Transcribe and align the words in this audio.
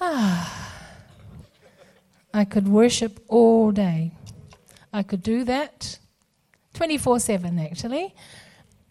Ah, 0.00 0.80
I 2.34 2.44
could 2.44 2.68
worship 2.68 3.20
all 3.28 3.70
day. 3.72 4.12
I 4.92 5.02
could 5.02 5.22
do 5.22 5.44
that 5.44 5.98
24 6.74 7.20
7, 7.20 7.58
actually. 7.58 8.14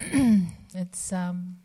it's 0.00 1.12
um, 1.12 1.56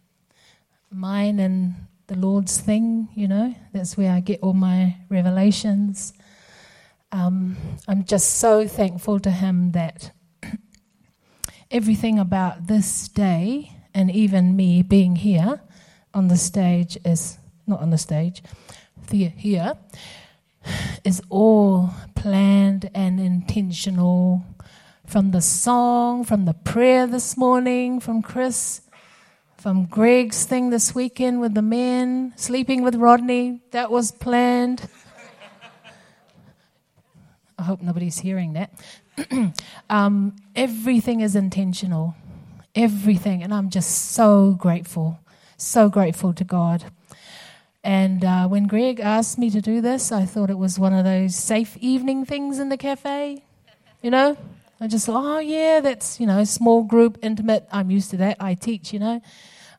mine 0.89 1.39
and 1.39 1.75
the 2.07 2.15
Lord's 2.15 2.57
thing, 2.57 3.09
you 3.15 3.27
know. 3.27 3.55
That's 3.73 3.97
where 3.97 4.11
I 4.11 4.19
get 4.19 4.41
all 4.41 4.53
my 4.53 4.95
revelations. 5.09 6.13
Um, 7.11 7.55
I'm 7.87 8.03
just 8.03 8.37
so 8.37 8.67
thankful 8.67 9.19
to 9.19 9.31
Him 9.31 9.71
that 9.71 10.11
everything 11.71 12.19
about 12.19 12.67
this 12.67 13.07
day 13.07 13.71
and 13.93 14.11
even 14.11 14.55
me 14.55 14.81
being 14.81 15.15
here 15.15 15.61
on 16.13 16.27
the 16.27 16.37
stage 16.37 16.97
is 17.05 17.37
not 17.67 17.81
on 17.81 17.89
the 17.89 17.97
stage, 17.97 18.43
here 19.11 19.77
is 21.03 21.21
all 21.29 21.91
planned 22.15 22.89
and 22.93 23.19
intentional 23.19 24.43
from 25.05 25.31
the 25.31 25.41
song, 25.41 26.23
from 26.23 26.45
the 26.45 26.53
prayer 26.53 27.05
this 27.07 27.37
morning, 27.37 27.99
from 27.99 28.21
Chris, 28.21 28.81
from 29.57 29.85
Greg's 29.85 30.45
thing 30.45 30.69
this 30.69 30.95
weekend 30.95 31.39
with 31.39 31.53
the 31.53 31.61
men, 31.61 32.33
sleeping 32.35 32.83
with 32.83 32.95
Rodney, 32.95 33.61
that 33.71 33.91
was 33.91 34.11
planned. 34.11 34.87
I 37.57 37.63
hope 37.63 37.81
nobody's 37.81 38.19
hearing 38.19 38.53
that. 38.53 38.71
um, 39.89 40.35
everything 40.55 41.21
is 41.21 41.35
intentional. 41.35 42.15
Everything. 42.73 43.43
And 43.43 43.53
I'm 43.53 43.69
just 43.69 44.11
so 44.11 44.51
grateful. 44.51 45.19
So 45.57 45.89
grateful 45.89 46.33
to 46.33 46.43
God. 46.43 46.85
And 47.85 48.25
uh, 48.25 48.47
when 48.47 48.65
Greg 48.65 48.99
asked 48.99 49.37
me 49.37 49.51
to 49.51 49.61
do 49.61 49.79
this, 49.79 50.11
I 50.11 50.25
thought 50.25 50.49
it 50.49 50.57
was 50.57 50.79
one 50.79 50.91
of 50.91 51.05
those 51.05 51.35
safe 51.35 51.77
evening 51.77 52.25
things 52.25 52.57
in 52.57 52.69
the 52.69 52.77
cafe. 52.77 53.43
You 54.01 54.09
know? 54.09 54.35
I 54.81 54.87
just 54.87 55.05
thought, 55.05 55.23
oh, 55.23 55.37
yeah, 55.37 55.81
that's, 55.81 56.19
you 56.19 56.25
know, 56.25 56.43
small 56.45 56.81
group, 56.81 57.19
intimate. 57.21 57.67
I'm 57.71 57.91
used 57.91 58.09
to 58.09 58.17
that. 58.17 58.37
I 58.39 58.55
teach, 58.55 58.91
you 58.91 58.97
know. 58.97 59.21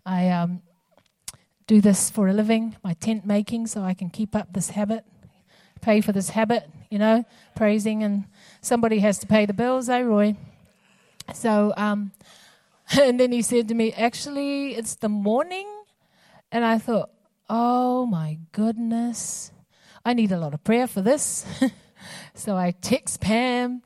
I 0.06 0.28
um, 0.28 0.62
do 1.66 1.80
this 1.80 2.08
for 2.08 2.28
a 2.28 2.32
living, 2.32 2.76
my 2.84 2.94
tent 2.94 3.26
making, 3.26 3.66
so 3.66 3.82
I 3.82 3.92
can 3.92 4.08
keep 4.08 4.36
up 4.36 4.52
this 4.52 4.70
habit, 4.70 5.04
pay 5.80 6.00
for 6.00 6.12
this 6.12 6.30
habit, 6.30 6.70
you 6.88 7.00
know, 7.00 7.24
praising. 7.56 8.04
And 8.04 8.26
somebody 8.60 9.00
has 9.00 9.18
to 9.18 9.26
pay 9.26 9.46
the 9.46 9.52
bills, 9.52 9.88
eh, 9.88 10.02
Roy? 10.02 10.36
So, 11.34 11.74
um, 11.76 12.12
and 13.00 13.18
then 13.18 13.32
he 13.32 13.42
said 13.42 13.66
to 13.66 13.74
me, 13.74 13.92
actually, 13.94 14.76
it's 14.76 14.94
the 14.94 15.08
morning. 15.08 15.66
And 16.52 16.64
I 16.64 16.78
thought, 16.78 17.10
oh 17.48 18.06
my 18.06 18.38
goodness, 18.52 19.52
I 20.04 20.14
need 20.14 20.32
a 20.32 20.38
lot 20.38 20.54
of 20.54 20.64
prayer 20.64 20.86
for 20.86 21.00
this. 21.02 21.44
so 22.34 22.56
I 22.56 22.72
text 22.72 23.20
Pam 23.20 23.82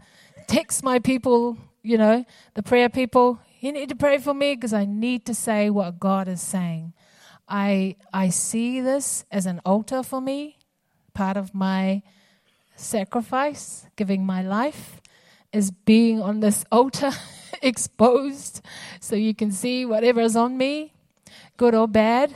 text 0.50 0.82
my 0.82 0.98
people, 0.98 1.56
you 1.80 1.96
know, 1.96 2.24
the 2.54 2.62
prayer 2.62 2.88
people, 2.88 3.38
you 3.60 3.70
need 3.70 3.88
to 3.88 3.94
pray 3.94 4.18
for 4.18 4.34
me 4.34 4.56
because 4.56 4.72
I 4.72 4.84
need 4.84 5.24
to 5.26 5.34
say 5.34 5.70
what 5.70 6.00
God 6.00 6.26
is 6.26 6.40
saying. 6.42 6.92
I 7.48 7.94
I 8.12 8.30
see 8.30 8.80
this 8.80 9.24
as 9.30 9.46
an 9.46 9.60
altar 9.64 10.02
for 10.02 10.20
me, 10.20 10.58
part 11.14 11.36
of 11.36 11.54
my 11.54 12.02
sacrifice, 12.74 13.86
giving 13.94 14.26
my 14.26 14.42
life 14.42 15.00
is 15.52 15.70
being 15.70 16.20
on 16.20 16.40
this 16.40 16.64
altar 16.72 17.12
exposed 17.62 18.60
so 19.00 19.14
you 19.14 19.34
can 19.34 19.52
see 19.52 19.86
whatever 19.86 20.20
is 20.20 20.34
on 20.34 20.58
me, 20.58 20.94
good 21.56 21.74
or 21.76 21.86
bad. 21.86 22.34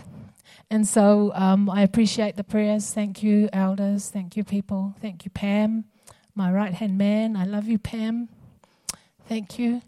And 0.71 0.87
so 0.87 1.33
um, 1.35 1.71
I 1.71 1.83
appreciate 1.83 2.37
the 2.37 2.45
prayers. 2.45 2.93
Thank 2.93 3.23
you, 3.23 3.49
elders. 3.53 4.11
Thank 4.11 4.37
you, 4.37 4.45
people. 4.45 4.95
Thank 5.01 5.25
you, 5.25 5.31
Pam 5.31 5.85
my 6.35 6.51
right 6.51 6.75
hand 6.75 6.99
man. 6.99 7.37
I 7.37 7.45
love 7.45 7.69
you, 7.69 7.79
Pam. 7.79 8.29
Thank 9.29 9.59
you. 9.59 9.83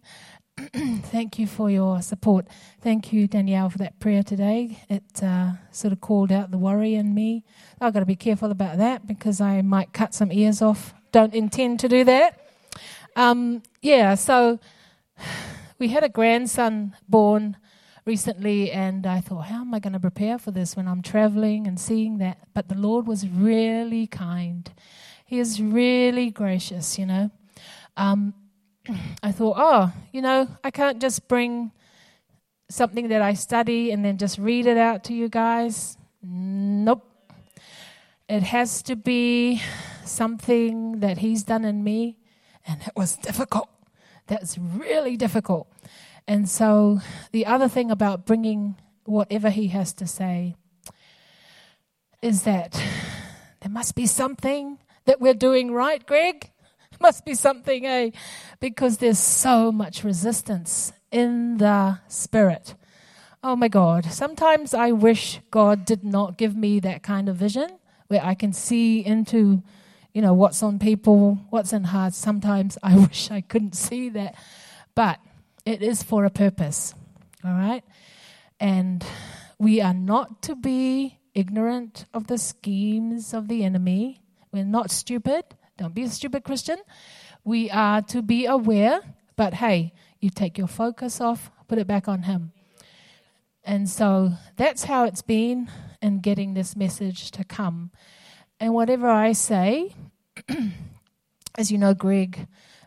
Thank 0.72 1.38
you 1.38 1.46
for 1.46 1.68
your 1.68 2.00
support. 2.02 2.46
Thank 2.80 3.12
you, 3.12 3.26
Danielle, 3.26 3.68
for 3.68 3.78
that 3.78 3.98
prayer 3.98 4.22
today. 4.22 4.78
It 4.88 5.22
uh, 5.22 5.52
sort 5.72 5.92
of 5.92 6.00
called 6.00 6.30
out 6.30 6.50
the 6.50 6.58
worry 6.58 6.94
in 6.94 7.14
me. 7.14 7.44
I've 7.80 7.92
got 7.92 8.00
to 8.00 8.06
be 8.06 8.16
careful 8.16 8.50
about 8.50 8.78
that 8.78 9.06
because 9.06 9.40
I 9.40 9.60
might 9.62 9.92
cut 9.92 10.14
some 10.14 10.30
ears 10.32 10.62
off. 10.62 10.94
Don't 11.10 11.34
intend 11.34 11.80
to 11.80 11.88
do 11.88 12.04
that. 12.04 12.40
Um, 13.16 13.62
yeah, 13.82 14.14
so 14.14 14.60
we 15.78 15.88
had 15.88 16.04
a 16.04 16.08
grandson 16.08 16.94
born 17.08 17.56
recently, 18.06 18.70
and 18.70 19.04
I 19.04 19.20
thought, 19.20 19.46
how 19.46 19.62
am 19.62 19.74
I 19.74 19.80
going 19.80 19.92
to 19.92 20.00
prepare 20.00 20.38
for 20.38 20.52
this 20.52 20.76
when 20.76 20.86
I'm 20.86 21.02
traveling 21.02 21.66
and 21.66 21.78
seeing 21.78 22.18
that? 22.18 22.38
But 22.54 22.68
the 22.68 22.76
Lord 22.76 23.06
was 23.06 23.28
really 23.28 24.06
kind. 24.06 24.72
He 25.26 25.40
is 25.40 25.60
really 25.60 26.30
gracious, 26.30 26.98
you 26.98 27.06
know. 27.06 27.30
Um, 27.96 28.32
I 29.22 29.32
thought, 29.32 29.56
oh, 29.58 29.92
you 30.12 30.22
know, 30.22 30.46
I 30.62 30.70
can't 30.70 31.00
just 31.00 31.26
bring 31.26 31.72
something 32.70 33.08
that 33.08 33.22
I 33.22 33.34
study 33.34 33.90
and 33.90 34.04
then 34.04 34.18
just 34.18 34.38
read 34.38 34.66
it 34.66 34.78
out 34.78 35.02
to 35.04 35.14
you 35.14 35.28
guys. 35.28 35.98
Nope. 36.22 37.04
It 38.28 38.44
has 38.44 38.82
to 38.82 38.94
be 38.94 39.60
something 40.04 41.00
that 41.00 41.18
He's 41.18 41.42
done 41.42 41.64
in 41.64 41.82
me, 41.82 42.18
and 42.66 42.80
it 42.82 42.92
was 42.96 43.16
difficult. 43.16 43.68
That's 44.28 44.58
really 44.58 45.16
difficult. 45.16 45.68
And 46.28 46.48
so, 46.48 47.00
the 47.32 47.46
other 47.46 47.68
thing 47.68 47.90
about 47.90 48.26
bringing 48.26 48.76
whatever 49.04 49.50
He 49.50 49.68
has 49.68 49.92
to 49.94 50.06
say 50.06 50.56
is 52.20 52.42
that 52.42 52.72
there 53.60 53.70
must 53.70 53.94
be 53.94 54.06
something 54.06 54.78
that 55.04 55.20
we're 55.20 55.34
doing 55.34 55.72
right, 55.72 56.04
Greg? 56.04 56.50
Must 57.00 57.24
be 57.24 57.34
something, 57.34 57.84
eh? 57.84 58.10
Because 58.58 58.98
there's 58.98 59.18
so 59.18 59.70
much 59.70 60.02
resistance 60.02 60.92
in 61.12 61.58
the 61.58 61.98
spirit. 62.08 62.74
Oh 63.42 63.54
my 63.54 63.68
God. 63.68 64.06
Sometimes 64.06 64.72
I 64.74 64.92
wish 64.92 65.40
God 65.50 65.84
did 65.84 66.04
not 66.04 66.38
give 66.38 66.56
me 66.56 66.80
that 66.80 67.02
kind 67.02 67.28
of 67.28 67.36
vision 67.36 67.78
where 68.08 68.24
I 68.24 68.34
can 68.34 68.52
see 68.52 69.04
into, 69.04 69.62
you 70.14 70.22
know, 70.22 70.32
what's 70.32 70.62
on 70.62 70.78
people, 70.78 71.38
what's 71.50 71.72
in 71.72 71.84
hearts. 71.84 72.16
Sometimes 72.16 72.78
I 72.82 72.96
wish 73.08 73.30
I 73.30 73.42
couldn't 73.42 73.76
see 73.76 74.08
that. 74.10 74.34
But 74.94 75.20
it 75.66 75.82
is 75.82 76.02
for 76.02 76.24
a 76.24 76.30
purpose. 76.30 76.94
All 77.44 77.52
right? 77.52 77.84
And 78.58 79.04
we 79.58 79.82
are 79.82 79.92
not 79.92 80.42
to 80.42 80.54
be 80.54 81.18
ignorant 81.34 82.06
of 82.14 82.28
the 82.28 82.38
schemes 82.38 83.34
of 83.34 83.48
the 83.48 83.64
enemy. 83.64 84.22
We're 84.52 84.64
not 84.64 84.90
stupid. 84.90 85.44
Don't 85.76 85.94
be 85.94 86.04
a 86.04 86.08
stupid 86.08 86.44
Christian. 86.44 86.78
We 87.44 87.70
are 87.70 88.00
to 88.02 88.22
be 88.22 88.46
aware, 88.46 89.00
but 89.36 89.54
hey, 89.54 89.92
you 90.20 90.30
take 90.30 90.56
your 90.56 90.68
focus 90.68 91.20
off, 91.20 91.50
put 91.68 91.78
it 91.78 91.86
back 91.86 92.08
on 92.08 92.22
Him. 92.22 92.52
And 93.62 93.88
so 93.88 94.32
that's 94.56 94.84
how 94.84 95.04
it's 95.04 95.22
been 95.22 95.70
in 96.00 96.20
getting 96.20 96.54
this 96.54 96.76
message 96.76 97.32
to 97.32 97.44
come. 97.44 97.90
And 98.60 98.72
whatever 98.72 99.08
I 99.08 99.32
say, 99.32 99.94
as 101.58 101.70
you 101.70 101.76
know, 101.76 101.92
Greg 101.92 102.46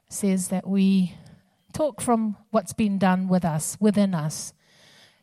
says 0.09 0.47
that 0.47 0.65
we 0.65 1.13
talk 1.79 2.01
from 2.01 2.35
what's 2.51 2.73
been 2.73 2.97
done 2.97 3.29
with 3.29 3.45
us, 3.45 3.77
within 3.79 4.13
us. 4.13 4.51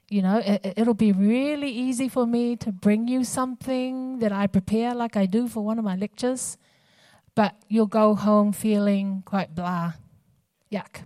You 0.08 0.22
know, 0.22 0.40
it, 0.42 0.86
will 0.86 0.94
be 0.94 1.12
really 1.12 1.68
easy 1.68 2.08
for 2.08 2.26
me 2.26 2.56
to 2.56 2.72
bring 2.72 3.08
you 3.08 3.24
something 3.24 4.20
that 4.20 4.32
I 4.32 4.46
prepare 4.46 4.94
like 4.94 5.18
I 5.18 5.26
do 5.26 5.48
for 5.48 5.62
one 5.62 5.78
of 5.78 5.84
my 5.84 5.96
lectures, 5.96 6.56
but 7.34 7.56
you'll 7.68 7.92
go 8.02 8.14
home 8.14 8.52
feeling 8.52 9.22
quite 9.26 9.54
blah. 9.54 9.92
Yuck. 10.72 11.04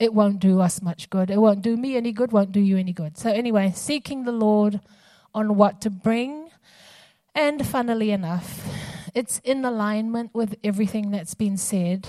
It 0.00 0.12
won't 0.12 0.40
do 0.40 0.60
us 0.60 0.82
much 0.82 1.08
good. 1.08 1.30
It 1.30 1.38
won't 1.38 1.62
do 1.62 1.76
me 1.76 1.94
any 1.94 2.10
good, 2.10 2.32
won't 2.32 2.50
do 2.50 2.60
you 2.60 2.76
any 2.76 2.92
good. 2.92 3.16
So, 3.16 3.30
anyway, 3.30 3.72
seeking 3.76 4.24
the 4.24 4.32
Lord 4.32 4.80
on 5.32 5.54
what 5.54 5.80
to 5.82 5.90
bring. 5.90 6.50
And 7.32 7.64
funnily 7.64 8.10
enough, 8.10 8.66
it's 9.14 9.40
in 9.44 9.64
alignment 9.64 10.34
with 10.34 10.56
everything 10.64 11.12
that's 11.12 11.34
been 11.34 11.56
said. 11.56 12.08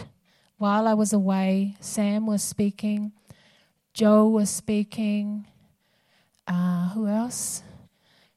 While 0.62 0.88
I 0.88 0.94
was 0.94 1.12
away, 1.12 1.76
Sam 1.80 2.28
was 2.28 2.44
speaking, 2.44 3.14
Joe 3.96 4.28
was 4.28 4.48
speaking, 4.52 5.48
uh, 6.48 6.90
who 6.90 7.08
else? 7.08 7.64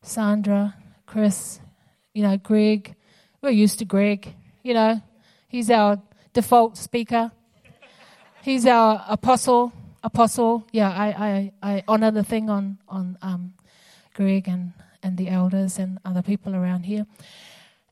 Sandra, 0.00 0.74
Chris, 1.04 1.60
you 2.14 2.22
know, 2.22 2.38
Greg. 2.38 2.94
We're 3.42 3.50
used 3.50 3.78
to 3.80 3.84
Greg, 3.84 4.34
you 4.62 4.72
know. 4.72 5.02
He's 5.48 5.68
our 5.70 6.00
default 6.32 6.78
speaker. 6.78 7.30
He's 8.40 8.64
our 8.64 9.04
apostle. 9.06 9.74
Apostle. 10.02 10.66
Yeah, 10.72 10.88
I, 10.88 11.52
I, 11.62 11.74
I 11.74 11.84
honor 11.86 12.10
the 12.10 12.24
thing 12.24 12.48
on, 12.48 12.78
on 12.88 13.18
um, 13.20 13.52
Greg 14.14 14.48
and, 14.48 14.72
and 15.02 15.18
the 15.18 15.28
elders 15.28 15.78
and 15.78 15.98
other 16.06 16.22
people 16.22 16.56
around 16.56 16.84
here. 16.84 17.04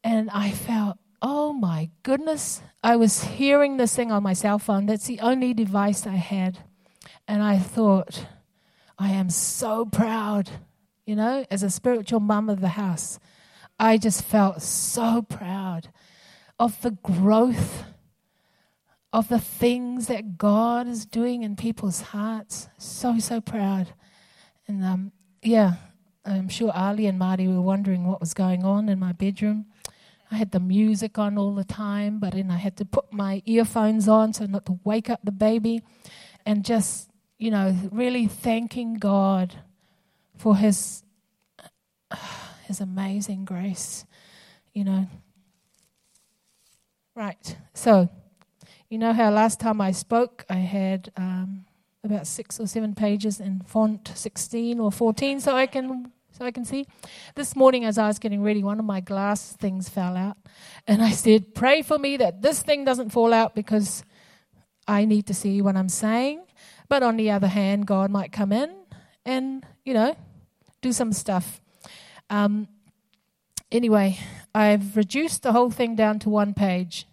And 0.02 0.31
I 0.31 0.52
felt, 0.52 0.96
oh 1.22 1.52
my 1.52 1.88
goodness. 2.02 2.60
I 2.82 2.96
was 2.96 3.22
hearing 3.22 3.76
this 3.76 3.94
thing 3.94 4.10
on 4.10 4.24
my 4.24 4.32
cell 4.32 4.58
phone. 4.58 4.86
That's 4.86 5.06
the 5.06 5.20
only 5.20 5.54
device 5.54 6.06
I 6.06 6.16
had. 6.16 6.58
And 7.28 7.42
I 7.42 7.58
thought, 7.58 8.26
I 8.98 9.10
am 9.10 9.30
so 9.30 9.86
proud, 9.86 10.50
you 11.06 11.14
know, 11.14 11.46
as 11.50 11.62
a 11.62 11.70
spiritual 11.70 12.20
mum 12.20 12.50
of 12.50 12.60
the 12.60 12.69
house. 12.69 13.20
I 13.78 13.96
just 13.98 14.24
felt 14.24 14.60
so 14.62 15.22
proud 15.22 15.88
of 16.58 16.80
the 16.82 16.90
growth 16.90 17.84
of 19.12 19.28
the 19.28 19.38
things 19.38 20.06
that 20.08 20.38
God 20.38 20.88
is 20.88 21.06
doing 21.06 21.42
in 21.42 21.54
people's 21.54 22.00
hearts. 22.00 22.69
So, 22.78 23.19
so 23.19 23.40
proud. 23.40 23.94
And 24.66 24.84
um, 24.84 25.12
yeah, 25.42 25.74
I'm 26.24 26.48
sure 26.48 26.72
Ali 26.74 27.06
and 27.06 27.19
Marty 27.19 27.46
were 27.46 27.60
wondering 27.60 28.06
what 28.06 28.20
was 28.20 28.34
going 28.34 28.64
on 28.64 28.88
in 28.88 28.98
my 28.98 29.12
bedroom. 29.12 29.66
I 30.32 30.37
had 30.37 30.50
the 30.50 30.61
music 30.61 31.19
on 31.19 31.37
all 31.37 31.55
the 31.55 31.64
time, 31.64 32.19
but 32.19 32.32
then 32.32 32.50
I 32.50 32.56
had 32.56 32.79
to 32.79 32.87
put 32.87 33.12
my 33.12 33.43
earphones 33.44 34.08
on 34.08 34.32
so 34.32 34.46
not 34.46 34.64
to 34.67 34.81
wake 34.82 35.11
up 35.11 35.20
the 35.23 35.31
baby. 35.31 35.82
And 36.46 36.64
just, 36.64 37.11
you 37.38 37.50
know, 37.50 37.76
really 37.93 38.26
thanking 38.26 38.94
God 38.94 39.56
for 40.38 40.56
his, 40.56 41.02
his 42.67 42.81
amazing 42.81 43.44
grace, 43.44 44.06
you 44.73 44.84
know. 44.84 45.06
Right, 47.14 47.56
so 47.75 48.08
you 48.88 48.96
know 48.96 49.12
how 49.12 49.31
last 49.31 49.61
time 49.61 49.82
I 49.82 49.93
spoke, 49.93 50.46
I 50.49 50.55
had 50.55 51.12
um, 51.19 51.67
about 52.02 52.26
six 52.26 52.58
or 52.58 52.67
seven 52.67 52.94
pages 52.94 53.38
in 53.38 53.61
font 53.67 54.11
16 54.14 54.81
or 54.81 54.90
14, 54.90 55.40
so 55.40 55.55
I 55.55 55.67
can 55.67 56.11
so 56.43 56.47
I 56.47 56.50
can 56.50 56.65
see. 56.65 56.89
This 57.37 57.55
morning, 57.55 57.85
as 57.85 57.99
I 57.99 58.09
was 58.09 58.19
getting 58.19 58.43
ready, 58.43 58.65
one 58.65 58.81
of 58.81 58.85
my 58.85 58.99
glass 58.99 59.53
things 59.53 59.89
fell 59.89 60.17
out, 60.17 60.37
and 60.89 61.00
I 61.00 61.11
said, 61.12 61.55
"Pray 61.55 61.83
for 61.83 62.00
me 62.00 62.17
that 62.17 62.43
this 62.43 62.61
thing 62.65 62.85
doesn't 62.85 63.11
fall 63.11 63.33
out 63.33 63.55
because 63.55 64.03
I 64.89 65.05
need 65.05 65.29
to 65.29 65.35
see 65.35 65.62
what 65.62 65.77
I'm 65.77 65.89
saying." 65.89 66.43
But 66.89 67.05
on 67.05 67.17
the 67.17 67.31
other 67.31 67.47
hand, 67.47 67.87
God 67.87 68.11
might 68.11 68.33
come 68.33 68.50
in 68.50 68.75
and 69.25 69.65
you 69.85 69.94
know 69.94 70.17
do 70.81 70.91
some 70.91 71.12
stuff. 71.12 71.61
Um, 72.29 72.67
anyway, 73.71 74.19
I've 74.53 74.97
reduced 74.97 75.44
the 75.44 75.53
whole 75.53 75.71
thing 75.71 75.94
down 75.94 76.19
to 76.21 76.29
one 76.29 76.55
page. 76.55 77.06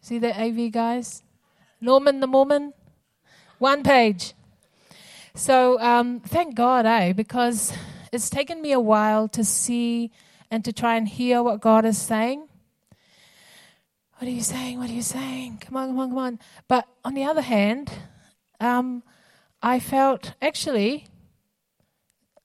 See 0.00 0.18
that 0.18 0.36
AV 0.36 0.72
guys? 0.72 1.22
Norman 1.80 2.18
the 2.18 2.26
Mormon? 2.26 2.72
One 3.60 3.84
page. 3.84 4.34
So 5.36 5.78
um, 5.80 6.18
thank 6.18 6.56
God, 6.56 6.84
eh? 6.84 7.12
Because 7.12 7.72
it's 8.16 8.30
taken 8.30 8.60
me 8.60 8.72
a 8.72 8.80
while 8.80 9.28
to 9.28 9.44
see 9.44 10.10
and 10.50 10.64
to 10.64 10.72
try 10.72 10.96
and 10.96 11.06
hear 11.06 11.42
what 11.42 11.60
God 11.60 11.84
is 11.84 11.98
saying. 11.98 12.48
What 14.18 14.26
are 14.26 14.30
you 14.30 14.42
saying? 14.42 14.78
What 14.78 14.88
are 14.88 14.94
you 14.94 15.02
saying? 15.02 15.58
Come 15.60 15.76
on, 15.76 15.88
come 15.88 15.98
on, 15.98 16.08
come 16.08 16.18
on. 16.18 16.38
But 16.66 16.88
on 17.04 17.14
the 17.14 17.24
other 17.24 17.42
hand, 17.42 17.92
um, 18.58 19.02
I 19.62 19.78
felt 19.78 20.32
actually 20.40 21.06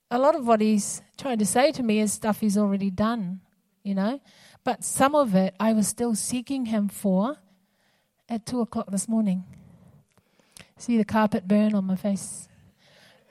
a 0.09 0.19
lot 0.19 0.35
of 0.35 0.45
what 0.45 0.59
he's 0.59 1.01
trying 1.17 1.39
to 1.39 1.45
say 1.45 1.71
to 1.71 1.81
me 1.81 1.99
is 1.99 2.11
stuff 2.11 2.41
he's 2.41 2.57
already 2.57 2.91
done, 2.91 3.39
you 3.83 3.95
know. 3.95 4.19
But 4.65 4.83
some 4.83 5.15
of 5.15 5.33
it 5.33 5.55
I 5.59 5.71
was 5.71 5.87
still 5.87 6.13
seeking 6.13 6.65
him 6.65 6.89
for 6.89 7.37
at 8.27 8.45
two 8.45 8.59
o'clock 8.59 8.91
this 8.91 9.07
morning. 9.07 9.45
See 10.75 10.97
the 10.97 11.05
carpet 11.05 11.47
burn 11.47 11.73
on 11.73 11.85
my 11.85 11.95
face. 11.95 12.49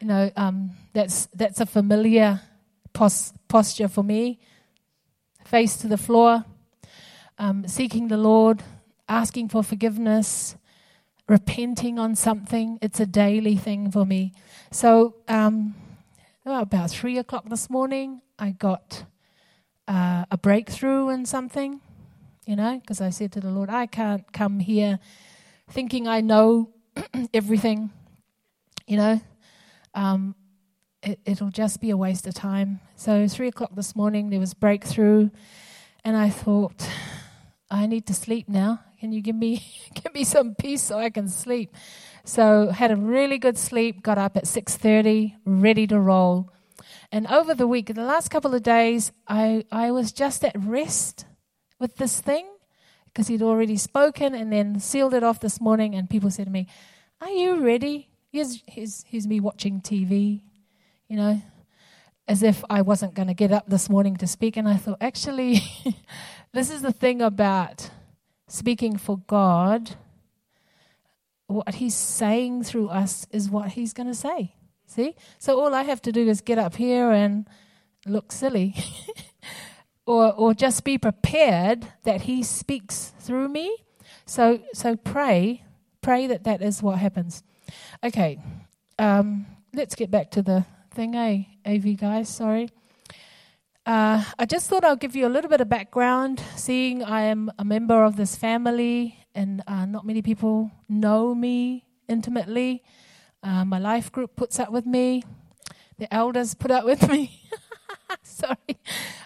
You 0.00 0.06
know, 0.06 0.30
um, 0.36 0.70
that's 0.92 1.26
that's 1.34 1.60
a 1.60 1.66
familiar 1.66 2.40
pos- 2.92 3.32
posture 3.48 3.88
for 3.88 4.02
me. 4.02 4.38
Face 5.44 5.76
to 5.78 5.88
the 5.88 5.96
floor, 5.96 6.44
um, 7.38 7.66
seeking 7.66 8.08
the 8.08 8.16
Lord, 8.16 8.62
asking 9.08 9.48
for 9.48 9.62
forgiveness, 9.62 10.56
repenting 11.28 11.98
on 11.98 12.14
something. 12.14 12.78
It's 12.80 13.00
a 13.00 13.06
daily 13.06 13.56
thing 13.56 13.90
for 13.90 14.06
me. 14.06 14.32
So, 14.70 15.16
um, 15.28 15.74
about 16.44 16.90
three 16.90 17.18
o'clock 17.18 17.48
this 17.48 17.68
morning, 17.68 18.22
I 18.38 18.50
got 18.50 19.04
uh, 19.86 20.24
a 20.30 20.38
breakthrough 20.38 21.08
in 21.10 21.26
something 21.26 21.80
you 22.50 22.56
know, 22.56 22.80
because 22.80 23.00
I 23.00 23.10
said 23.10 23.30
to 23.32 23.40
the 23.40 23.50
Lord, 23.50 23.70
I 23.70 23.86
can't 23.86 24.32
come 24.32 24.58
here 24.58 24.98
thinking 25.70 26.08
I 26.08 26.20
know 26.20 26.70
everything, 27.32 27.90
you 28.88 28.96
know. 28.96 29.20
Um, 29.94 30.34
it, 31.02 31.40
will 31.40 31.50
just 31.50 31.80
be 31.80 31.90
a 31.90 31.96
waste 31.96 32.26
of 32.26 32.34
time. 32.34 32.80
So, 32.96 33.26
three 33.26 33.48
o'clock 33.48 33.74
this 33.74 33.96
morning, 33.96 34.30
there 34.30 34.40
was 34.40 34.54
breakthrough, 34.54 35.30
and 36.04 36.16
I 36.16 36.28
thought, 36.30 36.88
I 37.70 37.86
need 37.86 38.06
to 38.06 38.14
sleep 38.14 38.48
now. 38.48 38.80
Can 39.00 39.12
you 39.12 39.22
give 39.22 39.36
me 39.36 39.64
give 39.94 40.14
me 40.14 40.24
some 40.24 40.54
peace 40.54 40.82
so 40.82 40.98
I 40.98 41.10
can 41.10 41.28
sleep? 41.28 41.74
So, 42.24 42.68
had 42.68 42.90
a 42.90 42.96
really 42.96 43.38
good 43.38 43.58
sleep. 43.58 44.02
Got 44.02 44.18
up 44.18 44.36
at 44.36 44.46
six 44.46 44.76
thirty, 44.76 45.36
ready 45.44 45.86
to 45.86 45.98
roll. 45.98 46.50
And 47.12 47.26
over 47.26 47.54
the 47.54 47.66
week, 47.66 47.92
the 47.94 48.04
last 48.04 48.30
couple 48.30 48.54
of 48.54 48.62
days, 48.62 49.10
I, 49.26 49.64
I 49.72 49.90
was 49.90 50.12
just 50.12 50.44
at 50.44 50.54
rest 50.56 51.26
with 51.80 51.96
this 51.96 52.20
thing 52.20 52.46
because 53.06 53.26
he'd 53.26 53.42
already 53.42 53.76
spoken 53.76 54.34
and 54.34 54.52
then 54.52 54.78
sealed 54.78 55.14
it 55.14 55.24
off 55.24 55.40
this 55.40 55.60
morning. 55.60 55.94
And 55.94 56.08
people 56.08 56.30
said 56.30 56.46
to 56.46 56.52
me, 56.52 56.68
Are 57.20 57.30
you 57.30 57.64
ready? 57.64 58.09
Here's, 58.32 58.62
here's, 58.66 59.04
here's 59.08 59.26
me 59.26 59.40
watching 59.40 59.80
TV, 59.80 60.40
you 61.08 61.16
know, 61.16 61.42
as 62.28 62.42
if 62.42 62.62
I 62.70 62.82
wasn't 62.82 63.14
going 63.14 63.26
to 63.26 63.34
get 63.34 63.50
up 63.50 63.68
this 63.68 63.90
morning 63.90 64.16
to 64.18 64.26
speak. 64.26 64.56
And 64.56 64.68
I 64.68 64.76
thought, 64.76 64.98
actually, 65.00 65.60
this 66.52 66.70
is 66.70 66.82
the 66.82 66.92
thing 66.92 67.20
about 67.20 67.90
speaking 68.46 68.96
for 68.96 69.18
God. 69.26 69.96
What 71.48 71.74
he's 71.74 71.96
saying 71.96 72.62
through 72.62 72.88
us 72.88 73.26
is 73.32 73.50
what 73.50 73.70
he's 73.70 73.92
going 73.92 74.06
to 74.06 74.14
say. 74.14 74.54
See? 74.86 75.16
So 75.38 75.60
all 75.60 75.74
I 75.74 75.82
have 75.82 76.02
to 76.02 76.12
do 76.12 76.28
is 76.28 76.40
get 76.40 76.58
up 76.58 76.76
here 76.76 77.10
and 77.10 77.48
look 78.06 78.30
silly. 78.30 78.76
or, 80.06 80.32
or 80.32 80.54
just 80.54 80.84
be 80.84 80.98
prepared 80.98 81.86
that 82.04 82.22
He 82.22 82.42
speaks 82.42 83.12
through 83.20 83.48
me. 83.48 83.76
So, 84.26 84.60
so 84.72 84.96
pray, 84.96 85.64
pray 86.00 86.26
that 86.26 86.44
that 86.44 86.62
is 86.62 86.82
what 86.82 86.98
happens. 86.98 87.42
Okay, 88.02 88.38
um, 88.98 89.46
let's 89.72 89.94
get 89.94 90.10
back 90.10 90.30
to 90.32 90.42
the 90.42 90.64
thing, 90.90 91.14
eh, 91.14 91.44
AV 91.66 91.96
guys? 91.96 92.28
Sorry. 92.28 92.70
Uh, 93.86 94.22
I 94.38 94.44
just 94.46 94.68
thought 94.68 94.84
I'll 94.84 94.96
give 94.96 95.16
you 95.16 95.26
a 95.26 95.32
little 95.32 95.50
bit 95.50 95.60
of 95.60 95.68
background. 95.68 96.42
Seeing 96.56 97.02
I 97.02 97.22
am 97.22 97.50
a 97.58 97.64
member 97.64 98.04
of 98.04 98.16
this 98.16 98.36
family, 98.36 99.18
and 99.34 99.62
uh, 99.66 99.86
not 99.86 100.04
many 100.04 100.22
people 100.22 100.70
know 100.88 101.34
me 101.34 101.86
intimately. 102.08 102.82
Uh, 103.42 103.64
my 103.64 103.78
life 103.78 104.12
group 104.12 104.36
puts 104.36 104.60
up 104.60 104.70
with 104.70 104.86
me. 104.86 105.22
The 105.98 106.12
elders 106.12 106.54
put 106.54 106.70
up 106.70 106.84
with 106.84 107.08
me. 107.10 107.42
Sorry. 108.22 108.78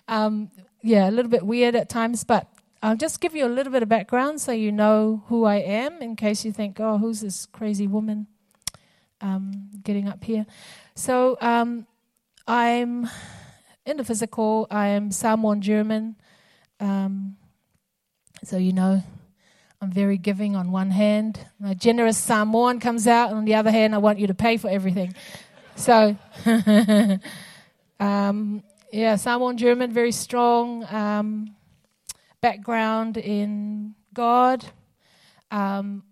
Um, 0.07 0.51
yeah, 0.83 1.09
a 1.09 1.13
little 1.13 1.31
bit 1.31 1.45
weird 1.45 1.75
at 1.75 1.89
times, 1.89 2.25
but 2.25 2.49
I'll 2.83 2.97
just 2.97 3.21
give 3.21 3.35
you 3.35 3.47
a 3.47 3.49
little 3.49 3.73
bit 3.73 3.83
of 3.83 3.89
background 3.89 4.41
so 4.41 4.53
you 4.53 4.71
know 4.71 5.25
who 5.29 5.45
I 5.45 5.57
am 5.57 6.01
in 6.03 6.17
case 6.17 6.45
you 6.45 6.53
think, 6.53 6.79
oh, 6.79 6.99
who's 6.99 7.23
this 7.23 7.47
crazy 7.47 7.87
woman 7.87 8.27
um, 9.25 9.71
getting 9.83 10.09
up 10.09 10.23
here? 10.23 10.47
So 10.95 11.37
um, 11.41 11.87
I'm 12.47 13.09
in 13.87 13.97
the 13.97 14.05
physical, 14.05 14.67
I 14.71 14.89
am 14.89 15.11
Samoan 15.11 15.61
German. 15.61 16.17
Um, 16.79 17.37
so 18.45 18.57
you 18.57 18.73
know, 18.73 19.03
I'm 19.81 19.91
very 19.91 20.19
giving 20.19 20.55
on 20.55 20.71
one 20.71 20.91
hand. 20.91 21.41
My 21.59 21.75
generous 21.75 22.19
Samoan 22.19 22.79
comes 22.79 23.07
out, 23.07 23.31
and 23.31 23.39
on 23.39 23.45
the 23.45 23.55
other 23.55 23.71
hand, 23.71 23.95
I 23.95 23.99
want 23.99 24.19
you 24.19 24.29
to 24.29 24.35
pay 24.35 24.57
for 24.57 24.69
everything. 24.69 25.15
So. 25.77 26.17
um, 28.01 28.63
yeah, 28.95 29.17
Samoan 29.17 29.57
German, 29.57 29.91
very 29.91 30.13
strong 30.13 30.85
um, 30.85 31.57
background 32.41 33.17
in 33.17 33.97
God. 34.15 34.65
Um, 35.51 36.05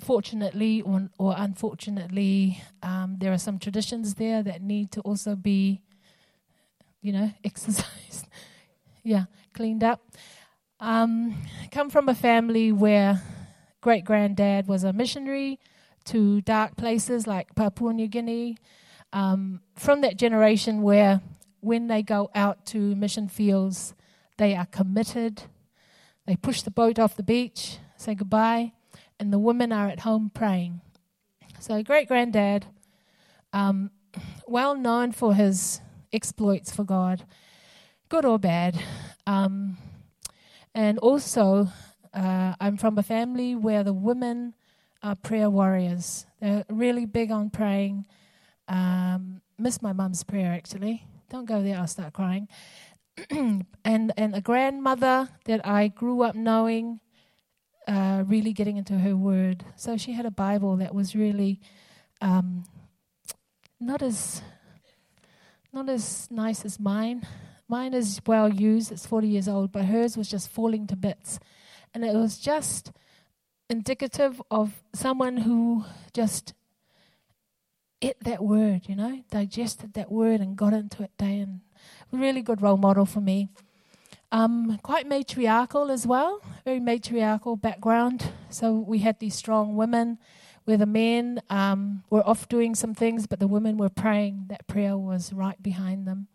fortunately 0.00 0.82
or, 0.82 1.08
or 1.18 1.34
unfortunately, 1.36 2.62
um, 2.82 3.16
there 3.18 3.32
are 3.32 3.38
some 3.38 3.58
traditions 3.58 4.14
there 4.14 4.42
that 4.42 4.62
need 4.62 4.92
to 4.92 5.00
also 5.02 5.34
be, 5.34 5.82
you 7.00 7.12
know, 7.12 7.32
exercised. 7.44 8.26
yeah, 9.02 9.24
cleaned 9.54 9.84
up. 9.84 10.00
Um, 10.80 11.34
come 11.72 11.90
from 11.90 12.08
a 12.08 12.14
family 12.14 12.70
where 12.70 13.20
great 13.80 14.04
granddad 14.04 14.68
was 14.68 14.84
a 14.84 14.92
missionary 14.92 15.58
to 16.04 16.40
dark 16.42 16.76
places 16.76 17.26
like 17.26 17.54
Papua 17.54 17.92
New 17.92 18.06
Guinea. 18.06 18.56
Um, 19.12 19.60
from 19.76 20.02
that 20.02 20.16
generation 20.16 20.82
where 20.82 21.20
when 21.60 21.88
they 21.88 22.02
go 22.02 22.30
out 22.34 22.64
to 22.66 22.78
mission 22.94 23.28
fields, 23.28 23.94
they 24.36 24.54
are 24.54 24.66
committed. 24.66 25.42
They 26.26 26.36
push 26.36 26.62
the 26.62 26.70
boat 26.70 26.98
off 26.98 27.16
the 27.16 27.22
beach, 27.22 27.78
say 27.96 28.14
goodbye, 28.14 28.72
and 29.18 29.32
the 29.32 29.38
women 29.38 29.72
are 29.72 29.88
at 29.88 30.00
home 30.00 30.30
praying. 30.32 30.80
So, 31.60 31.82
great 31.82 32.08
granddad, 32.08 32.66
um, 33.52 33.90
well 34.46 34.76
known 34.76 35.12
for 35.12 35.34
his 35.34 35.80
exploits 36.12 36.74
for 36.74 36.84
God, 36.84 37.24
good 38.08 38.24
or 38.24 38.38
bad. 38.38 38.80
Um, 39.26 39.76
and 40.74 40.98
also, 40.98 41.68
uh, 42.14 42.54
I'm 42.60 42.76
from 42.76 42.98
a 42.98 43.02
family 43.02 43.54
where 43.54 43.82
the 43.82 43.92
women 43.92 44.54
are 45.02 45.16
prayer 45.16 45.50
warriors. 45.50 46.26
They're 46.40 46.64
really 46.68 47.06
big 47.06 47.30
on 47.30 47.50
praying. 47.50 48.06
Um, 48.68 49.40
miss 49.58 49.82
my 49.82 49.92
mum's 49.92 50.24
prayer, 50.24 50.52
actually. 50.52 51.04
Don't 51.30 51.46
go 51.46 51.62
there, 51.62 51.78
I'll 51.78 51.86
start 51.86 52.12
crying. 52.12 52.48
and 53.30 54.12
and 54.16 54.34
a 54.34 54.40
grandmother 54.40 55.28
that 55.44 55.66
I 55.66 55.88
grew 55.88 56.22
up 56.22 56.34
knowing, 56.34 57.00
uh, 57.88 58.22
really 58.26 58.52
getting 58.52 58.76
into 58.76 58.98
her 58.98 59.16
word. 59.16 59.64
So 59.74 59.96
she 59.96 60.12
had 60.12 60.26
a 60.26 60.30
Bible 60.30 60.76
that 60.76 60.94
was 60.94 61.16
really 61.16 61.60
um, 62.20 62.64
not 63.80 64.02
as 64.02 64.42
not 65.72 65.88
as 65.88 66.28
nice 66.30 66.64
as 66.64 66.78
mine. 66.78 67.26
Mine 67.66 67.94
is 67.94 68.20
well 68.26 68.48
used; 68.52 68.92
it's 68.92 69.06
forty 69.06 69.28
years 69.28 69.48
old, 69.48 69.72
but 69.72 69.86
hers 69.86 70.16
was 70.16 70.28
just 70.28 70.50
falling 70.50 70.86
to 70.88 70.96
bits, 70.96 71.40
and 71.94 72.04
it 72.04 72.14
was 72.14 72.38
just 72.38 72.92
indicative 73.70 74.40
of 74.50 74.82
someone 74.94 75.38
who 75.38 75.84
just 76.12 76.54
ate 78.00 78.22
that 78.22 78.42
word, 78.42 78.82
you 78.86 78.94
know, 78.94 79.22
digested 79.30 79.94
that 79.94 80.10
word 80.10 80.40
and 80.40 80.56
got 80.56 80.72
into 80.72 81.02
it 81.02 81.10
day 81.18 81.40
and 81.40 81.60
really 82.12 82.42
good 82.42 82.62
role 82.62 82.76
model 82.76 83.04
for 83.04 83.20
me. 83.20 83.48
Um, 84.30 84.78
quite 84.82 85.06
matriarchal 85.06 85.90
as 85.90 86.06
well, 86.06 86.42
very 86.64 86.80
matriarchal 86.80 87.56
background. 87.56 88.30
So 88.50 88.74
we 88.74 88.98
had 88.98 89.18
these 89.20 89.34
strong 89.34 89.74
women 89.76 90.18
where 90.64 90.76
the 90.76 90.86
men 90.86 91.40
um, 91.48 92.04
were 92.10 92.26
off 92.28 92.46
doing 92.46 92.74
some 92.74 92.94
things, 92.94 93.26
but 93.26 93.40
the 93.40 93.46
women 93.46 93.78
were 93.78 93.88
praying. 93.88 94.44
That 94.48 94.66
prayer 94.66 94.98
was 94.98 95.32
right 95.32 95.60
behind 95.62 96.06
them. 96.06 96.26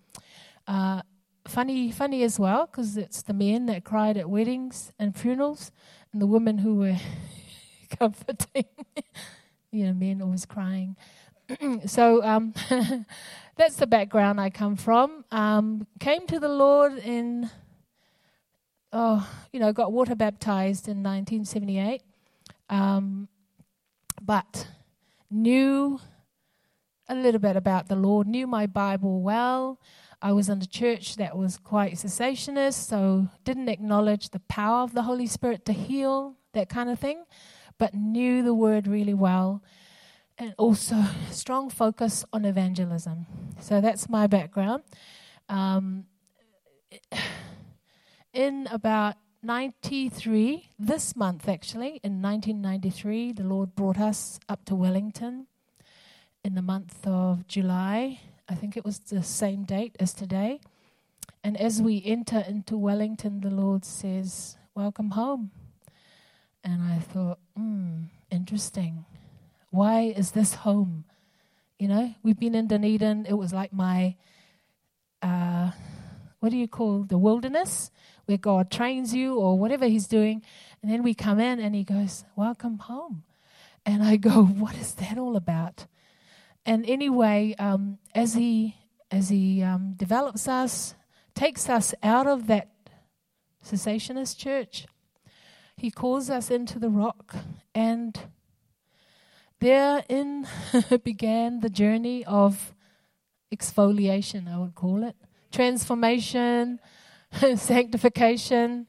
Uh, 0.68 1.04
funny, 1.48 1.92
funny 1.92 2.24
as 2.24 2.40
well, 2.40 2.66
because 2.66 2.98
it's 2.98 3.22
the 3.22 3.34
men 3.34 3.68
that 3.68 3.84
cried 3.84 4.18
at 4.18 4.28
weddings 4.28 4.92
and 4.98 5.16
funerals, 5.16 5.72
and 6.12 6.20
the 6.20 6.26
women 6.28 6.58
who 6.58 6.76
were 6.76 6.98
comforting. 8.00 8.66
you 9.72 9.86
know, 9.86 9.94
men 9.94 10.22
always 10.22 10.46
crying. 10.46 10.96
so 11.86 12.24
um, 12.24 12.54
that's 13.58 13.76
the 13.76 13.88
background 13.88 14.40
I 14.40 14.50
come 14.50 14.76
from. 14.76 15.26
Um, 15.32 15.88
came 16.00 16.26
to 16.28 16.40
the 16.40 16.50
Lord 16.50 16.98
in, 16.98 17.50
oh, 18.94 19.28
you 19.52 19.60
know, 19.60 19.74
got 19.74 19.92
water 19.92 20.16
baptized 20.16 20.88
in 20.88 21.04
1978, 21.04 22.02
um, 22.70 23.28
but 24.22 24.68
knew 25.30 26.00
a 27.10 27.16
little 27.16 27.40
bit 27.40 27.56
about 27.56 27.90
the 27.90 27.96
Lord, 27.96 28.28
knew 28.28 28.48
my 28.48 28.68
Bible 28.68 29.22
well. 29.22 29.80
I 30.22 30.32
was 30.32 30.48
in 30.48 30.62
a 30.62 30.66
church 30.66 31.18
that 31.18 31.36
was 31.36 31.58
quite 31.58 31.96
cessationist, 31.96 32.88
so 32.88 33.28
didn't 33.44 33.68
acknowledge 33.68 34.30
the 34.30 34.40
power 34.42 34.84
of 34.84 34.94
the 34.94 35.02
Holy 35.02 35.28
Spirit 35.28 35.66
to 35.66 35.74
heal, 35.74 36.36
that 36.54 36.70
kind 36.70 36.90
of 36.90 37.00
thing, 37.00 37.26
but 37.78 37.94
knew 37.94 38.42
the 38.42 38.54
Word 38.54 38.88
really 38.88 39.14
well 39.14 39.62
and 40.38 40.54
also 40.58 41.04
strong 41.30 41.70
focus 41.70 42.24
on 42.32 42.46
evangelism. 42.46 43.26
So 43.60 43.82
that's 43.82 44.10
my 44.10 44.28
background. 44.28 44.84
Um, 45.50 46.06
in 48.34 48.68
about 48.72 49.16
93, 49.44 50.70
this 50.80 51.16
month 51.16 51.48
actually, 51.48 52.00
in 52.04 52.22
1993, 52.22 53.34
the 53.34 53.44
Lord 53.44 53.76
brought 53.76 54.00
us 54.00 54.40
up 54.50 54.66
to 54.66 54.76
Wellington 54.76 55.48
in 56.44 56.56
the 56.56 56.62
month 56.62 57.06
of 57.06 57.48
July. 57.48 58.20
I 58.50 58.56
think 58.56 58.76
it 58.76 58.84
was 58.84 59.00
the 59.00 59.24
same 59.24 59.64
date 59.64 59.96
as 60.00 60.14
today. 60.14 60.60
And 61.44 61.58
as 61.58 61.82
we 61.82 62.02
enter 62.06 62.44
into 62.48 62.78
Wellington, 62.78 63.42
the 63.42 63.52
Lord 63.52 63.86
says, 63.86 64.58
Welcome 64.76 65.12
home. 65.12 65.52
And 66.64 66.82
I 66.82 67.00
thought, 67.00 67.38
hmm, 67.56 68.04
interesting. 68.32 69.06
Why 69.70 70.14
is 70.16 70.32
this 70.32 70.56
home? 70.56 71.04
You 71.78 71.90
know, 71.90 72.16
we've 72.24 72.40
been 72.40 72.56
in 72.56 72.68
Dunedin. 72.68 73.26
It 73.28 73.34
was 73.34 73.54
like 73.54 73.74
my, 73.74 74.16
uh, 75.22 75.72
what 76.40 76.50
do 76.50 76.58
you 76.58 76.68
call 76.68 77.04
the 77.04 77.18
wilderness, 77.18 77.92
where 78.26 78.38
God 78.38 78.72
trains 78.72 79.14
you 79.14 79.36
or 79.36 79.58
whatever 79.58 79.88
He's 79.88 80.08
doing. 80.08 80.42
And 80.82 80.92
then 80.92 81.04
we 81.04 81.14
come 81.14 81.40
in 81.40 81.60
and 81.60 81.76
He 81.76 81.84
goes, 81.84 82.26
Welcome 82.36 82.80
home. 82.80 83.24
And 83.86 84.04
I 84.04 84.18
go, 84.18 84.44
What 84.46 84.76
is 84.76 84.94
that 84.96 85.18
all 85.18 85.36
about? 85.36 85.88
And 86.66 86.86
anyway, 86.88 87.56
um, 87.60 88.00
as 88.16 88.34
He 88.34 88.76
as 89.12 89.30
He 89.30 89.62
um, 89.62 89.94
develops 89.96 90.48
us, 90.48 90.96
takes 91.36 91.70
us 91.70 91.94
out 92.02 92.26
of 92.26 92.48
that 92.48 92.70
cessationist 93.64 94.38
church, 94.38 94.86
He 95.78 95.92
calls 95.92 96.30
us 96.30 96.50
into 96.50 96.80
the 96.80 96.90
rock 96.90 97.36
and 97.74 98.20
Therein 99.64 100.46
began 101.04 101.62
the 101.62 101.70
journey 101.70 102.26
of 102.26 102.74
exfoliation, 103.56 104.54
I 104.54 104.58
would 104.58 104.76
call 104.76 105.06
it, 105.06 105.16
transformation, 105.54 106.82
sanctification. 107.56 108.88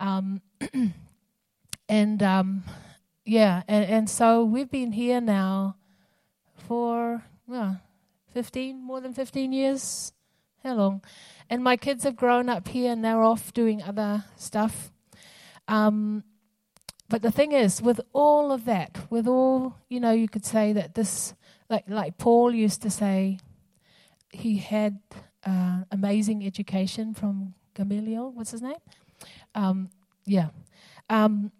Um, 0.00 0.40
and 1.88 2.22
um, 2.22 2.64
yeah, 3.24 3.62
and, 3.68 3.84
and 3.84 4.10
so 4.10 4.44
we've 4.44 4.70
been 4.70 4.92
here 4.92 5.20
now 5.20 5.76
for 6.66 7.22
well, 7.46 7.80
15, 8.34 8.80
more 8.80 9.00
than 9.00 9.14
15 9.14 9.52
years. 9.52 10.12
How 10.62 10.74
long? 10.74 11.02
And 11.48 11.64
my 11.64 11.76
kids 11.76 12.04
have 12.04 12.16
grown 12.16 12.48
up 12.48 12.68
here 12.68 12.92
and 12.92 13.04
they're 13.04 13.22
off 13.22 13.54
doing 13.54 13.82
other 13.82 14.24
stuff. 14.36 14.92
Um, 15.66 16.24
but 17.08 17.22
the 17.22 17.30
thing 17.30 17.52
is, 17.52 17.80
with 17.80 18.00
all 18.12 18.52
of 18.52 18.66
that, 18.66 18.98
with 19.08 19.26
all, 19.26 19.76
you 19.88 19.98
know, 19.98 20.10
you 20.10 20.28
could 20.28 20.44
say 20.44 20.74
that 20.74 20.94
this, 20.94 21.34
like, 21.70 21.84
like 21.88 22.18
Paul 22.18 22.54
used 22.54 22.82
to 22.82 22.90
say, 22.90 23.38
he 24.30 24.58
had 24.58 25.00
uh, 25.46 25.84
amazing 25.90 26.44
education 26.44 27.14
from 27.14 27.54
Gamaliel. 27.78 28.32
What's 28.32 28.50
his 28.50 28.60
name? 28.60 28.82
Um, 29.54 29.90
yeah. 30.26 30.48
Um, 31.08 31.52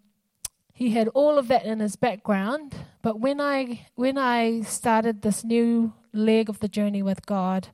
he 0.75 0.91
had 0.91 1.09
all 1.09 1.39
of 1.39 1.49
that 1.49 1.65
in 1.65 1.79
his 1.81 1.97
background, 1.97 2.75
but 3.03 3.19
when 3.19 3.41
I 3.41 3.87
when 3.95 4.19
I 4.19 4.61
started 4.63 5.23
this 5.23 5.45
new 5.45 5.93
leg 6.13 6.49
of 6.49 6.61
the 6.61 6.69
journey 6.69 7.03
with 7.03 7.25
God, 7.25 7.69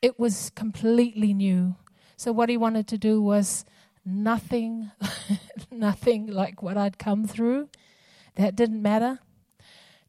it 0.00 0.18
was 0.18 0.50
completely 0.50 1.34
new. 1.34 1.76
So 2.16 2.32
what 2.32 2.48
he 2.48 2.56
wanted 2.56 2.86
to 2.88 2.98
do 2.98 3.20
was 3.20 3.64
nothing, 4.04 4.92
nothing 5.70 6.26
like 6.28 6.62
what 6.62 6.76
I'd 6.76 6.98
come 6.98 7.26
through. 7.26 7.68
That 8.36 8.56
didn't 8.56 8.82
matter. 8.82 9.18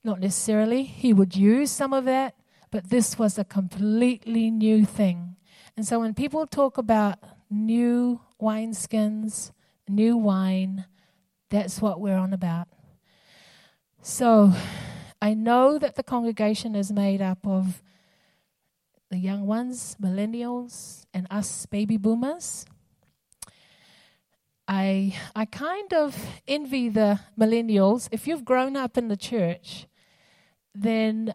Not 0.03 0.19
necessarily. 0.19 0.83
He 0.83 1.13
would 1.13 1.35
use 1.35 1.71
some 1.71 1.93
of 1.93 2.05
that, 2.05 2.35
but 2.71 2.89
this 2.89 3.17
was 3.17 3.37
a 3.37 3.43
completely 3.43 4.51
new 4.51 4.85
thing. 4.85 5.35
And 5.75 5.85
so 5.85 5.99
when 5.99 6.13
people 6.13 6.47
talk 6.47 6.77
about 6.77 7.19
new 7.49 8.21
wineskins, 8.41 9.51
new 9.87 10.17
wine, 10.17 10.85
that's 11.49 11.81
what 11.81 11.99
we're 11.99 12.17
on 12.17 12.33
about. 12.33 12.67
So 14.01 14.53
I 15.21 15.33
know 15.33 15.79
that 15.79 15.95
the 15.95 16.03
congregation 16.03 16.75
is 16.75 16.91
made 16.91 17.21
up 17.21 17.45
of 17.45 17.81
the 19.09 19.17
young 19.17 19.45
ones, 19.45 19.95
millennials, 20.01 21.05
and 21.13 21.27
us 21.29 21.65
baby 21.65 21.97
boomers. 21.97 22.65
I 24.67 25.15
I 25.35 25.45
kind 25.45 25.93
of 25.93 26.25
envy 26.47 26.89
the 26.89 27.19
millennials. 27.39 28.09
If 28.11 28.27
you've 28.27 28.45
grown 28.45 28.75
up 28.75 28.97
in 28.97 29.07
the 29.07 29.17
church, 29.17 29.87
then 30.73 31.33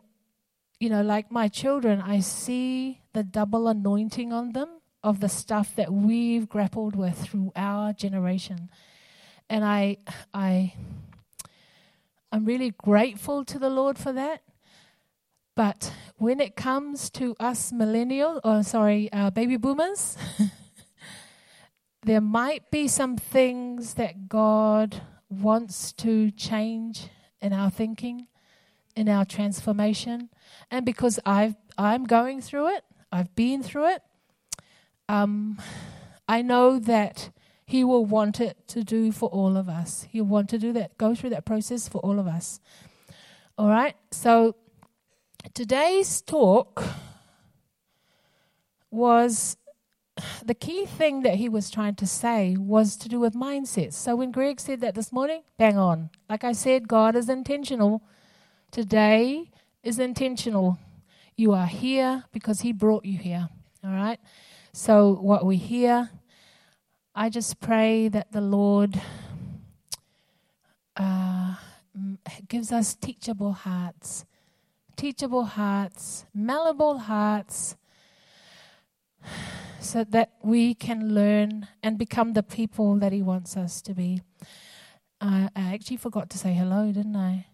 you 0.81 0.89
know, 0.89 1.03
like 1.03 1.31
my 1.31 1.49
children, 1.49 2.01
I 2.01 2.21
see 2.21 3.03
the 3.13 3.23
double 3.23 3.69
anointing 3.69 4.33
on 4.33 4.53
them 4.53 4.80
of 5.03 5.21
the 5.21 5.29
stuff 5.29 5.75
that 5.77 5.93
we've 5.93 6.49
grappled 6.49 6.97
with 6.97 7.19
through 7.19 7.53
our 7.57 7.93
generation. 7.93 8.71
And 9.49 9.65
I 9.65 9.99
I 10.33 10.75
I'm 12.33 12.45
really 12.45 12.71
grateful 12.71 13.45
to 13.45 13.59
the 13.59 13.71
Lord 13.71 13.99
for 13.99 14.13
that. 14.13 14.43
But 15.57 15.93
when 16.17 16.41
it 16.41 16.55
comes 16.55 17.11
to 17.11 17.35
us 17.41 17.73
millennials, 17.73 18.41
or 18.45 18.63
sorry, 18.63 19.13
uh, 19.13 19.31
baby 19.31 19.57
boomers, 19.57 20.17
there 22.03 22.21
might 22.21 22.71
be 22.71 22.87
some 22.87 23.17
things 23.17 23.95
that 23.95 24.29
God 24.29 25.03
wants 25.29 25.93
to 25.95 26.31
change 26.31 27.09
in 27.43 27.53
our 27.53 27.69
thinking, 27.69 28.29
in 28.95 29.09
our 29.09 29.25
transformation. 29.25 30.31
And 30.71 30.87
because 30.87 31.19
I've, 31.27 31.57
I'm 31.77 32.05
going 32.05 32.41
through 32.41 32.77
it, 32.77 32.85
I've 33.11 33.35
been 33.35 33.63
through 33.63 33.89
it, 33.89 34.03
um, 35.11 35.59
I 36.29 36.41
know 36.41 36.79
that 36.79 37.31
He 37.65 37.83
will 37.83 38.05
want 38.05 38.41
it 38.41 38.57
to 38.69 38.85
do 38.85 39.11
for 39.11 39.29
all 39.29 39.57
of 39.57 39.69
us. 39.69 40.07
He'll 40.11 40.25
want 40.25 40.49
to 40.51 40.59
do 40.59 40.73
that, 40.75 40.97
go 40.99 41.15
through 41.17 41.31
that 41.31 41.45
process 41.45 41.89
for 41.89 41.99
all 41.99 42.21
of 42.21 42.29
us. 42.29 42.61
All 43.59 43.69
right? 43.69 43.97
So 44.13 44.55
today's 45.53 46.23
talk 46.23 46.85
was 48.91 49.57
the 50.45 50.55
key 50.55 50.87
thing 50.87 51.23
that 51.23 51.37
he 51.37 51.49
was 51.49 51.71
trying 51.71 51.97
to 51.97 52.07
say 52.07 52.57
was 52.57 52.97
to 52.99 53.09
do 53.09 53.19
with 53.19 53.35
mindsets. 53.35 53.95
So 53.95 54.17
when 54.17 54.31
Greg 54.31 54.61
said 54.61 54.81
that 54.81 54.95
this 54.95 55.13
morning, 55.13 55.43
bang 55.59 55.77
on. 55.77 56.11
Like 56.29 56.45
I 56.45 56.53
said, 56.53 56.89
God 56.89 57.17
is 57.17 57.29
intentional. 57.29 58.03
Today 58.71 59.51
is 59.83 59.99
intentional. 59.99 60.79
You 61.37 61.53
are 61.53 61.67
here 61.67 62.25
because 62.33 62.61
he 62.61 62.73
brought 62.73 63.05
you 63.05 63.19
here. 63.19 63.49
All 63.83 63.91
right? 63.91 64.21
So, 64.73 65.15
what 65.21 65.45
we 65.45 65.57
hear, 65.57 66.11
I 67.13 67.29
just 67.29 67.59
pray 67.59 68.07
that 68.07 68.31
the 68.31 68.41
Lord 68.41 69.01
uh, 70.97 71.57
gives 72.47 72.71
us 72.71 72.95
teachable 72.95 73.53
hearts, 73.53 74.25
teachable 74.97 75.43
hearts, 75.43 76.25
malleable 76.33 76.99
hearts, 76.99 77.75
so 79.81 80.05
that 80.05 80.35
we 80.41 80.75
can 80.75 81.15
learn 81.15 81.67
and 81.83 81.99
become 81.99 82.35
the 82.35 82.45
people 82.45 82.95
that 83.01 83.13
He 83.13 83.23
wants 83.23 83.57
us 83.57 83.83
to 83.83 83.93
be. 83.93 84.23
I 85.21 85.51
actually 85.57 85.97
forgot 85.97 86.31
to 86.31 86.39
say 86.39 86.55
hello, 86.55 86.93
didn't 86.93 87.17
I? 87.17 87.47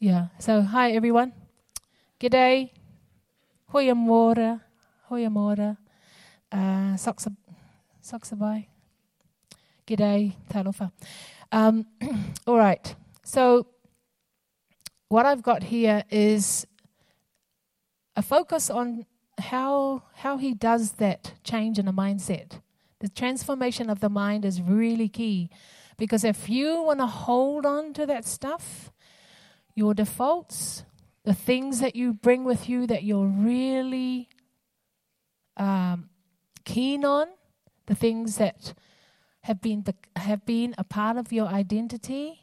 Yeah. 0.00 0.28
So, 0.40 0.62
hi 0.62 0.90
everyone. 0.90 1.32
G'day. 2.18 2.70
Hoya 3.68 3.94
mora. 3.94 5.78
Mora. 6.52 6.94
Uh, 6.94 6.96
G'day. 9.86 10.34
Talofa. 10.50 10.92
Um, 11.50 11.86
all 12.46 12.58
right. 12.58 12.94
So, 13.24 13.66
what 15.08 15.24
I've 15.26 15.42
got 15.42 15.62
here 15.62 16.04
is 16.10 16.66
a 18.16 18.22
focus 18.22 18.68
on 18.68 19.06
how 19.38 20.02
how 20.14 20.36
he 20.36 20.52
does 20.52 20.92
that 20.92 21.34
change 21.44 21.78
in 21.78 21.86
the 21.86 21.92
mindset. 21.92 22.60
The 23.00 23.08
transformation 23.08 23.88
of 23.88 24.00
the 24.00 24.08
mind 24.08 24.44
is 24.44 24.60
really 24.60 25.08
key 25.08 25.50
because 25.96 26.24
if 26.24 26.48
you 26.48 26.82
want 26.82 26.98
to 26.98 27.06
hold 27.06 27.64
on 27.64 27.94
to 27.94 28.06
that 28.06 28.24
stuff, 28.24 28.90
your 29.74 29.94
defaults, 29.94 30.84
the 31.24 31.34
things 31.34 31.80
that 31.80 31.94
you 31.94 32.12
bring 32.12 32.44
with 32.44 32.68
you 32.68 32.86
that 32.88 33.04
you're 33.04 33.26
really 33.26 34.28
um, 35.56 36.08
keen 36.68 37.04
on, 37.04 37.26
the 37.86 37.94
things 37.94 38.36
that 38.36 38.74
have 39.40 39.60
been 39.62 39.82
have 40.16 40.44
been 40.44 40.74
a 40.76 40.84
part 40.84 41.16
of 41.16 41.32
your 41.32 41.46
identity. 41.46 42.40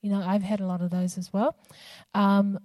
You 0.00 0.10
know, 0.10 0.22
I've 0.22 0.42
had 0.42 0.60
a 0.60 0.66
lot 0.66 0.80
of 0.80 0.90
those 0.90 1.18
as 1.18 1.32
well. 1.32 1.56
Um, 2.14 2.58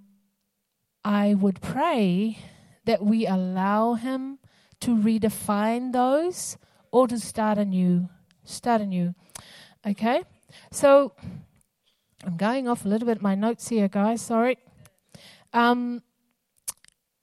I 1.03 1.33
would 1.33 1.59
pray 1.61 2.37
that 2.85 3.03
we 3.03 3.27
allow 3.27 3.95
Him 3.95 4.39
to 4.81 4.95
redefine 4.95 5.91
those 5.91 6.57
or 6.91 7.07
to 7.07 7.19
start 7.19 7.57
anew. 7.57 8.07
Start 8.43 8.81
anew. 8.81 9.13
Okay? 9.85 10.23
So 10.71 11.13
I'm 12.25 12.37
going 12.37 12.67
off 12.67 12.85
a 12.85 12.87
little 12.87 13.07
bit 13.07 13.21
my 13.21 13.35
notes 13.35 13.67
here, 13.67 13.87
guys. 13.87 14.21
Sorry. 14.21 14.57
Um, 15.53 16.03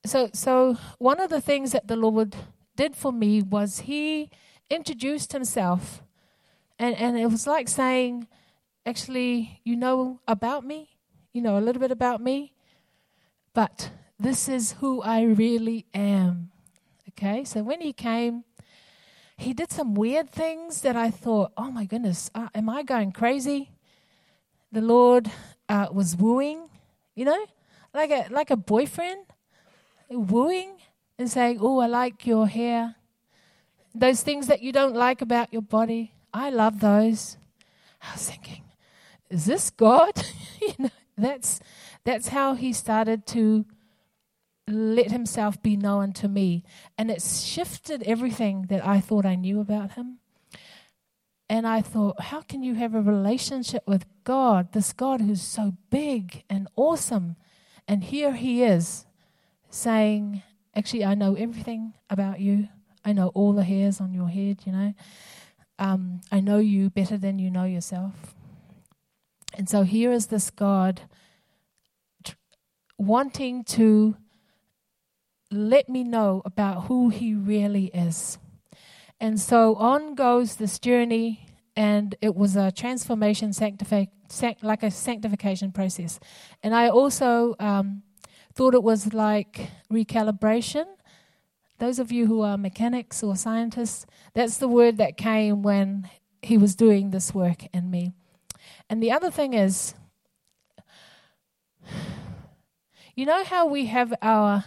so, 0.04 0.30
so 0.32 0.76
one 0.98 1.20
of 1.20 1.30
the 1.30 1.40
things 1.40 1.72
that 1.72 1.88
the 1.88 1.96
Lord 1.96 2.36
did 2.78 2.94
for 2.94 3.12
me 3.12 3.42
was 3.42 3.80
He 3.80 4.30
introduced 4.70 5.32
Himself, 5.32 6.02
and 6.78 6.94
and 6.94 7.18
it 7.18 7.26
was 7.26 7.46
like 7.46 7.68
saying, 7.68 8.28
actually, 8.86 9.60
you 9.64 9.74
know 9.74 10.20
about 10.28 10.64
me, 10.64 10.96
you 11.34 11.42
know 11.42 11.58
a 11.58 11.64
little 11.66 11.80
bit 11.80 11.90
about 11.90 12.22
me, 12.22 12.54
but 13.52 13.90
this 14.18 14.48
is 14.48 14.72
who 14.80 15.02
I 15.02 15.22
really 15.22 15.86
am. 15.92 16.50
Okay, 17.10 17.42
so 17.42 17.64
when 17.64 17.80
he 17.80 17.92
came, 17.92 18.44
he 19.36 19.52
did 19.52 19.72
some 19.72 19.94
weird 19.94 20.30
things 20.30 20.82
that 20.82 20.94
I 20.94 21.10
thought, 21.10 21.50
oh 21.56 21.72
my 21.72 21.84
goodness, 21.84 22.30
uh, 22.32 22.48
am 22.54 22.68
I 22.68 22.84
going 22.84 23.10
crazy? 23.10 23.72
The 24.70 24.82
Lord 24.82 25.28
uh, 25.68 25.88
was 25.90 26.14
wooing, 26.14 26.70
you 27.16 27.24
know, 27.24 27.44
like 27.92 28.10
a 28.10 28.28
like 28.30 28.52
a 28.52 28.56
boyfriend, 28.56 29.26
wooing 30.10 30.78
and 31.18 31.30
saying, 31.30 31.58
"Oh, 31.60 31.78
I 31.78 31.86
like 31.86 32.26
your 32.26 32.46
hair." 32.46 32.96
Those 33.94 34.22
things 34.22 34.46
that 34.46 34.62
you 34.62 34.72
don't 34.72 34.94
like 34.94 35.22
about 35.22 35.52
your 35.52 35.62
body, 35.62 36.12
I 36.32 36.50
love 36.50 36.80
those. 36.80 37.36
I 38.02 38.12
was 38.12 38.30
thinking, 38.30 38.62
is 39.30 39.44
this 39.44 39.70
God? 39.70 40.12
you 40.60 40.74
know, 40.78 40.90
that's 41.16 41.60
that's 42.04 42.28
how 42.28 42.54
he 42.54 42.72
started 42.72 43.26
to 43.28 43.64
let 44.66 45.10
himself 45.10 45.60
be 45.62 45.76
known 45.76 46.12
to 46.12 46.28
me. 46.28 46.64
And 46.96 47.10
it 47.10 47.22
shifted 47.22 48.02
everything 48.04 48.66
that 48.68 48.86
I 48.86 49.00
thought 49.00 49.26
I 49.26 49.34
knew 49.34 49.60
about 49.60 49.92
him. 49.92 50.18
And 51.50 51.66
I 51.66 51.80
thought, 51.80 52.20
how 52.20 52.42
can 52.42 52.62
you 52.62 52.74
have 52.74 52.94
a 52.94 53.00
relationship 53.00 53.82
with 53.86 54.04
God, 54.24 54.72
this 54.72 54.92
God 54.92 55.22
who's 55.22 55.40
so 55.40 55.72
big 55.88 56.44
and 56.50 56.68
awesome? 56.76 57.36
And 57.86 58.04
here 58.04 58.34
he 58.34 58.62
is 58.62 59.06
saying, 59.70 60.42
Actually, 60.78 61.04
I 61.04 61.16
know 61.16 61.34
everything 61.34 61.94
about 62.08 62.38
you. 62.38 62.68
I 63.04 63.12
know 63.12 63.32
all 63.34 63.52
the 63.52 63.64
hairs 63.64 64.00
on 64.00 64.14
your 64.14 64.28
head, 64.28 64.60
you 64.64 64.70
know. 64.70 64.94
Um, 65.76 66.20
I 66.30 66.38
know 66.38 66.58
you 66.58 66.88
better 66.88 67.18
than 67.18 67.40
you 67.40 67.50
know 67.50 67.64
yourself. 67.64 68.36
And 69.54 69.68
so 69.68 69.82
here 69.82 70.12
is 70.12 70.28
this 70.28 70.50
God 70.50 71.00
tr- 72.22 72.36
wanting 72.96 73.64
to 73.64 74.16
let 75.50 75.88
me 75.88 76.04
know 76.04 76.42
about 76.44 76.84
who 76.84 77.08
he 77.08 77.34
really 77.34 77.86
is. 77.86 78.38
And 79.18 79.40
so 79.40 79.74
on 79.74 80.14
goes 80.14 80.56
this 80.56 80.78
journey, 80.78 81.48
and 81.74 82.14
it 82.20 82.36
was 82.36 82.54
a 82.54 82.70
transformation, 82.70 83.50
sanctifi- 83.50 84.10
sanct- 84.28 84.62
like 84.62 84.84
a 84.84 84.92
sanctification 84.92 85.72
process. 85.72 86.20
And 86.62 86.72
I 86.72 86.88
also 86.88 87.56
um, 87.58 88.04
thought 88.58 88.74
it 88.74 88.82
was 88.82 89.14
like 89.14 89.70
recalibration. 89.88 90.84
Those 91.78 92.00
of 92.00 92.10
you 92.10 92.26
who 92.26 92.40
are 92.40 92.58
mechanics 92.58 93.22
or 93.22 93.36
scientists, 93.36 94.04
that's 94.34 94.56
the 94.56 94.66
word 94.66 94.96
that 94.96 95.16
came 95.16 95.62
when 95.62 96.10
he 96.42 96.58
was 96.58 96.74
doing 96.74 97.12
this 97.12 97.32
work 97.32 97.66
in 97.72 97.88
me. 97.88 98.14
And 98.90 99.00
the 99.00 99.12
other 99.12 99.30
thing 99.30 99.54
is, 99.54 99.94
you 103.14 103.24
know 103.26 103.44
how 103.44 103.64
we 103.64 103.86
have 103.86 104.12
our 104.22 104.64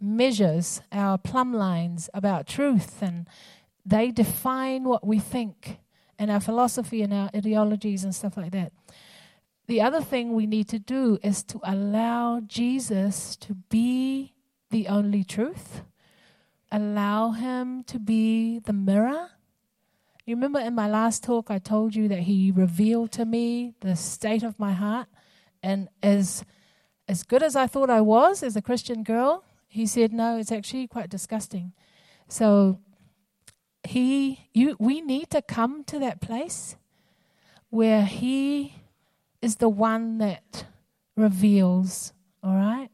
measures, 0.00 0.80
our 0.90 1.16
plumb 1.16 1.54
lines 1.54 2.10
about 2.12 2.48
truth, 2.48 3.00
and 3.00 3.28
they 3.86 4.10
define 4.10 4.82
what 4.82 5.06
we 5.06 5.20
think 5.20 5.78
and 6.18 6.28
our 6.28 6.40
philosophy 6.40 7.02
and 7.02 7.14
our 7.14 7.30
ideologies 7.32 8.02
and 8.02 8.12
stuff 8.12 8.36
like 8.36 8.50
that. 8.50 8.72
The 9.68 9.82
other 9.82 10.00
thing 10.00 10.32
we 10.32 10.46
need 10.46 10.68
to 10.68 10.78
do 10.78 11.18
is 11.22 11.42
to 11.44 11.60
allow 11.62 12.40
Jesus 12.40 13.36
to 13.36 13.54
be 13.54 14.32
the 14.70 14.88
only 14.88 15.22
truth, 15.22 15.82
allow 16.72 17.32
Him 17.32 17.84
to 17.84 17.98
be 17.98 18.58
the 18.60 18.72
mirror. 18.72 19.28
You 20.24 20.36
remember 20.36 20.58
in 20.58 20.74
my 20.74 20.88
last 20.88 21.22
talk, 21.22 21.50
I 21.50 21.58
told 21.58 21.94
you 21.94 22.08
that 22.08 22.20
He 22.20 22.50
revealed 22.50 23.12
to 23.12 23.26
me 23.26 23.74
the 23.80 23.94
state 23.94 24.42
of 24.42 24.58
my 24.58 24.72
heart. 24.72 25.06
And 25.62 25.88
as, 26.02 26.44
as 27.06 27.22
good 27.22 27.42
as 27.42 27.54
I 27.54 27.66
thought 27.66 27.90
I 27.90 28.00
was 28.00 28.42
as 28.42 28.56
a 28.56 28.62
Christian 28.62 29.02
girl, 29.02 29.44
he 29.68 29.86
said, 29.86 30.14
No, 30.14 30.38
it's 30.38 30.50
actually 30.50 30.86
quite 30.86 31.10
disgusting. 31.10 31.72
So 32.26 32.80
he 33.84 34.48
you 34.52 34.76
we 34.78 35.00
need 35.00 35.30
to 35.30 35.40
come 35.40 35.84
to 35.84 35.98
that 35.98 36.20
place 36.20 36.76
where 37.70 38.04
he 38.04 38.74
is 39.40 39.56
the 39.56 39.68
one 39.68 40.18
that 40.18 40.66
reveals, 41.16 42.12
all 42.42 42.54
right? 42.54 42.90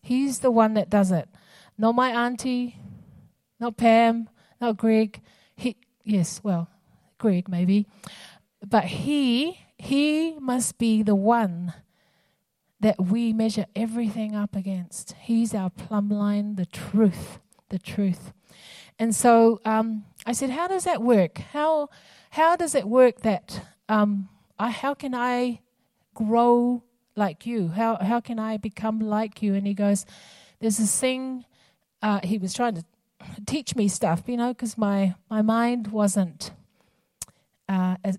He's 0.00 0.40
the 0.40 0.50
one 0.50 0.74
that 0.74 0.90
does 0.90 1.10
it. 1.10 1.28
Not 1.76 1.94
my 1.94 2.10
auntie, 2.10 2.76
not 3.60 3.76
Pam, 3.76 4.28
not 4.60 4.76
Greg. 4.76 5.20
He 5.56 5.76
yes, 6.04 6.40
well, 6.42 6.68
Greg 7.18 7.48
maybe. 7.48 7.86
But 8.66 8.84
he 8.84 9.60
he 9.78 10.36
must 10.40 10.78
be 10.78 11.02
the 11.02 11.14
one 11.14 11.74
that 12.80 13.00
we 13.00 13.32
measure 13.32 13.66
everything 13.74 14.34
up 14.34 14.54
against. 14.54 15.14
He's 15.20 15.54
our 15.54 15.70
plumb 15.70 16.08
line, 16.08 16.56
the 16.56 16.66
truth, 16.66 17.38
the 17.68 17.78
truth. 17.78 18.32
And 18.98 19.14
so 19.14 19.60
um, 19.64 20.04
I 20.26 20.32
said, 20.32 20.50
How 20.50 20.68
does 20.68 20.84
that 20.84 21.02
work? 21.02 21.38
How, 21.38 21.88
how 22.30 22.56
does 22.56 22.74
it 22.74 22.86
work 22.86 23.20
that 23.20 23.60
um, 23.88 24.28
I, 24.58 24.70
how 24.70 24.94
can 24.94 25.14
I 25.14 25.60
grow 26.18 26.82
like 27.14 27.46
you? 27.46 27.68
How, 27.68 27.96
how 27.96 28.20
can 28.20 28.40
I 28.40 28.56
become 28.56 28.98
like 28.98 29.40
you? 29.40 29.54
And 29.54 29.66
he 29.66 29.74
goes, 29.74 30.04
There's 30.58 30.78
this 30.78 31.00
thing, 31.00 31.44
uh, 32.02 32.20
he 32.24 32.38
was 32.38 32.52
trying 32.52 32.74
to 32.74 32.84
teach 33.46 33.76
me 33.76 33.86
stuff, 33.86 34.22
you 34.26 34.36
know, 34.36 34.48
because 34.48 34.76
my, 34.76 35.14
my 35.30 35.42
mind 35.42 35.88
wasn't, 35.88 36.50
uh, 37.68 37.96
as 38.02 38.18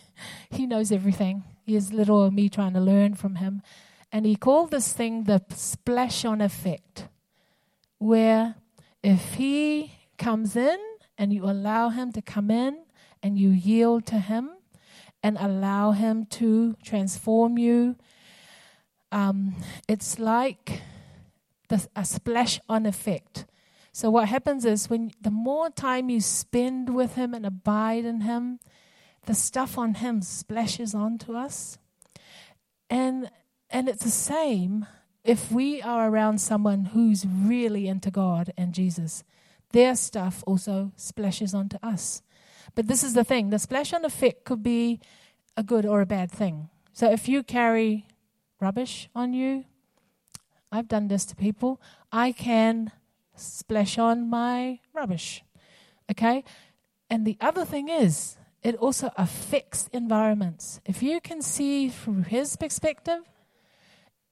he 0.50 0.66
knows 0.66 0.92
everything. 0.92 1.42
He 1.64 1.74
is 1.74 1.92
little 1.92 2.30
me 2.30 2.48
trying 2.50 2.74
to 2.74 2.80
learn 2.80 3.14
from 3.14 3.36
him. 3.36 3.62
And 4.12 4.26
he 4.26 4.36
called 4.36 4.70
this 4.70 4.92
thing 4.92 5.24
the 5.24 5.42
splash 5.54 6.24
on 6.24 6.40
effect, 6.40 7.08
where 7.98 8.56
if 9.02 9.34
he 9.34 9.92
comes 10.18 10.56
in 10.56 10.78
and 11.16 11.32
you 11.32 11.44
allow 11.44 11.88
him 11.88 12.12
to 12.12 12.22
come 12.22 12.50
in 12.50 12.84
and 13.22 13.38
you 13.38 13.50
yield 13.50 14.06
to 14.06 14.18
him 14.18 14.50
and 15.22 15.36
allow 15.40 15.92
him 15.92 16.26
to 16.26 16.74
transform 16.82 17.58
you, 17.58 17.96
um, 19.10 19.56
it's 19.88 20.18
like 20.18 20.82
the, 21.68 21.86
a 21.96 22.04
splash 22.04 22.60
on 22.68 22.86
effect. 22.86 23.46
So 23.92 24.10
what 24.10 24.28
happens 24.28 24.64
is 24.64 24.88
when 24.88 25.10
the 25.20 25.30
more 25.30 25.70
time 25.70 26.08
you 26.08 26.20
spend 26.20 26.94
with 26.94 27.14
him 27.16 27.34
and 27.34 27.44
abide 27.44 28.04
in 28.04 28.20
him, 28.20 28.60
the 29.26 29.34
stuff 29.34 29.76
on 29.76 29.94
him 29.94 30.22
splashes 30.22 30.94
onto 30.94 31.34
us. 31.34 31.78
And 32.88 33.30
and 33.70 33.88
it's 33.88 34.04
the 34.04 34.10
same 34.10 34.86
if 35.24 35.52
we 35.52 35.82
are 35.82 36.08
around 36.08 36.40
someone 36.40 36.86
who's 36.86 37.26
really 37.26 37.86
into 37.86 38.10
God 38.10 38.52
and 38.56 38.72
Jesus. 38.72 39.24
Their 39.72 39.94
stuff 39.94 40.42
also 40.46 40.92
splashes 40.96 41.54
onto 41.54 41.76
us. 41.82 42.22
But 42.74 42.86
this 42.86 43.02
is 43.02 43.14
the 43.14 43.24
thing, 43.24 43.50
the 43.50 43.58
splash 43.58 43.92
on 43.92 44.04
effect 44.04 44.44
could 44.44 44.62
be 44.62 45.00
a 45.56 45.62
good 45.62 45.84
or 45.84 46.00
a 46.00 46.06
bad 46.06 46.30
thing. 46.30 46.68
So 46.92 47.10
if 47.10 47.28
you 47.28 47.42
carry 47.42 48.06
rubbish 48.60 49.08
on 49.14 49.32
you, 49.32 49.64
I've 50.70 50.88
done 50.88 51.08
this 51.08 51.24
to 51.26 51.36
people, 51.36 51.80
I 52.12 52.32
can 52.32 52.92
splash 53.34 53.98
on 53.98 54.28
my 54.28 54.80
rubbish. 54.92 55.42
Okay? 56.10 56.44
And 57.10 57.26
the 57.26 57.36
other 57.40 57.64
thing 57.64 57.88
is, 57.88 58.36
it 58.62 58.74
also 58.76 59.10
affects 59.16 59.88
environments. 59.92 60.80
If 60.84 61.02
you 61.02 61.20
can 61.20 61.42
see 61.42 61.88
from 61.88 62.24
his 62.24 62.56
perspective, 62.56 63.20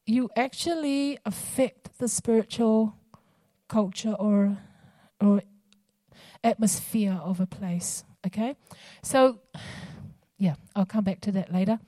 you 0.04 0.30
actually 0.36 1.18
affect 1.24 1.98
the 1.98 2.08
spiritual 2.08 2.94
culture 3.68 4.14
or 4.14 4.58
or 5.20 5.42
atmosphere 6.44 7.18
of 7.22 7.40
a 7.40 7.46
place. 7.46 8.04
Okay? 8.26 8.56
So 9.02 9.40
yeah, 10.38 10.54
I'll 10.74 10.86
come 10.86 11.04
back 11.04 11.20
to 11.22 11.32
that 11.32 11.52
later. 11.52 11.78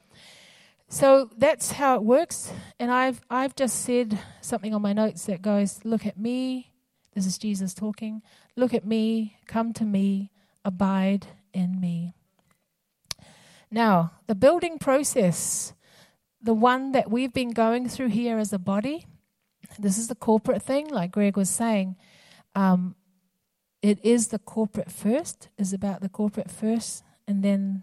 So 0.88 1.30
that's 1.36 1.72
how 1.72 1.96
it 1.96 2.02
works. 2.02 2.50
And 2.80 2.90
I've 2.90 3.20
I've 3.28 3.54
just 3.54 3.84
said 3.84 4.18
something 4.40 4.74
on 4.74 4.80
my 4.80 4.92
notes 4.92 5.26
that 5.26 5.42
goes, 5.42 5.80
look 5.84 6.06
at 6.06 6.18
me, 6.18 6.72
this 7.14 7.26
is 7.26 7.36
Jesus 7.36 7.74
talking. 7.74 8.22
Look 8.56 8.72
at 8.72 8.86
me, 8.86 9.36
come 9.46 9.72
to 9.74 9.84
me, 9.84 10.30
abide 10.64 11.26
in 11.52 11.80
me. 11.80 12.14
Now, 13.70 14.12
the 14.26 14.34
building 14.34 14.78
process, 14.78 15.74
the 16.40 16.54
one 16.54 16.92
that 16.92 17.10
we've 17.10 17.32
been 17.32 17.50
going 17.50 17.88
through 17.88 18.08
here 18.08 18.38
as 18.38 18.52
a 18.52 18.58
body, 18.58 19.06
this 19.78 19.98
is 19.98 20.08
the 20.08 20.14
corporate 20.14 20.62
thing, 20.62 20.88
like 20.88 21.12
Greg 21.12 21.36
was 21.36 21.50
saying. 21.50 21.96
Um, 22.54 22.94
it 23.82 24.04
is 24.04 24.28
the 24.28 24.38
corporate 24.38 24.90
first, 24.90 25.48
is 25.56 25.72
about 25.72 26.00
the 26.00 26.08
corporate 26.08 26.50
first, 26.50 27.04
and 27.26 27.42
then 27.42 27.82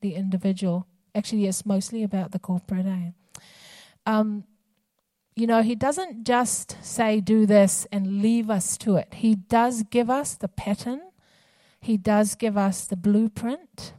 the 0.00 0.14
individual. 0.14 0.86
Actually, 1.14 1.46
it's 1.46 1.64
mostly 1.64 2.02
about 2.02 2.32
the 2.32 2.38
corporate. 2.38 2.86
Eh? 2.86 3.10
Um, 4.04 4.44
you 5.34 5.46
know, 5.46 5.62
He 5.62 5.74
doesn't 5.74 6.24
just 6.24 6.76
say, 6.82 7.20
do 7.20 7.46
this 7.46 7.86
and 7.90 8.20
leave 8.20 8.50
us 8.50 8.76
to 8.78 8.96
it. 8.96 9.14
He 9.14 9.34
does 9.34 9.82
give 9.84 10.10
us 10.10 10.34
the 10.34 10.48
pattern, 10.48 11.00
He 11.80 11.96
does 11.96 12.34
give 12.34 12.56
us 12.56 12.84
the 12.86 12.96
blueprint. 12.96 13.94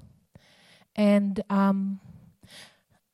And 0.95 1.41
um, 1.49 1.99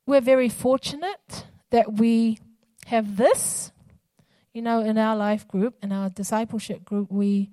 we're 0.06 0.20
very 0.20 0.48
fortunate 0.48 1.46
that 1.70 1.94
we 1.94 2.38
have 2.86 3.16
this. 3.16 3.72
You 4.52 4.60
know, 4.60 4.80
in 4.80 4.98
our 4.98 5.16
life 5.16 5.48
group, 5.48 5.76
in 5.82 5.92
our 5.92 6.10
discipleship 6.10 6.84
group, 6.84 7.10
we 7.10 7.50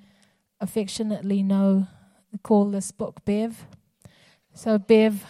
affectionately 0.59 1.43
know, 1.43 1.87
call 2.43 2.71
this 2.71 2.91
book 2.91 3.23
Bev. 3.25 3.65
So, 4.53 4.77
Bev, 4.77 5.25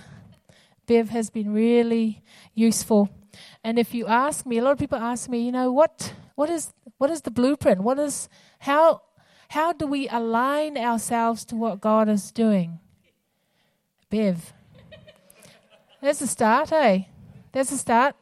Bev 0.85 1.09
has 1.09 1.29
been 1.29 1.53
really 1.53 2.23
useful 2.53 3.09
and 3.63 3.77
if 3.77 3.93
you 3.93 4.07
ask 4.07 4.45
me, 4.45 4.57
a 4.57 4.63
lot 4.63 4.71
of 4.71 4.79
people 4.79 4.97
ask 4.97 5.29
me, 5.29 5.45
you 5.45 5.51
know, 5.51 5.71
what 5.71 6.13
what 6.35 6.49
is 6.49 6.73
what 6.97 7.09
is 7.09 7.21
the 7.21 7.31
blueprint? 7.31 7.81
What 7.81 7.99
is 7.99 8.29
how 8.59 9.01
how 9.49 9.73
do 9.73 9.87
we 9.87 10.07
align 10.07 10.77
ourselves 10.77 11.45
to 11.45 11.55
what 11.55 11.81
God 11.81 12.09
is 12.09 12.31
doing? 12.31 12.79
Bev. 14.09 14.53
There's 16.01 16.21
a 16.21 16.27
start, 16.27 16.71
eh? 16.71 17.03
There's 17.51 17.71
a 17.71 17.77
start. 17.77 18.15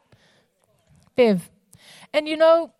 Bev. 1.14 1.50
And 2.12 2.28
you 2.28 2.36
know, 2.36 2.72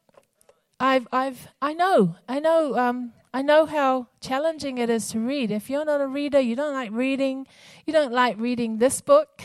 I've 0.80 1.06
I've 1.12 1.48
I 1.62 1.74
know, 1.74 2.16
I 2.28 2.40
know, 2.40 2.76
um, 2.76 3.12
I 3.32 3.42
know 3.42 3.66
how 3.66 4.08
challenging 4.20 4.78
it 4.78 4.88
is 4.88 5.08
to 5.10 5.20
read. 5.20 5.50
If 5.50 5.68
you're 5.68 5.84
not 5.84 6.00
a 6.00 6.06
reader, 6.06 6.40
you 6.40 6.56
don't 6.56 6.72
like 6.72 6.90
reading, 6.92 7.46
you 7.86 7.92
don't 7.92 8.12
like 8.12 8.38
reading 8.38 8.78
this 8.78 9.00
book. 9.00 9.42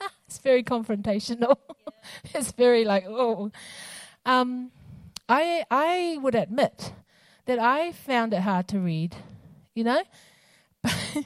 it's 0.26 0.38
very 0.38 0.62
confrontational. 0.62 1.56
it's 2.34 2.52
very 2.52 2.84
like, 2.84 3.04
oh. 3.06 3.50
Um, 4.24 4.70
I, 5.28 5.64
I 5.70 6.18
would 6.20 6.34
admit 6.34 6.92
that 7.46 7.58
I 7.58 7.92
found 7.92 8.32
it 8.32 8.42
hard 8.42 8.68
to 8.68 8.78
read, 8.78 9.16
you 9.74 9.82
know? 9.82 10.02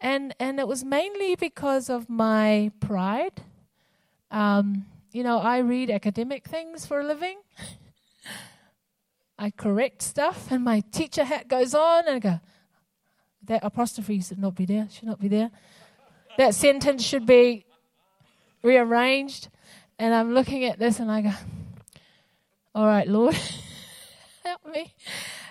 and, 0.00 0.34
and 0.38 0.60
it 0.60 0.68
was 0.68 0.84
mainly 0.84 1.36
because 1.36 1.88
of 1.88 2.10
my 2.10 2.70
pride. 2.80 3.42
Um, 4.30 4.86
you 5.12 5.22
know, 5.22 5.38
I 5.38 5.58
read 5.58 5.90
academic 5.90 6.46
things 6.46 6.84
for 6.84 7.00
a 7.00 7.04
living. 7.04 7.38
I 9.40 9.50
correct 9.50 10.02
stuff, 10.02 10.50
and 10.50 10.62
my 10.62 10.80
teacher 10.92 11.24
hat 11.24 11.48
goes 11.48 11.74
on, 11.74 12.06
and 12.06 12.16
I 12.16 12.18
go, 12.18 12.40
that 13.44 13.64
apostrophe 13.64 14.20
should 14.20 14.38
not 14.38 14.54
be 14.54 14.66
there, 14.66 14.86
should 14.92 15.08
not 15.08 15.18
be 15.18 15.28
there. 15.28 15.50
That 16.36 16.54
sentence 16.54 17.02
should 17.02 17.24
be 17.24 17.64
rearranged. 18.62 19.48
And 19.98 20.14
I'm 20.14 20.34
looking 20.34 20.64
at 20.66 20.78
this 20.78 21.00
and 21.00 21.10
I 21.10 21.22
go, 21.22 21.32
all 22.74 22.86
right, 22.86 23.08
Lord, 23.08 23.34
help 24.44 24.66
me. 24.66 24.94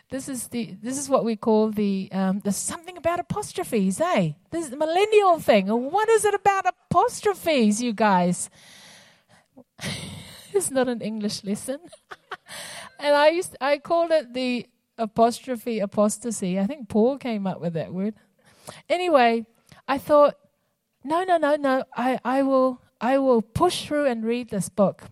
This 0.10 0.30
is 0.30 0.48
the 0.48 0.76
this 0.82 0.98
is 0.98 1.10
what 1.10 1.26
we 1.26 1.36
call 1.36 1.70
the 1.70 2.10
um, 2.12 2.42
there's 2.44 2.56
something 2.56 2.98
about 2.98 3.20
apostrophes, 3.20 4.00
eh? 4.02 4.32
This 4.50 4.66
is 4.66 4.70
the 4.72 4.78
millennial 4.78 5.40
thing. 5.40 5.68
What 5.68 6.10
is 6.10 6.26
it 6.26 6.34
about 6.34 6.66
apostrophes, 6.66 7.82
you 7.82 7.94
guys? 7.94 8.50
it's 10.54 10.72
not 10.72 10.88
an 10.88 11.02
English 11.02 11.44
lesson. 11.44 11.80
and 13.00 13.16
I 13.16 13.30
used 13.30 13.56
I 13.60 13.78
called 13.78 14.12
it 14.12 14.34
the 14.34 14.68
apostrophe 14.98 15.80
apostasy. 15.80 16.60
I 16.60 16.68
think 16.68 16.90
Paul 16.90 17.18
came 17.18 17.48
up 17.48 17.62
with 17.62 17.74
that 17.74 17.94
word. 17.94 18.16
Anyway, 18.88 19.46
I 19.88 19.98
thought, 19.98 20.36
no, 21.04 21.24
no, 21.24 21.38
no, 21.38 21.56
no. 21.56 21.84
I, 21.96 22.20
I 22.24 22.44
will 22.44 22.82
I 23.02 23.18
will 23.18 23.42
push 23.42 23.86
through 23.86 24.06
and 24.06 24.24
read 24.24 24.50
this 24.50 24.70
book. 24.70 25.06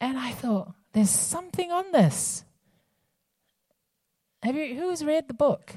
And 0.00 0.18
I 0.18 0.32
thought, 0.32 0.74
there's 0.92 1.10
something 1.10 1.70
on 1.70 1.92
this. 1.92 2.44
Have 4.42 4.56
you 4.56 4.74
who's 4.74 5.04
read 5.04 5.28
the 5.28 5.34
book? 5.34 5.76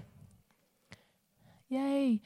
Yay. 1.70 2.22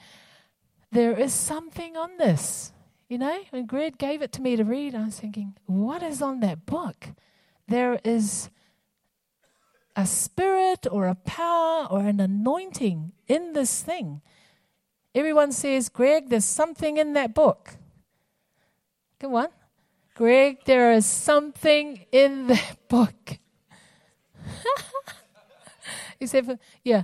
There 0.91 1.17
is 1.17 1.33
something 1.33 1.95
on 1.95 2.17
this. 2.17 2.71
You 3.07 3.17
know, 3.17 3.39
when 3.49 3.65
Greg 3.65 3.97
gave 3.97 4.21
it 4.21 4.31
to 4.33 4.41
me 4.41 4.55
to 4.55 4.63
read, 4.63 4.95
I 4.95 5.05
was 5.05 5.19
thinking, 5.19 5.57
what 5.65 6.01
is 6.01 6.21
on 6.21 6.39
that 6.39 6.65
book? 6.65 7.07
There 7.67 7.99
is 8.03 8.49
a 9.95 10.05
spirit 10.05 10.87
or 10.89 11.07
a 11.07 11.15
power 11.15 11.87
or 11.89 12.01
an 12.01 12.19
anointing 12.19 13.11
in 13.27 13.53
this 13.53 13.81
thing. 13.81 14.21
Everyone 15.13 15.51
says, 15.51 15.89
Greg, 15.89 16.29
there's 16.29 16.45
something 16.45 16.97
in 16.97 17.13
that 17.13 17.33
book. 17.33 17.75
Come 19.19 19.35
on. 19.35 19.47
Greg, 20.15 20.59
there 20.65 20.93
is 20.93 21.05
something 21.05 22.05
in 22.11 22.47
the 22.47 22.59
book. 22.87 23.39
Except 26.19 26.47
for, 26.47 26.59
yeah, 26.83 27.03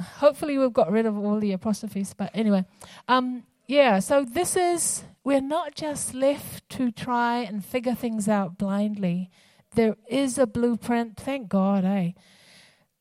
hopefully 0.00 0.58
we've 0.58 0.72
got 0.72 0.90
rid 0.90 1.06
of 1.06 1.16
all 1.16 1.38
the 1.38 1.52
apostrophes. 1.52 2.14
But 2.14 2.30
anyway, 2.34 2.64
um, 3.08 3.44
yeah, 3.66 4.00
so 4.00 4.24
this 4.24 4.56
is, 4.56 5.04
we're 5.22 5.40
not 5.40 5.74
just 5.74 6.12
left 6.12 6.68
to 6.70 6.90
try 6.90 7.38
and 7.38 7.64
figure 7.64 7.94
things 7.94 8.28
out 8.28 8.58
blindly. 8.58 9.30
There 9.74 9.96
is 10.08 10.38
a 10.38 10.46
blueprint, 10.46 11.16
thank 11.16 11.48
God, 11.48 11.84
eh? 11.84 12.12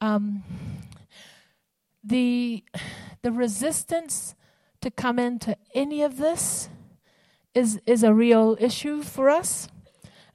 Um, 0.02 0.44
the, 2.04 2.64
the 3.22 3.32
resistance 3.32 4.36
to 4.82 4.92
come 4.92 5.20
into 5.20 5.58
any 5.74 6.04
of 6.04 6.18
this 6.18 6.70
is 7.54 7.82
is 7.86 8.04
a 8.04 8.14
real 8.14 8.56
issue 8.60 9.02
for 9.02 9.30
us. 9.30 9.68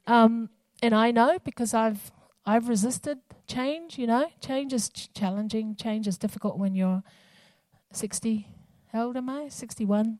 Um, 0.07 0.51
and 0.83 0.95
I 0.95 1.11
know 1.11 1.39
because 1.45 1.73
I've 1.73 2.11
I've 2.45 2.69
resisted 2.69 3.19
change. 3.47 3.99
You 3.99 4.07
know, 4.07 4.31
change 4.41 4.73
is 4.73 4.91
ch- 4.91 5.13
challenging. 5.15 5.77
Change 5.77 6.07
is 6.07 6.19
difficult 6.19 6.59
when 6.59 6.75
you're 6.75 7.03
sixty. 7.93 8.49
How 8.93 9.07
old 9.07 9.17
am 9.17 9.29
I? 9.29 9.49
Sixty-one. 9.49 10.19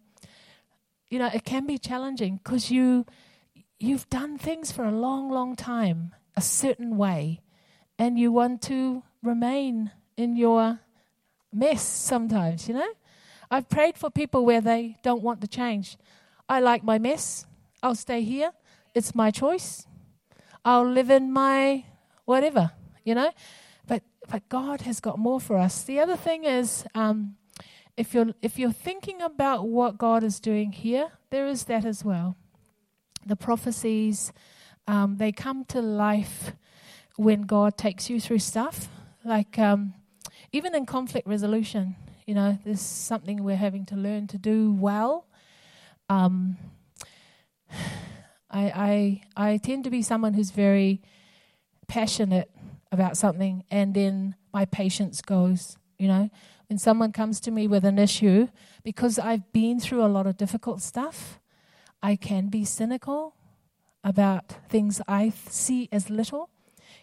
You 1.11 1.19
know, 1.19 1.31
it 1.33 1.45
can 1.45 1.67
be 1.67 1.79
challenging 1.79 2.41
because 2.43 2.71
you 2.71 3.05
you've 3.79 4.09
done 4.09 4.39
things 4.39 4.73
for 4.73 4.85
a 4.85 4.93
long, 4.93 5.31
long 5.31 5.57
time 5.57 6.15
a 6.37 6.41
certain 6.41 6.97
way, 6.97 7.41
and 7.99 8.19
you 8.19 8.33
want 8.33 8.63
to 8.63 9.03
remain 9.23 9.91
in 10.17 10.37
your 10.37 10.81
mess 11.53 11.83
sometimes. 11.83 12.69
You 12.69 12.75
know, 12.75 12.93
I've 13.51 13.69
prayed 13.69 13.97
for 13.97 14.11
people 14.11 14.45
where 14.45 14.61
they 14.61 14.97
don't 15.03 15.23
want 15.23 15.41
to 15.43 15.49
change. 15.49 15.97
I 16.49 16.61
like 16.61 16.83
my 16.83 16.99
mess. 16.99 17.47
I'll 17.83 17.95
stay 17.95 18.23
here. 18.23 18.53
It's 18.95 19.15
my 19.15 19.31
choice. 19.31 19.87
I'll 20.65 20.89
live 20.89 21.11
in 21.11 21.33
my 21.33 21.85
whatever, 22.25 22.73
you 23.05 23.15
know. 23.15 23.31
But 23.87 24.03
But 24.29 24.49
God 24.49 24.83
has 24.83 25.01
got 25.01 25.19
more 25.19 25.41
for 25.41 25.59
us. 25.59 25.83
The 25.85 26.01
other 26.01 26.17
thing 26.17 26.45
is, 26.45 26.85
um, 26.95 27.37
if 27.97 28.15
you're 28.15 28.35
if 28.41 28.59
you're 28.59 28.73
thinking 28.73 29.21
about 29.23 29.69
what 29.69 29.99
God 29.99 30.25
is 30.25 30.41
doing 30.41 30.73
here, 30.73 31.13
there 31.31 31.47
is 31.47 31.65
that 31.65 31.85
as 31.85 32.05
well. 32.05 32.37
The 33.27 33.37
prophecies, 33.37 34.33
um, 34.87 35.17
they 35.17 35.33
come 35.33 35.65
to 35.67 35.81
life 35.81 36.53
when 37.17 37.43
God 37.43 37.77
takes 37.77 38.11
you 38.11 38.21
through 38.21 38.41
stuff. 38.41 38.89
Like 39.25 39.59
um, 39.59 39.95
even 40.53 40.75
in 40.75 40.87
conflict 40.87 41.27
resolution, 41.27 41.97
you 42.27 42.35
know, 42.35 42.59
there's 42.65 42.81
something 42.81 43.43
we're 43.43 43.57
having 43.57 43.87
to 43.87 43.97
learn 43.97 44.27
to 44.29 44.39
do 44.39 44.73
well. 44.73 45.27
Um, 46.09 46.57
I, 48.51 49.21
I 49.37 49.49
I 49.53 49.57
tend 49.57 49.85
to 49.85 49.91
be 49.91 50.03
someone 50.03 50.35
who's 50.35 50.51
very 50.51 51.03
passionate 51.89 52.51
about 52.93 53.17
something, 53.17 53.65
and 53.71 53.95
then 53.95 54.37
my 54.53 54.65
patience 54.65 55.21
goes. 55.23 55.77
You 55.99 56.09
know, 56.09 56.31
when 56.69 56.79
someone 56.79 57.13
comes 57.13 57.41
to 57.41 57.51
me 57.51 57.67
with 57.67 57.85
an 57.85 57.99
issue, 57.99 58.49
because 58.83 59.19
I've 59.19 59.53
been 59.53 59.81
through 59.81 60.05
a 60.05 60.09
lot 60.09 60.27
of 60.27 60.37
difficult 60.37 60.83
stuff, 60.83 61.41
I 62.05 62.17
can 62.17 62.49
be 62.49 62.67
cynical 62.67 63.35
about 64.05 64.57
things 64.69 65.01
I 65.09 65.33
see 65.49 65.89
as 65.91 66.11
little. 66.11 66.51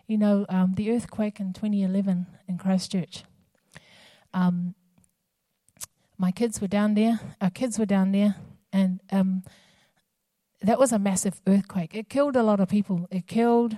You 0.06 0.20
know, 0.20 0.46
um, 0.48 0.74
the 0.76 0.92
earthquake 0.92 1.40
in 1.40 1.54
2011 1.54 2.28
in 2.48 2.60
Christchurch. 2.60 3.24
Um, 4.32 4.76
my 6.20 6.32
kids 6.32 6.62
were 6.62 6.68
down 6.68 6.94
there, 6.94 7.20
our 7.42 7.50
kids 7.50 7.80
were 7.80 7.88
down 7.88 8.12
there, 8.12 8.36
and 8.72 9.00
um, 9.12 9.42
that 10.62 10.78
was 10.78 10.92
a 10.92 11.00
massive 11.00 11.42
earthquake. 11.48 11.96
It 11.96 12.08
killed 12.08 12.36
a 12.36 12.44
lot 12.44 12.60
of 12.60 12.70
people. 12.70 13.08
It 13.10 13.26
killed 13.26 13.78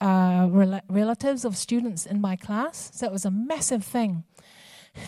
uh, 0.00 0.48
rel- 0.50 0.80
relatives 0.88 1.44
of 1.44 1.58
students 1.58 2.06
in 2.06 2.22
my 2.22 2.36
class. 2.36 2.90
So 2.94 3.04
it 3.04 3.12
was 3.12 3.26
a 3.26 3.30
massive 3.30 3.84
thing. 3.84 4.24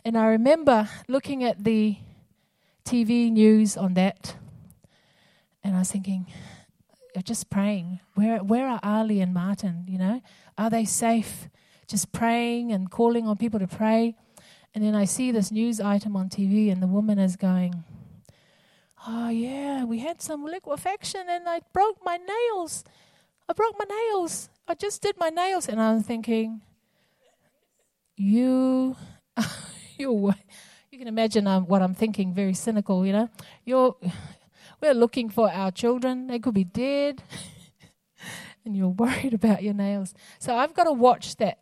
And 0.05 0.19
I 0.19 0.27
remember 0.27 0.90
looking 1.09 1.42
at 1.45 1.64
the 1.64 1.97
TV 2.85 3.33
news 3.33 3.79
on 3.79 3.95
that, 3.95 4.37
and 5.66 5.74
I 5.74 5.81
was 5.81 5.90
thinking, 5.90 6.26
just 7.24 7.50
praying. 7.50 8.00
Where 8.14 8.38
where 8.38 8.68
are 8.68 8.81
Ali 8.83 9.20
and 9.20 9.35
Martin? 9.35 9.85
You 9.88 9.98
know, 9.98 10.22
are 10.57 10.70
they 10.70 10.85
safe? 10.85 11.48
Just 11.88 12.12
praying 12.12 12.72
and 12.72 12.90
calling 12.90 13.26
on 13.26 13.37
people 13.37 13.61
to 13.61 13.66
pray. 13.66 14.14
And 14.74 14.85
then 14.85 14.94
I 14.94 15.05
see 15.07 15.31
this 15.31 15.50
news 15.50 15.81
item 15.81 16.16
on 16.16 16.29
TV, 16.29 16.70
and 16.70 16.83
the 16.83 16.87
woman 16.87 17.18
is 17.18 17.37
going, 17.37 17.85
"Oh 19.07 19.29
yeah, 19.29 19.85
we 19.85 19.98
had 19.98 20.20
some 20.20 20.44
liquefaction, 20.44 21.22
and 21.29 21.48
I 21.48 21.61
broke 21.72 21.98
my 22.05 22.18
nails. 22.18 22.85
I 23.48 23.52
broke 23.52 23.76
my 23.79 23.87
nails. 23.88 24.48
I 24.68 24.74
just 24.74 25.02
did 25.02 25.16
my 25.18 25.31
nails." 25.31 25.68
And 25.68 25.81
I'm 25.81 26.02
thinking, 26.02 26.61
"You, 28.16 28.96
you, 29.98 30.35
you 30.90 30.98
can 30.98 31.09
imagine 31.09 31.46
um, 31.46 31.66
what 31.66 31.83
I'm 31.83 31.94
thinking. 31.94 32.35
Very 32.35 32.55
cynical, 32.55 33.07
you 33.07 33.12
know. 33.12 33.31
You're, 33.64 33.96
we're 34.81 34.95
looking 34.95 35.31
for 35.31 35.51
our 35.51 35.71
children. 35.71 36.27
They 36.27 36.39
could 36.39 36.55
be 36.55 36.65
dead." 36.65 37.23
and 38.65 38.77
you're 38.77 38.89
worried 38.89 39.33
about 39.33 39.62
your 39.62 39.75
nails. 39.75 40.15
So 40.39 40.57
I've 40.57 40.75
got 40.75 40.85
to 40.85 40.93
watch 40.93 41.37
that 41.37 41.59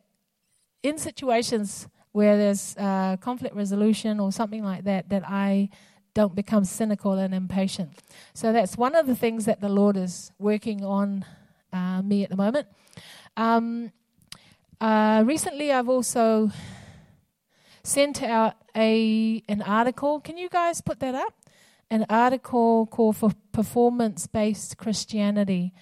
in 0.83 0.99
situations 0.99 1.87
where 2.13 2.37
there's 2.37 2.77
uh, 2.77 3.17
conflict 3.19 3.55
resolution 3.55 4.21
or 4.21 4.33
something 4.33 4.65
like 4.65 4.85
that, 4.85 5.09
that 5.09 5.23
I 5.27 5.69
don't 6.15 6.35
become 6.35 6.65
cynical 6.65 7.15
and 7.15 7.35
impatient. 7.35 7.91
So 8.35 8.53
that's 8.53 8.77
one 8.77 8.95
of 8.95 9.07
the 9.07 9.17
things 9.17 9.47
that 9.47 9.61
the 9.61 9.69
Lord 9.69 9.97
is 9.97 10.31
working 10.39 10.85
on 10.85 11.25
uh, 11.73 12.03
me 12.03 12.23
at 12.23 12.31
the 12.31 12.37
moment. 12.37 12.69
Um, 13.37 13.91
uh, 14.81 15.25
recently, 15.27 15.73
I've 15.73 15.89
also 15.89 16.53
sent 17.83 18.23
out 18.23 18.55
a 18.77 19.43
an 19.49 19.63
article. 19.63 20.21
Can 20.21 20.39
you 20.39 20.49
guys 20.49 20.81
put 20.81 21.01
that 21.01 21.15
up? 21.15 21.35
An 21.95 22.07
article 22.11 22.87
called 22.87 23.17
for 23.17 23.31
performance 23.53 24.27
based 24.27 24.79
Christianity. 24.79 25.73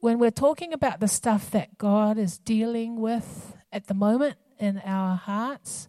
When 0.00 0.18
we're 0.18 0.32
talking 0.32 0.72
about 0.72 0.98
the 0.98 1.06
stuff 1.06 1.52
that 1.52 1.78
God 1.78 2.18
is 2.18 2.36
dealing 2.36 3.00
with 3.00 3.56
at 3.72 3.86
the 3.86 3.94
moment 3.94 4.38
in 4.58 4.82
our 4.84 5.14
hearts. 5.14 5.88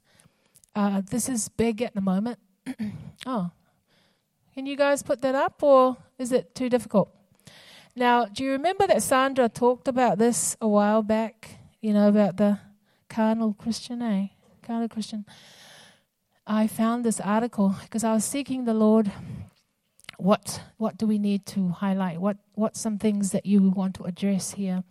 Uh, 0.76 1.02
this 1.10 1.28
is 1.28 1.50
big 1.50 1.82
at 1.82 1.96
the 1.96 2.02
moment. 2.02 2.38
oh, 3.26 3.50
can 4.54 4.68
you 4.68 4.78
guys 4.78 5.02
put 5.02 5.24
that 5.24 5.34
up, 5.34 5.64
or 5.64 5.98
is 6.20 6.32
it 6.32 6.54
too 6.54 6.70
difficult? 6.70 7.10
Now, 7.96 8.26
do 8.26 8.44
you 8.44 8.52
remember 8.52 8.86
that 8.86 9.02
Sandra 9.02 9.50
talked 9.50 9.88
about 9.88 10.20
this 10.20 10.56
a 10.62 10.68
while 10.68 11.02
back? 11.02 11.58
You 11.82 11.94
know, 11.94 12.10
about 12.10 12.38
the 12.38 12.60
carnal 13.10 13.56
Christian, 13.56 14.04
eh? 14.04 14.28
Carnal 14.62 14.88
Christian. 14.88 15.26
I 16.52 16.66
found 16.66 17.06
this 17.06 17.22
article 17.22 17.76
because 17.84 18.04
I 18.04 18.12
was 18.12 18.26
seeking 18.26 18.66
the 18.66 18.74
Lord. 18.74 19.12
What 20.18 20.62
what 20.78 20.98
do 20.98 21.06
we 21.06 21.20
need 21.20 21.46
to 21.48 21.70
highlight? 21.70 22.20
What 22.20 22.38
what's 22.56 22.82
some 22.82 22.98
things 22.98 23.32
that 23.34 23.46
you 23.46 23.70
want 23.70 23.94
to 23.96 24.04
address 24.06 24.54
here? 24.54 24.84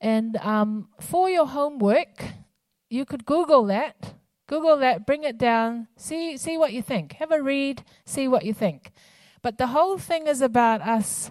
And 0.00 0.38
um, 0.38 0.88
for 0.98 1.28
your 1.28 1.46
homework, 1.46 2.24
you 2.88 3.04
could 3.04 3.26
Google 3.26 3.66
that. 3.66 4.14
Google 4.46 4.78
that, 4.78 5.06
bring 5.06 5.22
it 5.22 5.36
down, 5.36 5.86
see 5.96 6.38
see 6.38 6.56
what 6.56 6.72
you 6.72 6.80
think. 6.80 7.12
Have 7.12 7.30
a 7.30 7.42
read, 7.42 7.84
see 8.06 8.26
what 8.26 8.46
you 8.46 8.54
think. 8.54 8.90
But 9.42 9.58
the 9.58 9.68
whole 9.68 9.98
thing 9.98 10.26
is 10.26 10.40
about 10.40 10.80
us 10.80 11.30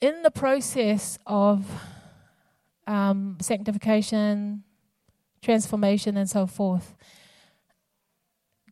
in 0.00 0.22
the 0.22 0.30
process 0.30 1.18
of 1.26 1.66
um, 2.86 3.38
sanctification, 3.40 4.62
transformation, 5.42 6.16
and 6.16 6.30
so 6.30 6.46
forth. 6.46 6.94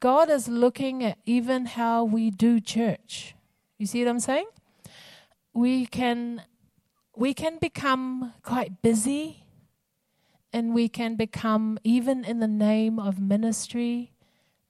God 0.00 0.30
is 0.30 0.48
looking 0.48 1.04
at 1.04 1.18
even 1.26 1.66
how 1.66 2.04
we 2.04 2.30
do 2.30 2.58
church. 2.58 3.34
You 3.78 3.86
see 3.86 4.02
what 4.02 4.10
I'm 4.10 4.20
saying? 4.20 4.46
We 5.52 5.86
can 5.86 6.42
we 7.16 7.34
can 7.34 7.58
become 7.58 8.32
quite 8.42 8.80
busy 8.80 9.44
and 10.52 10.74
we 10.74 10.88
can 10.88 11.16
become, 11.16 11.78
even 11.84 12.24
in 12.24 12.40
the 12.40 12.48
name 12.48 12.98
of 12.98 13.20
ministry, 13.20 14.12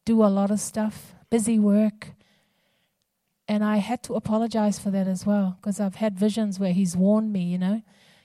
do 0.05 0.25
a 0.25 0.27
lot 0.27 0.51
of 0.51 0.61
stuff, 0.61 1.15
busy 1.31 1.59
work. 1.59 2.13
And 3.49 3.65
I 3.65 3.79
had 3.79 4.03
to 4.05 4.15
apologize 4.15 4.79
for 4.79 4.91
that 4.91 5.09
as 5.09 5.25
well 5.25 5.57
because 5.61 5.81
I've 5.81 5.97
had 5.97 6.19
visions 6.19 6.59
where 6.59 6.73
he's 6.73 6.97
warned 6.97 7.33
me, 7.33 7.45
you 7.45 7.59
know, 7.59 7.83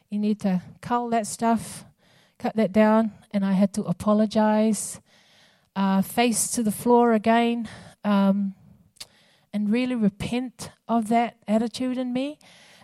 you 0.10 0.20
need 0.20 0.40
to 0.42 0.62
cull 0.82 1.10
that 1.10 1.28
stuff, 1.28 1.86
cut 2.38 2.56
that 2.56 2.72
down. 2.72 3.12
And 3.32 3.46
I 3.46 3.54
had 3.54 3.74
to 3.74 3.84
apologize, 3.84 5.00
uh, 5.76 6.02
face 6.02 6.50
to 6.52 6.64
the 6.64 6.72
floor 6.72 7.14
again, 7.14 7.68
um, 8.04 8.56
and 9.54 9.72
really 9.72 9.96
repent 9.96 10.72
of 10.88 11.08
that 11.10 11.38
attitude 11.48 11.98
in 11.98 12.14
me. 12.14 12.40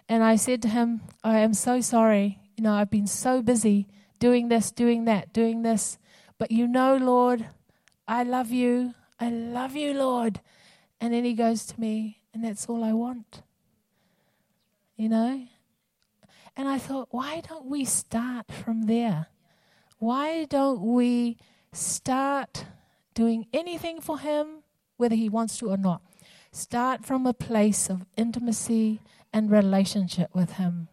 And 0.09 0.23
I 0.23 0.35
said 0.35 0.61
to 0.63 0.67
him, 0.67 1.01
I 1.23 1.39
am 1.39 1.53
so 1.53 1.81
sorry. 1.81 2.39
You 2.57 2.63
know, 2.63 2.73
I've 2.73 2.91
been 2.91 3.07
so 3.07 3.41
busy 3.41 3.87
doing 4.19 4.49
this, 4.49 4.71
doing 4.71 5.05
that, 5.05 5.33
doing 5.33 5.61
this. 5.61 5.97
But 6.37 6.51
you 6.51 6.67
know, 6.67 6.97
Lord, 6.97 7.47
I 8.07 8.23
love 8.23 8.51
you. 8.51 8.93
I 9.19 9.29
love 9.29 9.75
you, 9.75 9.93
Lord. 9.93 10.41
And 10.99 11.13
then 11.13 11.23
he 11.23 11.33
goes 11.33 11.65
to 11.67 11.79
me, 11.79 12.21
and 12.33 12.43
that's 12.43 12.67
all 12.67 12.83
I 12.83 12.93
want. 12.93 13.41
You 14.95 15.09
know? 15.09 15.47
And 16.55 16.67
I 16.67 16.77
thought, 16.77 17.07
why 17.11 17.41
don't 17.47 17.65
we 17.65 17.85
start 17.85 18.51
from 18.51 18.83
there? 18.83 19.27
Why 19.97 20.45
don't 20.45 20.81
we 20.81 21.37
start 21.73 22.65
doing 23.13 23.47
anything 23.53 24.01
for 24.01 24.19
him, 24.19 24.63
whether 24.97 25.15
he 25.15 25.29
wants 25.29 25.57
to 25.59 25.69
or 25.69 25.77
not? 25.77 26.01
Start 26.51 27.05
from 27.05 27.25
a 27.25 27.33
place 27.33 27.89
of 27.89 28.05
intimacy 28.17 29.01
and 29.31 29.49
relationship 29.49 30.29
with 30.33 30.53
him. 30.53 30.87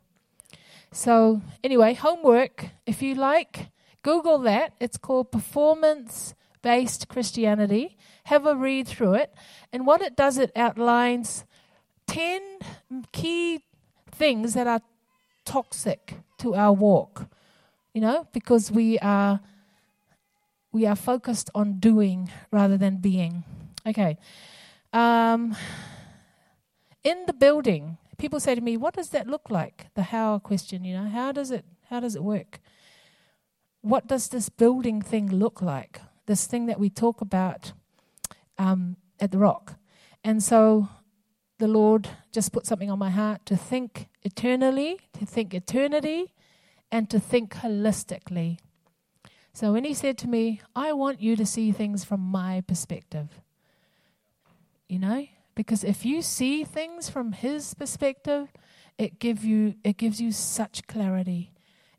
So, 0.93 1.43
anyway, 1.63 1.95
homework, 1.95 2.67
if 2.87 3.03
you 3.03 3.15
like, 3.15 3.71
Google 4.03 4.39
that. 4.39 4.73
It's 4.81 4.97
called 4.97 5.31
Performance 5.31 6.35
Based 6.63 7.09
Christianity. 7.09 7.97
Have 8.25 8.47
a 8.47 8.57
read 8.57 8.89
through 8.89 9.15
it. 9.15 9.35
And 9.73 9.87
what 9.87 10.01
it 10.01 10.17
does, 10.17 10.39
it 10.39 10.53
outlines 10.57 11.45
10 12.07 12.41
key 13.13 13.65
things 14.11 14.55
that 14.55 14.67
are 14.67 14.81
toxic 15.45 16.15
to 16.39 16.55
our 16.55 16.73
walk. 16.73 17.27
You 17.93 18.01
know, 18.01 18.29
because 18.33 18.71
we 18.71 18.99
are 19.01 19.41
we 20.73 20.87
are 20.87 20.97
focused 20.97 21.51
on 21.55 21.79
doing 21.79 22.31
rather 22.51 22.77
than 22.77 22.99
being. 22.99 23.45
Okay. 23.87 24.19
Um, 24.93 25.57
in 27.05 27.25
the 27.27 27.33
building, 27.33 27.99
people 28.19 28.41
say 28.41 28.55
to 28.55 28.61
me, 28.61 28.77
"What 28.77 28.95
does 28.95 29.11
that 29.11 29.27
look 29.27 29.51
like?" 29.51 29.87
The 29.95 30.03
how 30.05 30.39
question, 30.39 30.85
you 30.85 30.97
know, 30.97 31.09
how 31.09 31.33
does 31.33 31.51
it 31.51 31.65
how 31.89 32.01
does 32.01 32.15
it 32.15 32.23
work? 32.23 32.61
What 33.81 34.07
does 34.07 34.29
this 34.29 34.49
building 34.49 35.01
thing 35.03 35.29
look 35.31 35.63
like? 35.63 36.01
This 36.27 36.47
thing 36.47 36.67
that 36.67 36.79
we 36.79 36.91
talk 36.91 37.21
about 37.21 37.73
um, 38.59 38.97
at 39.21 39.31
the 39.31 39.39
Rock, 39.39 39.77
and 40.23 40.43
so 40.43 40.89
the 41.59 41.69
Lord 41.69 42.09
just 42.33 42.53
put 42.53 42.67
something 42.67 42.91
on 42.91 42.99
my 42.99 43.11
heart 43.11 43.47
to 43.47 43.57
think 43.57 44.09
eternally, 44.23 45.01
to 45.15 45.25
think 45.25 45.55
eternity, 45.55 46.35
and 46.91 47.09
to 47.11 47.19
think 47.19 47.55
holistically. 47.55 48.59
So 49.59 49.73
when 49.73 49.83
he 49.83 49.93
said 49.93 50.17
to 50.19 50.29
me, 50.29 50.61
I 50.77 50.93
want 50.93 51.21
you 51.21 51.35
to 51.35 51.45
see 51.45 51.73
things 51.73 52.05
from 52.05 52.21
my 52.21 52.61
perspective, 52.61 53.41
you 54.89 55.01
know, 55.01 55.27
because 55.57 55.83
if 55.83 56.05
you 56.05 56.23
see 56.23 56.63
things 56.63 57.11
from 57.11 57.33
his 57.33 57.75
perspective, 57.75 58.53
it 58.99 59.19
give 59.19 59.45
you 59.45 59.75
it 59.83 59.97
gives 59.97 60.21
you 60.21 60.31
such 60.31 60.87
clarity. 60.87 61.51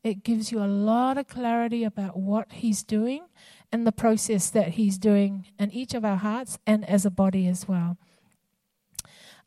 It 0.06 0.24
gives 0.24 0.54
you 0.54 0.64
a 0.64 0.72
lot 0.72 1.18
of 1.18 1.28
clarity 1.28 1.84
about 1.84 2.16
what 2.16 2.50
he's 2.50 2.82
doing 2.82 3.26
and 3.74 3.86
the 3.86 3.92
process 3.92 4.50
that 4.52 4.70
he's 4.76 4.98
doing 4.98 5.48
in 5.60 5.70
each 5.72 5.94
of 5.94 6.06
our 6.06 6.16
hearts 6.16 6.60
and 6.66 6.88
as 6.88 7.06
a 7.06 7.12
body 7.12 7.46
as 7.46 7.68
well. 7.68 7.98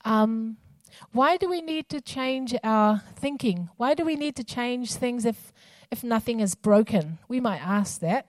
Um, 0.05 0.59
why 1.13 1.37
do 1.37 1.49
we 1.49 1.61
need 1.61 1.89
to 1.91 2.01
change 2.01 2.55
our 2.63 3.03
thinking? 3.17 3.69
Why 3.77 3.95
do 3.95 4.05
we 4.05 4.17
need 4.17 4.37
to 4.37 4.45
change 4.45 4.95
things 4.95 5.25
if, 5.25 5.53
if 5.91 6.03
nothing 6.03 6.41
is 6.41 6.55
broken? 6.55 7.19
We 7.29 7.41
might 7.41 7.61
ask 7.61 8.01
that. 8.01 8.29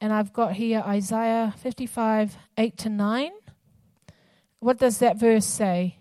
And 0.00 0.12
I've 0.12 0.32
got 0.32 0.54
here 0.54 0.82
Isaiah 0.86 1.54
55 1.58 2.36
8 2.58 2.76
to 2.78 2.88
9. 2.88 3.30
What 4.58 4.78
does 4.78 4.98
that 4.98 5.16
verse 5.16 5.46
say? 5.46 5.98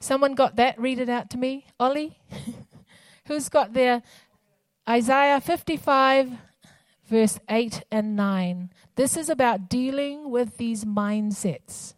Someone 0.00 0.34
got 0.34 0.56
that? 0.56 0.78
Read 0.80 0.98
it 0.98 1.08
out 1.08 1.30
to 1.30 1.38
me. 1.38 1.66
Ollie? 1.78 2.18
Who's 3.26 3.48
got 3.48 3.72
there? 3.72 4.02
Isaiah 4.88 5.40
55 5.40 6.32
verse 7.06 7.38
8 7.48 7.84
and 7.90 8.16
9. 8.16 8.70
This 8.96 9.16
is 9.16 9.28
about 9.28 9.68
dealing 9.68 10.30
with 10.30 10.56
these 10.56 10.84
mindsets. 10.84 11.94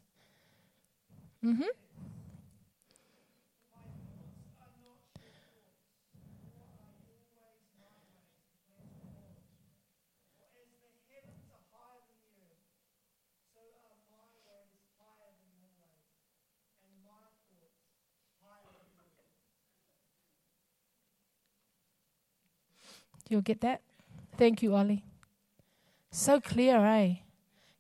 Mm-hmm. 1.47 1.63
You'll 23.29 23.41
get 23.41 23.61
that? 23.61 23.83
Thank 24.37 24.63
you, 24.63 24.75
Ollie. 24.75 25.05
So 26.11 26.41
clear, 26.41 26.85
eh? 26.85 27.17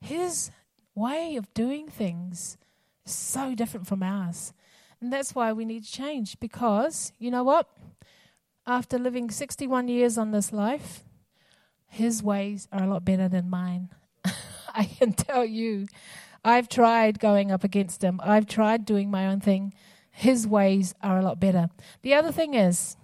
His 0.00 0.52
way 0.94 1.34
of 1.34 1.52
doing 1.52 1.88
things 1.88 2.56
so 3.06 3.54
different 3.54 3.86
from 3.86 4.02
ours. 4.02 4.52
And 5.00 5.12
that's 5.12 5.34
why 5.34 5.52
we 5.52 5.64
need 5.64 5.84
to 5.84 5.92
change 5.92 6.38
because, 6.40 7.12
you 7.18 7.30
know 7.30 7.44
what? 7.44 7.68
After 8.66 8.98
living 8.98 9.30
61 9.30 9.88
years 9.88 10.18
on 10.18 10.32
this 10.32 10.52
life, 10.52 11.04
his 11.86 12.22
ways 12.22 12.68
are 12.72 12.82
a 12.82 12.86
lot 12.86 13.04
better 13.04 13.28
than 13.28 13.48
mine. 13.48 13.90
I 14.74 14.84
can 14.84 15.12
tell 15.12 15.44
you. 15.44 15.86
I've 16.44 16.68
tried 16.68 17.18
going 17.18 17.50
up 17.50 17.64
against 17.64 18.04
him, 18.04 18.20
I've 18.22 18.46
tried 18.46 18.84
doing 18.84 19.10
my 19.10 19.26
own 19.26 19.40
thing. 19.40 19.74
His 20.12 20.46
ways 20.46 20.94
are 21.02 21.18
a 21.18 21.22
lot 21.22 21.40
better. 21.40 21.68
The 22.02 22.14
other 22.14 22.32
thing 22.32 22.54
is, 22.54 22.96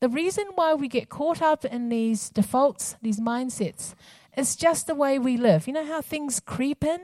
the 0.00 0.08
reason 0.08 0.46
why 0.54 0.74
we 0.74 0.86
get 0.88 1.08
caught 1.08 1.42
up 1.42 1.64
in 1.64 1.88
these 1.88 2.30
defaults, 2.30 2.96
these 3.02 3.18
mindsets, 3.18 3.94
is 4.36 4.54
just 4.54 4.86
the 4.86 4.94
way 4.94 5.18
we 5.18 5.36
live. 5.36 5.66
You 5.66 5.72
know 5.72 5.84
how 5.84 6.00
things 6.00 6.40
creep 6.40 6.84
in 6.84 7.00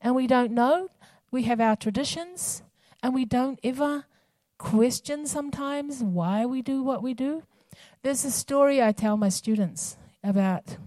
and 0.00 0.14
we 0.14 0.26
don't 0.26 0.52
know? 0.52 0.88
We 1.30 1.42
have 1.42 1.60
our 1.60 1.76
traditions 1.76 2.62
and 3.02 3.14
we 3.14 3.24
don't 3.24 3.60
ever 3.62 4.06
question 4.56 5.26
sometimes 5.26 6.02
why 6.02 6.46
we 6.46 6.62
do 6.62 6.82
what 6.82 7.02
we 7.02 7.12
do. 7.12 7.42
There's 8.02 8.24
a 8.24 8.30
story 8.30 8.82
I 8.82 8.92
tell 8.92 9.16
my 9.16 9.28
students 9.28 9.96
about 10.24 10.78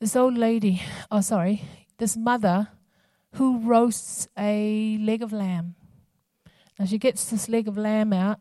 this 0.00 0.16
old 0.16 0.38
lady, 0.38 0.82
oh, 1.10 1.20
sorry, 1.20 1.62
this 1.98 2.16
mother 2.16 2.68
who 3.34 3.58
roasts 3.58 4.28
a 4.38 4.96
leg 4.98 5.22
of 5.22 5.32
lamb. 5.32 5.74
Now 6.78 6.86
she 6.86 6.96
gets 6.96 7.28
this 7.28 7.50
leg 7.50 7.68
of 7.68 7.76
lamb 7.76 8.14
out 8.14 8.40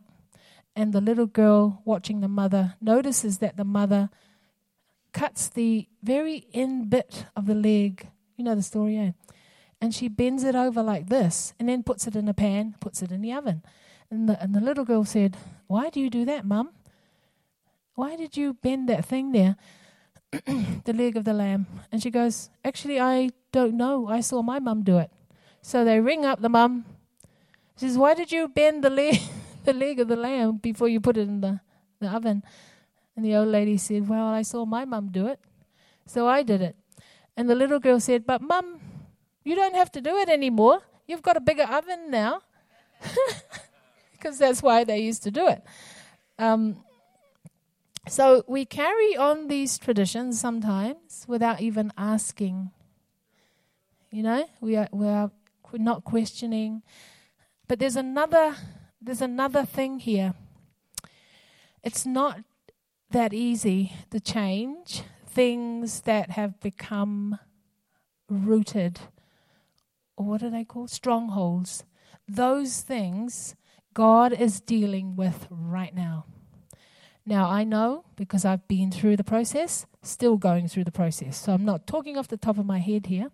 and 0.73 0.93
the 0.93 1.02
little 1.02 1.28
girl 1.28 1.82
watching 1.84 2.21
the 2.21 2.30
mother 2.30 2.75
notices 2.80 3.39
that 3.39 3.58
the 3.58 3.65
mother 3.65 4.10
cuts 5.12 5.49
the 5.49 5.88
very 6.02 6.47
end 6.54 6.89
bit 6.89 7.25
of 7.36 7.45
the 7.45 7.56
leg. 7.56 8.08
You 8.38 8.45
know 8.45 8.56
the 8.56 8.63
story, 8.63 8.97
eh? 8.97 9.12
And 9.81 9.95
she 9.95 10.09
bends 10.09 10.43
it 10.43 10.55
over 10.55 10.83
like 10.83 11.07
this 11.07 11.53
and 11.59 11.69
then 11.69 11.83
puts 11.83 12.05
it 12.05 12.15
in 12.15 12.27
a 12.27 12.33
pan, 12.33 12.75
puts 12.79 13.01
it 13.01 13.11
in 13.11 13.21
the 13.21 13.31
oven. 13.31 13.63
And 14.11 14.27
the, 14.27 14.41
and 14.41 14.53
the 14.53 14.59
little 14.59 14.85
girl 14.85 15.05
said, 15.05 15.37
Why 15.67 15.89
do 15.89 15.99
you 15.99 16.09
do 16.09 16.25
that, 16.25 16.45
Mum? 16.45 16.71
Why 17.95 18.15
did 18.15 18.35
you 18.35 18.53
bend 18.53 18.89
that 18.89 19.05
thing 19.05 19.31
there? 19.31 19.55
the 20.31 20.93
leg 20.93 21.17
of 21.17 21.23
the 21.23 21.33
lamb. 21.33 21.67
And 21.91 22.01
she 22.01 22.09
goes, 22.09 22.49
Actually, 22.63 22.99
I 22.99 23.31
don't 23.51 23.75
know. 23.75 24.07
I 24.07 24.21
saw 24.21 24.41
my 24.41 24.59
mum 24.59 24.83
do 24.83 24.97
it. 24.97 25.11
So 25.61 25.83
they 25.83 25.99
ring 25.99 26.25
up 26.25 26.41
the 26.41 26.49
mum. 26.49 26.85
She 27.77 27.87
says, 27.87 27.97
Why 27.97 28.13
did 28.13 28.31
you 28.31 28.47
bend 28.47 28.83
the 28.83 28.89
leg? 28.89 29.19
the 29.65 29.73
leg 29.73 29.99
of 29.99 30.07
the 30.07 30.15
lamb 30.15 30.57
before 30.57 30.87
you 30.87 30.99
put 30.99 31.17
it 31.17 31.27
in 31.27 31.41
the, 31.41 31.59
the 31.99 32.07
oven. 32.07 32.43
And 33.15 33.25
the 33.25 33.35
old 33.35 33.49
lady 33.49 33.77
said, 33.77 34.07
Well, 34.07 34.25
I 34.25 34.41
saw 34.43 34.65
my 34.65 34.85
mum 34.85 35.09
do 35.11 35.27
it, 35.27 35.39
so 36.05 36.27
I 36.27 36.43
did 36.43 36.61
it. 36.61 36.75
And 37.35 37.49
the 37.49 37.55
little 37.55 37.79
girl 37.79 37.99
said, 37.99 38.25
But 38.25 38.41
mum, 38.41 38.79
you 39.49 39.55
don't 39.55 39.75
have 39.75 39.91
to 39.93 40.01
do 40.01 40.15
it 40.17 40.29
anymore. 40.29 40.81
You've 41.07 41.23
got 41.23 41.35
a 41.35 41.41
bigger 41.41 41.63
oven 41.63 42.12
now. 42.12 42.41
Because 44.12 44.38
that's 44.38 44.62
why 44.62 44.83
they 44.83 44.99
used 44.99 45.23
to 45.23 45.31
do 45.31 45.47
it. 45.47 45.63
Um, 46.38 46.83
so 48.05 48.43
we 48.47 48.65
carry 48.65 49.15
on 49.15 49.47
these 49.47 49.77
traditions 49.77 50.38
sometimes 50.38 51.23
without 51.25 51.62
even 51.62 51.93
asking. 51.97 52.71
You 54.12 54.23
know, 54.23 54.49
we 54.59 54.75
are, 54.75 54.89
we 54.91 55.07
are 55.07 55.31
not 55.71 56.03
questioning. 56.03 56.83
But 57.69 57.79
there's 57.79 57.95
another 57.95 58.55
there's 59.01 59.21
another 59.21 59.65
thing 59.65 59.99
here. 59.99 60.33
It's 61.81 62.05
not 62.05 62.41
that 63.12 63.33
easy 63.33 63.93
to 64.12 64.19
change 64.19 65.03
things 65.25 66.01
that 66.01 66.31
have 66.31 66.59
become 66.59 67.39
rooted, 68.29 68.99
or 70.19 70.25
what 70.25 70.43
are 70.43 70.49
they 70.49 70.65
called? 70.65 70.89
Strongholds. 70.89 71.86
Those 72.27 72.82
things 72.82 73.55
God 73.93 74.34
is 74.34 74.60
dealing 74.60 75.15
with 75.15 75.47
right 75.49 75.95
now. 75.95 76.25
Now, 77.25 77.49
I 77.49 77.63
know 77.63 78.03
because 78.17 78.43
I've 78.43 78.67
been 78.67 78.91
through 78.91 79.15
the 79.15 79.23
process, 79.23 79.86
still 80.01 80.36
going 80.36 80.67
through 80.67 80.84
the 80.84 80.91
process. 80.91 81.38
So 81.38 81.53
I'm 81.53 81.63
not 81.63 81.88
talking 81.88 82.17
off 82.17 82.27
the 82.27 82.36
top 82.36 82.58
of 82.58 82.65
my 82.65 82.79
head 82.79 83.05
here. 83.05 83.32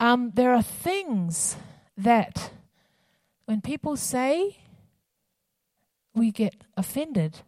Um, 0.00 0.32
there 0.34 0.54
are 0.54 0.62
things 0.62 1.56
that 1.96 2.52
when 3.44 3.60
people 3.60 3.96
say 3.96 4.56
we 6.14 6.30
get 6.30 6.64
offended. 6.74 7.40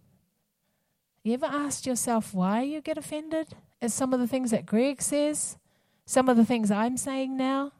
You 1.22 1.32
ever 1.34 1.46
asked 1.46 1.86
yourself 1.86 2.34
why 2.34 2.62
you 2.62 2.82
get 2.82 2.98
offended 2.98 3.48
at 3.80 3.90
some 3.90 4.12
of 4.12 4.20
the 4.20 4.26
things 4.26 4.50
that 4.50 4.66
Greg 4.66 5.00
says, 5.00 5.56
some 6.04 6.28
of 6.28 6.36
the 6.36 6.44
things 6.44 6.70
I'm 6.70 6.98
saying 6.98 7.36
now? 7.36 7.72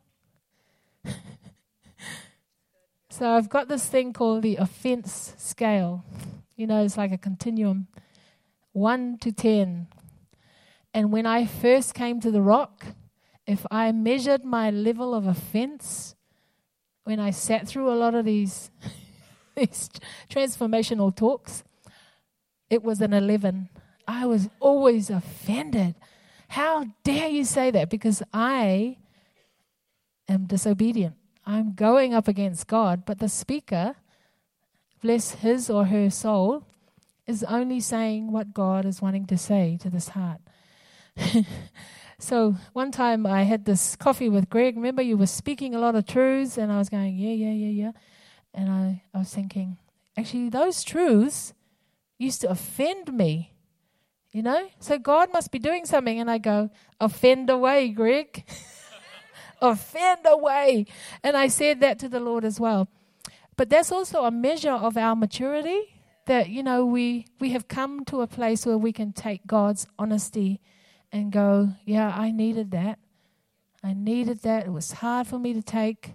So 3.16 3.31
I've 3.31 3.48
got 3.48 3.68
this 3.68 3.87
thing 3.87 4.12
called 4.12 4.42
the 4.42 4.57
offense 4.57 5.35
scale. 5.38 6.05
You 6.57 6.66
know, 6.66 6.85
it's 6.85 6.96
like 6.96 7.12
a 7.12 7.18
continuum 7.18 7.87
1 8.72 9.18
to 9.18 9.31
10. 9.31 9.87
And 10.92 11.12
when 11.12 11.24
I 11.24 11.46
first 11.46 11.94
came 11.94 12.18
to 12.20 12.33
the 12.33 12.42
rock, 12.42 12.87
if 13.46 13.64
I 13.70 13.92
measured 13.92 14.44
my 14.44 14.72
level 14.72 15.14
of 15.14 15.29
offense, 15.29 16.16
when 17.05 17.20
I 17.20 17.31
sat 17.31 17.68
through 17.68 17.88
a 17.92 17.94
lot 17.94 18.16
of 18.16 18.24
these 18.24 18.72
these 19.55 19.90
transformational 20.29 21.14
talks, 21.14 21.62
it 22.68 22.82
was 22.82 23.01
an 23.01 23.12
11. 23.12 23.68
I 24.09 24.26
was 24.26 24.49
always 24.59 25.09
offended. 25.09 25.95
How 26.49 26.86
dare 27.05 27.28
you 27.28 27.45
say 27.45 27.70
that? 27.70 27.91
Because 27.91 28.24
I 28.32 28.97
am 30.28 30.47
disobedient. 30.47 31.14
I'm 31.47 31.74
going 31.74 32.14
up 32.14 32.28
against 32.28 32.66
God, 32.66 33.05
but 33.05 33.18
the 33.18 33.28
speaker, 33.28 33.97
bless 35.03 35.32
his 35.32 35.68
or 35.68 35.86
her 35.86 36.09
soul, 36.11 36.66
is 37.26 37.45
only 37.45 37.80
saying 37.80 38.32
what 38.32 38.55
God 38.55 38.84
is 38.84 39.03
wanting 39.03 39.26
to 39.26 39.36
say 39.36 39.78
to 39.82 39.90
this 39.90 40.11
heart. 40.11 40.40
so 42.18 42.57
one 42.72 42.90
time 42.90 43.26
I 43.26 43.42
had 43.42 43.64
this 43.64 43.97
coffee 43.97 44.28
with 44.28 44.49
Greg. 44.49 44.76
Remember, 44.76 45.03
you 45.03 45.16
were 45.16 45.26
speaking 45.26 45.74
a 45.74 45.78
lot 45.78 45.95
of 45.95 46.07
truths, 46.07 46.57
and 46.59 46.72
I 46.72 46.78
was 46.78 46.88
going, 46.88 47.16
yeah, 47.16 47.32
yeah, 47.32 47.53
yeah, 47.53 47.84
yeah. 47.84 47.92
And 48.55 48.70
I, 48.70 49.03
I 49.12 49.18
was 49.18 49.34
thinking, 49.34 49.78
actually, 50.16 50.49
those 50.49 50.82
truths 50.82 51.53
used 52.18 52.40
to 52.42 52.51
offend 52.51 53.12
me. 53.12 53.53
You 54.32 54.42
know? 54.42 54.68
So 54.80 54.99
God 54.99 55.32
must 55.32 55.51
be 55.53 55.59
doing 55.59 55.86
something. 55.86 56.18
And 56.18 56.30
I 56.30 56.38
go, 56.38 56.70
offend 57.01 57.51
away, 57.51 57.88
Greg. 57.90 58.45
offend 59.64 60.20
away. 60.24 60.86
And 61.22 61.36
I 61.36 61.48
said 61.48 61.80
that 61.80 61.98
to 62.00 62.08
the 62.08 62.20
Lord 62.20 62.44
as 62.44 62.60
well. 62.60 62.88
But 63.56 63.70
that's 63.70 63.92
also 63.92 64.24
a 64.24 64.30
measure 64.30 64.72
of 64.72 64.96
our 64.96 65.14
maturity 65.14 66.00
that, 66.26 66.48
you 66.48 66.62
know, 66.62 66.84
we, 66.84 67.26
we 67.38 67.50
have 67.50 67.68
come 67.68 68.04
to 68.06 68.22
a 68.22 68.26
place 68.26 68.66
where 68.66 68.78
we 68.78 68.92
can 68.92 69.12
take 69.12 69.46
God's 69.46 69.86
honesty 69.98 70.60
and 71.12 71.30
go, 71.30 71.70
yeah, 71.84 72.12
I 72.16 72.30
needed 72.30 72.70
that. 72.72 72.98
I 73.82 73.92
needed 73.92 74.42
that. 74.42 74.66
It 74.66 74.72
was 74.72 74.92
hard 74.92 75.26
for 75.26 75.38
me 75.38 75.52
to 75.52 75.62
take, 75.62 76.14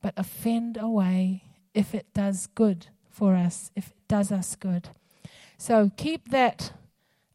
but 0.00 0.14
offend 0.16 0.76
away 0.76 1.44
if 1.74 1.94
it 1.94 2.06
does 2.14 2.48
good 2.54 2.86
for 3.10 3.34
us, 3.36 3.70
if 3.76 3.88
it 3.88 4.08
does 4.08 4.32
us 4.32 4.56
good. 4.56 4.88
So 5.58 5.90
keep 5.96 6.30
that 6.30 6.72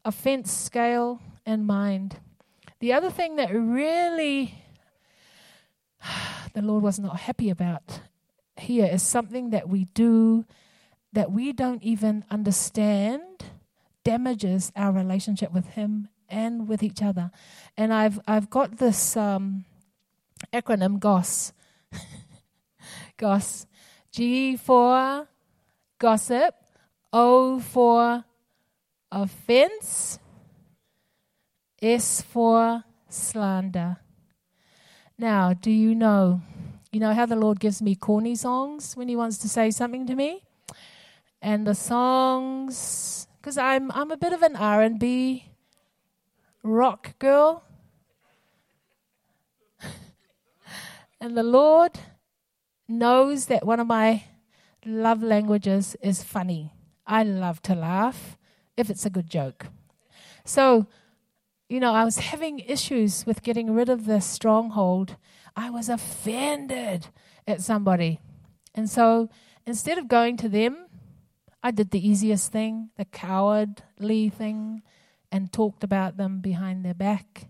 offense 0.04 0.52
scale 0.52 1.20
in 1.46 1.64
mind. 1.64 2.18
The 2.80 2.92
other 2.92 3.10
thing 3.10 3.36
that 3.36 3.54
really 3.54 4.59
the 6.54 6.62
Lord 6.62 6.82
was 6.82 6.98
not 6.98 7.20
happy 7.20 7.50
about 7.50 8.00
here 8.60 8.86
is 8.86 9.02
something 9.02 9.50
that 9.50 9.68
we 9.68 9.86
do 9.86 10.44
that 11.12 11.32
we 11.32 11.52
don't 11.52 11.82
even 11.82 12.24
understand 12.30 13.22
damages 14.04 14.70
our 14.76 14.92
relationship 14.92 15.52
with 15.52 15.66
Him 15.68 16.08
and 16.28 16.68
with 16.68 16.82
each 16.82 17.02
other. 17.02 17.30
And 17.76 17.92
I've 17.92 18.20
I've 18.26 18.50
got 18.50 18.78
this 18.78 19.16
um, 19.16 19.64
acronym 20.52 21.00
GOSS. 21.00 21.52
GOSS. 23.16 23.66
G 24.12 24.56
for 24.56 25.28
gossip, 25.98 26.54
O 27.12 27.60
for 27.60 28.24
offense, 29.12 30.18
S 31.80 32.22
for 32.22 32.82
slander. 33.08 33.98
Now, 35.20 35.52
do 35.52 35.70
you 35.70 35.94
know? 35.94 36.40
You 36.90 36.98
know 36.98 37.12
how 37.12 37.26
the 37.26 37.36
Lord 37.36 37.60
gives 37.60 37.82
me 37.82 37.94
corny 37.94 38.34
songs 38.34 38.96
when 38.96 39.06
He 39.06 39.16
wants 39.16 39.36
to 39.44 39.50
say 39.50 39.70
something 39.70 40.06
to 40.06 40.14
me, 40.14 40.44
and 41.42 41.66
the 41.66 41.74
songs 41.74 43.28
because 43.36 43.58
I'm 43.58 43.92
I'm 43.92 44.10
a 44.10 44.16
bit 44.16 44.32
of 44.32 44.40
an 44.40 44.56
R 44.56 44.80
and 44.80 44.98
B 44.98 45.44
rock 46.62 47.18
girl, 47.18 47.62
and 51.20 51.36
the 51.36 51.42
Lord 51.42 52.00
knows 52.88 53.44
that 53.52 53.66
one 53.66 53.78
of 53.78 53.88
my 53.88 54.24
love 54.86 55.22
languages 55.22 55.96
is 56.00 56.22
funny. 56.22 56.72
I 57.06 57.24
love 57.24 57.60
to 57.68 57.74
laugh 57.74 58.38
if 58.74 58.88
it's 58.88 59.04
a 59.04 59.10
good 59.10 59.28
joke. 59.28 59.66
So 60.46 60.86
you 61.70 61.78
know, 61.78 61.94
I 61.94 62.04
was 62.04 62.18
having 62.18 62.58
issues 62.58 63.24
with 63.24 63.44
getting 63.44 63.72
rid 63.72 63.88
of 63.88 64.04
this 64.04 64.26
stronghold. 64.26 65.16
I 65.54 65.70
was 65.70 65.88
offended 65.88 67.06
at 67.46 67.62
somebody. 67.62 68.18
And 68.74 68.90
so 68.90 69.30
instead 69.64 69.96
of 69.96 70.08
going 70.08 70.36
to 70.38 70.48
them, 70.48 70.86
I 71.62 71.70
did 71.70 71.92
the 71.92 72.06
easiest 72.06 72.50
thing, 72.50 72.90
the 72.96 73.04
cowardly 73.04 74.30
thing, 74.30 74.82
and 75.30 75.52
talked 75.52 75.84
about 75.84 76.16
them 76.16 76.40
behind 76.40 76.84
their 76.84 76.94
back. 76.94 77.46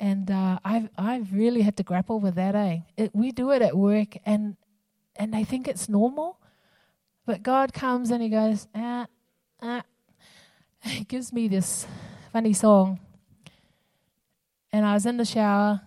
And 0.00 0.30
uh, 0.30 0.58
I've 0.64 0.88
I've 0.96 1.34
really 1.34 1.60
had 1.60 1.76
to 1.76 1.82
grapple 1.82 2.18
with 2.18 2.36
that. 2.36 2.54
Eh, 2.54 2.78
it, 2.96 3.14
we 3.14 3.30
do 3.30 3.50
it 3.50 3.60
at 3.60 3.76
work, 3.76 4.16
and 4.24 4.56
and 5.16 5.34
they 5.34 5.44
think 5.44 5.68
it's 5.68 5.88
normal, 5.88 6.40
but 7.26 7.42
God 7.42 7.74
comes 7.74 8.10
and 8.10 8.22
He 8.22 8.30
goes, 8.30 8.66
ah, 8.74 9.06
ah. 9.60 9.82
He 10.82 11.04
gives 11.04 11.32
me 11.32 11.46
this 11.46 11.86
funny 12.32 12.54
song. 12.54 12.98
And 14.72 14.86
I 14.86 14.94
was 14.94 15.04
in 15.04 15.18
the 15.18 15.24
shower 15.26 15.82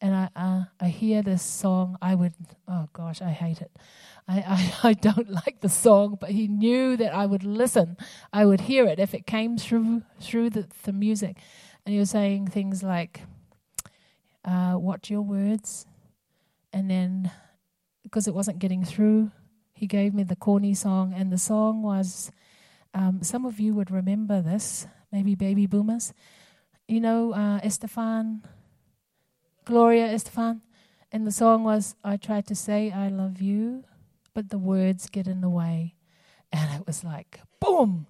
and 0.00 0.14
I, 0.14 0.28
uh, 0.36 0.64
I 0.78 0.88
hear 0.88 1.22
this 1.22 1.42
song. 1.42 1.98
I 2.00 2.14
would, 2.14 2.34
oh 2.68 2.88
gosh, 2.92 3.20
I 3.20 3.30
hate 3.30 3.60
it. 3.60 3.72
I, 4.28 4.38
I, 4.84 4.90
I 4.90 4.92
don't 4.92 5.28
like 5.28 5.60
the 5.60 5.68
song, 5.68 6.16
but 6.20 6.30
he 6.30 6.46
knew 6.46 6.96
that 6.96 7.12
I 7.12 7.26
would 7.26 7.42
listen. 7.42 7.96
I 8.32 8.46
would 8.46 8.60
hear 8.60 8.86
it 8.86 9.00
if 9.00 9.12
it 9.12 9.26
came 9.26 9.58
through 9.58 10.02
through 10.20 10.50
the, 10.50 10.68
the 10.84 10.92
music. 10.92 11.36
And 11.84 11.92
he 11.92 11.98
was 11.98 12.10
saying 12.10 12.46
things 12.46 12.84
like, 12.84 13.22
uh, 14.44 14.76
watch 14.78 15.10
your 15.10 15.22
words. 15.22 15.84
And 16.72 16.88
then, 16.88 17.32
because 18.04 18.28
it 18.28 18.34
wasn't 18.34 18.60
getting 18.60 18.84
through, 18.84 19.32
he 19.72 19.88
gave 19.88 20.14
me 20.14 20.22
the 20.22 20.36
corny 20.36 20.74
song. 20.74 21.12
And 21.12 21.32
the 21.32 21.38
song 21.38 21.82
was, 21.82 22.30
um, 22.94 23.24
some 23.24 23.44
of 23.44 23.58
you 23.58 23.74
would 23.74 23.90
remember 23.90 24.40
this 24.40 24.86
maybe 25.12 25.34
baby 25.34 25.66
boomers. 25.66 26.12
You 26.86 27.00
know, 27.00 27.32
uh, 27.32 27.60
Estefan, 27.60 28.42
Gloria 29.64 30.08
Estefan. 30.08 30.60
And 31.10 31.26
the 31.26 31.32
song 31.32 31.64
was, 31.64 31.94
I 32.04 32.16
tried 32.16 32.46
to 32.48 32.54
say 32.54 32.90
I 32.90 33.08
love 33.08 33.40
you, 33.40 33.84
but 34.34 34.50
the 34.50 34.58
words 34.58 35.08
get 35.08 35.26
in 35.26 35.40
the 35.40 35.48
way. 35.48 35.94
And 36.52 36.80
it 36.80 36.86
was 36.86 37.04
like, 37.04 37.40
boom. 37.60 38.06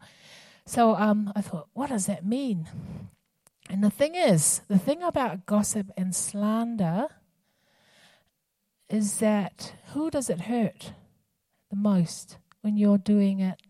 So 0.67 0.95
um, 0.97 1.33
I 1.35 1.41
thought, 1.41 1.69
what 1.73 1.91
does 1.91 2.07
that 2.07 2.27
mean? 2.27 2.69
And 3.71 3.83
the 3.83 3.91
thing 3.91 4.15
is, 4.15 4.63
the 4.69 4.79
thing 4.79 5.03
about 5.03 5.47
gossip 5.47 5.91
and 5.97 6.15
slander 6.15 7.07
is 8.89 9.19
that 9.19 9.75
who 9.93 10.11
does 10.11 10.31
it 10.31 10.43
hurt 10.43 10.93
the 11.71 11.77
most 11.77 12.39
when 12.63 12.77
you're 12.77 12.99
doing 12.99 13.41
it 13.41 13.61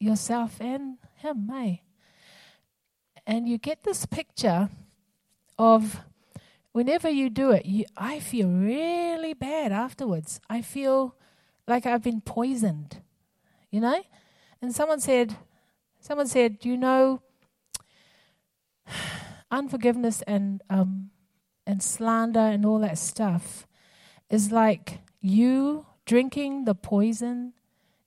yourself 0.00 0.60
and 0.60 0.96
him, 1.16 1.50
eh? 1.54 1.76
And 3.26 3.48
you 3.48 3.58
get 3.58 3.84
this 3.84 4.06
picture 4.06 4.70
of 5.58 6.00
whenever 6.72 7.08
you 7.08 7.30
do 7.30 7.50
it, 7.50 7.66
you, 7.66 7.84
I 7.96 8.18
feel 8.18 8.48
really 8.48 9.34
bad 9.34 9.70
afterwards. 9.70 10.40
I 10.48 10.62
feel 10.62 11.14
like 11.68 11.86
I've 11.86 12.02
been 12.02 12.20
poisoned, 12.20 13.02
you 13.70 13.80
know? 13.80 14.02
And 14.62 14.74
someone 14.74 15.00
said, 15.00 15.36
someone 16.00 16.26
said, 16.26 16.64
you 16.64 16.76
know, 16.76 17.22
unforgiveness 19.50 20.22
and 20.22 20.62
um, 20.70 21.10
and 21.66 21.82
slander 21.82 22.40
and 22.40 22.66
all 22.66 22.80
that 22.80 22.98
stuff 22.98 23.66
is 24.28 24.50
like 24.50 24.98
you 25.20 25.86
drinking 26.04 26.64
the 26.64 26.74
poison 26.74 27.52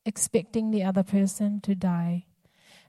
expecting 0.05 0.71
the 0.71 0.83
other 0.83 1.03
person 1.03 1.61
to 1.61 1.75
die. 1.75 2.25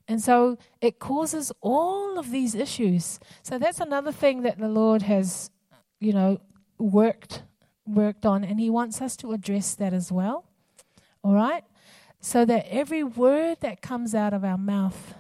And 0.07 0.23
so 0.23 0.59
it 0.81 0.99
causes 0.99 1.53
all 1.61 2.19
of 2.19 2.31
these 2.31 2.55
issues. 2.55 3.19
So 3.43 3.59
that's 3.59 3.81
another 3.81 4.13
thing 4.13 4.43
that 4.43 4.59
the 4.59 4.69
Lord 4.69 5.03
has, 5.03 5.51
you 6.01 6.13
know, 6.13 6.41
worked 6.79 7.43
worked 7.87 8.25
on 8.25 8.45
and 8.45 8.59
he 8.59 8.71
wants 8.71 9.03
us 9.03 9.17
to 9.19 9.33
address 9.33 9.75
that 9.75 9.93
as 9.93 10.11
well. 10.11 10.47
All 11.23 11.35
right? 11.35 11.65
So 12.21 12.45
that 12.45 12.67
every 12.69 13.05
word 13.05 13.59
that 13.61 13.83
comes 13.83 14.15
out 14.15 14.33
of 14.33 14.45
our 14.45 14.59
mouth 14.59 15.15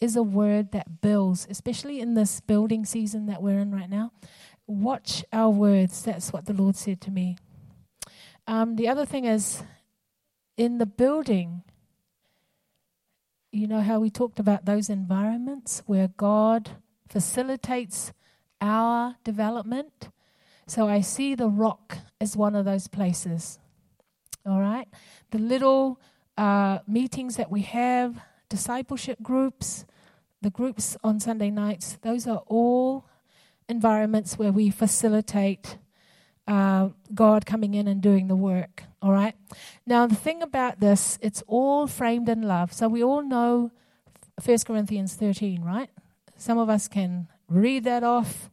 is 0.00 0.16
a 0.16 0.22
word 0.22 0.72
that 0.72 1.00
builds, 1.00 1.46
especially 1.50 2.00
in 2.00 2.14
this 2.14 2.40
building 2.40 2.84
season 2.84 3.26
that 3.26 3.42
we're 3.42 3.58
in 3.58 3.74
right 3.74 3.88
now. 3.88 4.12
Watch 4.66 5.24
our 5.32 5.50
words. 5.50 6.02
That's 6.02 6.32
what 6.32 6.46
the 6.46 6.52
Lord 6.52 6.76
said 6.76 7.00
to 7.02 7.10
me. 7.10 7.36
Um, 8.46 8.76
the 8.76 8.88
other 8.88 9.06
thing 9.06 9.24
is 9.24 9.62
in 10.56 10.78
the 10.78 10.86
building, 10.86 11.62
you 13.52 13.66
know 13.66 13.80
how 13.80 14.00
we 14.00 14.10
talked 14.10 14.38
about 14.38 14.64
those 14.64 14.90
environments 14.90 15.82
where 15.86 16.08
God 16.08 16.70
facilitates 17.08 18.12
our 18.60 19.16
development? 19.24 20.10
So 20.66 20.88
I 20.88 21.00
see 21.00 21.34
the 21.34 21.48
rock 21.48 21.98
as 22.20 22.36
one 22.36 22.54
of 22.54 22.64
those 22.64 22.88
places. 22.88 23.58
All 24.44 24.60
right? 24.60 24.88
The 25.30 25.38
little 25.38 26.00
uh, 26.36 26.78
meetings 26.86 27.36
that 27.36 27.50
we 27.50 27.62
have, 27.62 28.20
discipleship 28.48 29.22
groups, 29.22 29.84
the 30.42 30.50
groups 30.50 30.96
on 31.02 31.20
Sunday 31.20 31.50
nights, 31.50 31.98
those 32.02 32.26
are 32.26 32.42
all 32.46 33.06
environments 33.68 34.38
where 34.38 34.52
we 34.52 34.70
facilitate 34.70 35.78
uh, 36.46 36.90
God 37.14 37.46
coming 37.46 37.74
in 37.74 37.88
and 37.88 38.00
doing 38.00 38.28
the 38.28 38.36
work. 38.36 38.84
All 39.02 39.12
right. 39.12 39.34
Now 39.86 40.06
the 40.06 40.14
thing 40.14 40.42
about 40.42 40.80
this, 40.80 41.18
it's 41.20 41.42
all 41.46 41.86
framed 41.86 42.28
in 42.28 42.42
love. 42.42 42.72
So 42.72 42.88
we 42.88 43.02
all 43.02 43.22
know 43.22 43.72
1 44.44 44.58
Corinthians 44.66 45.14
13, 45.14 45.62
right? 45.62 45.90
Some 46.36 46.58
of 46.58 46.68
us 46.68 46.88
can 46.88 47.28
read 47.48 47.84
that 47.84 48.04
off, 48.04 48.50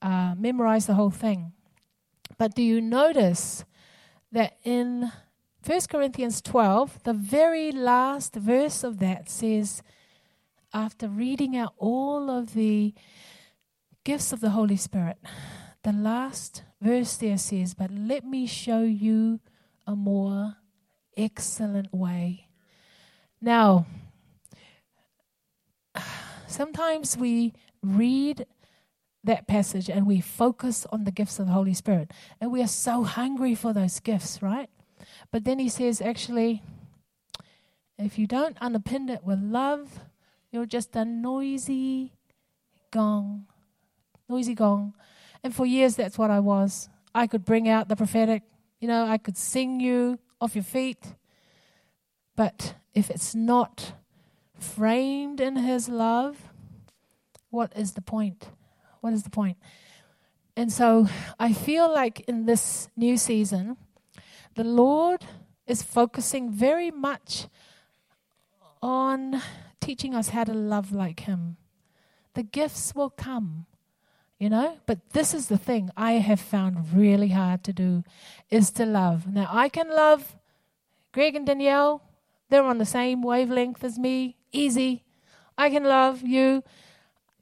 uh, 0.00 0.34
memorize 0.36 0.86
the 0.86 0.94
whole 0.94 1.10
thing. 1.10 1.52
But 2.38 2.54
do 2.54 2.62
you 2.62 2.80
notice 2.80 3.64
that 4.32 4.56
in 4.64 5.12
1 5.64 5.80
Corinthians 5.90 6.40
12, 6.40 7.02
the 7.04 7.12
very 7.12 7.72
last 7.72 8.34
verse 8.34 8.84
of 8.84 8.98
that 8.98 9.28
says, 9.28 9.82
after 10.72 11.08
reading 11.08 11.56
out 11.56 11.74
all 11.78 12.30
of 12.30 12.54
the 12.54 12.94
gifts 14.04 14.32
of 14.32 14.40
the 14.40 14.50
Holy 14.50 14.76
Spirit, 14.76 15.18
the 15.86 15.92
last 15.92 16.64
verse 16.82 17.16
there 17.16 17.38
says, 17.38 17.72
But 17.72 17.92
let 17.92 18.24
me 18.24 18.44
show 18.48 18.82
you 18.82 19.38
a 19.86 19.94
more 19.94 20.56
excellent 21.16 21.94
way. 21.94 22.48
Now, 23.40 23.86
sometimes 26.48 27.16
we 27.16 27.54
read 27.84 28.46
that 29.22 29.46
passage 29.46 29.88
and 29.88 30.08
we 30.08 30.20
focus 30.20 30.86
on 30.90 31.04
the 31.04 31.12
gifts 31.12 31.38
of 31.38 31.46
the 31.46 31.52
Holy 31.52 31.72
Spirit, 31.72 32.10
and 32.40 32.50
we 32.50 32.60
are 32.64 32.66
so 32.66 33.04
hungry 33.04 33.54
for 33.54 33.72
those 33.72 34.00
gifts, 34.00 34.42
right? 34.42 34.68
But 35.30 35.44
then 35.44 35.60
he 35.60 35.68
says, 35.68 36.00
actually, 36.00 36.64
if 37.96 38.18
you 38.18 38.26
don't 38.26 38.58
underpin 38.58 39.08
it 39.08 39.22
with 39.22 39.38
love, 39.38 40.00
you're 40.50 40.66
just 40.66 40.96
a 40.96 41.04
noisy 41.04 42.12
gong. 42.90 43.46
Noisy 44.28 44.56
gong. 44.56 44.92
And 45.46 45.54
for 45.54 45.64
years, 45.64 45.94
that's 45.94 46.18
what 46.18 46.32
I 46.32 46.40
was. 46.40 46.88
I 47.14 47.28
could 47.28 47.44
bring 47.44 47.68
out 47.68 47.88
the 47.88 47.94
prophetic, 47.94 48.42
you 48.80 48.88
know, 48.88 49.06
I 49.06 49.16
could 49.16 49.36
sing 49.36 49.78
you 49.78 50.18
off 50.40 50.56
your 50.56 50.64
feet. 50.64 51.14
But 52.34 52.74
if 52.94 53.10
it's 53.10 53.32
not 53.32 53.92
framed 54.58 55.40
in 55.40 55.54
His 55.54 55.88
love, 55.88 56.36
what 57.50 57.72
is 57.76 57.92
the 57.92 58.02
point? 58.02 58.50
What 59.02 59.12
is 59.12 59.22
the 59.22 59.30
point? 59.30 59.56
And 60.56 60.72
so 60.72 61.06
I 61.38 61.52
feel 61.52 61.94
like 61.94 62.24
in 62.26 62.46
this 62.46 62.88
new 62.96 63.16
season, 63.16 63.76
the 64.56 64.64
Lord 64.64 65.24
is 65.68 65.80
focusing 65.80 66.50
very 66.50 66.90
much 66.90 67.46
on 68.82 69.40
teaching 69.80 70.12
us 70.12 70.30
how 70.30 70.42
to 70.42 70.54
love 70.54 70.90
like 70.90 71.20
Him. 71.20 71.56
The 72.34 72.42
gifts 72.42 72.96
will 72.96 73.10
come, 73.10 73.66
you 74.38 74.50
know, 74.50 74.78
but 74.86 75.10
this 75.10 75.32
is 75.32 75.48
the 75.48 75.58
thing 75.58 75.90
I 75.96 76.12
have 76.12 76.40
found 76.40 76.92
really 76.94 77.28
hard 77.28 77.64
to 77.64 77.72
do 77.72 78.04
is 78.50 78.70
to 78.72 78.84
love. 78.84 79.26
Now, 79.26 79.48
I 79.50 79.68
can 79.68 79.88
love 79.88 80.36
Greg 81.12 81.34
and 81.34 81.46
Danielle, 81.46 82.02
they're 82.50 82.62
on 82.62 82.76
the 82.76 82.84
same 82.84 83.22
wavelength 83.22 83.82
as 83.82 83.98
me, 83.98 84.36
easy. 84.52 85.02
I 85.56 85.70
can 85.70 85.84
love 85.84 86.22
you. 86.22 86.62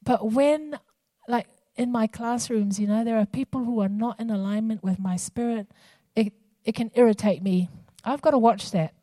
But 0.05 0.31
when, 0.31 0.79
like 1.27 1.49
in 1.75 1.91
my 1.91 2.07
classrooms, 2.07 2.79
you 2.79 2.87
know, 2.87 3.03
there 3.03 3.19
are 3.19 3.27
people 3.27 3.65
who 3.65 3.81
are 3.81 3.89
not 3.89 4.21
in 4.21 4.31
alignment 4.31 4.85
with 4.85 5.01
my 5.01 5.17
spirit, 5.17 5.67
it, 6.15 6.33
it 6.65 6.77
can 6.77 6.93
irritate 6.95 7.43
me. 7.43 7.69
I've 8.05 8.23
got 8.23 8.31
to 8.31 8.39
watch 8.39 8.71
that. 8.71 8.95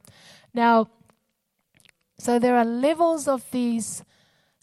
Now, 0.53 0.89
so 2.17 2.39
there 2.39 2.55
are 2.55 2.63
levels 2.63 3.27
of 3.27 3.43
these 3.51 4.05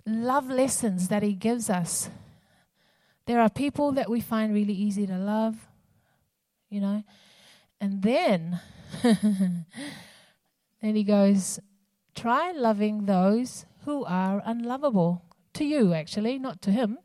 love 0.06 0.48
lessons 0.48 1.08
that 1.08 1.22
he 1.22 1.34
gives 1.34 1.68
us. 1.68 2.08
There 3.28 3.42
are 3.42 3.50
people 3.50 3.92
that 3.92 4.08
we 4.08 4.22
find 4.22 4.54
really 4.54 4.72
easy 4.72 5.06
to 5.06 5.18
love, 5.18 5.68
you 6.70 6.80
know. 6.80 7.04
And 7.78 8.00
then 8.00 8.60
then 9.02 9.66
he 10.80 11.04
goes, 11.04 11.60
try 12.14 12.52
loving 12.52 13.04
those 13.04 13.66
who 13.84 14.02
are 14.06 14.42
unlovable. 14.46 15.22
To 15.54 15.64
you, 15.66 15.92
actually, 15.92 16.38
not 16.38 16.62
to 16.62 16.70
him. 16.70 16.98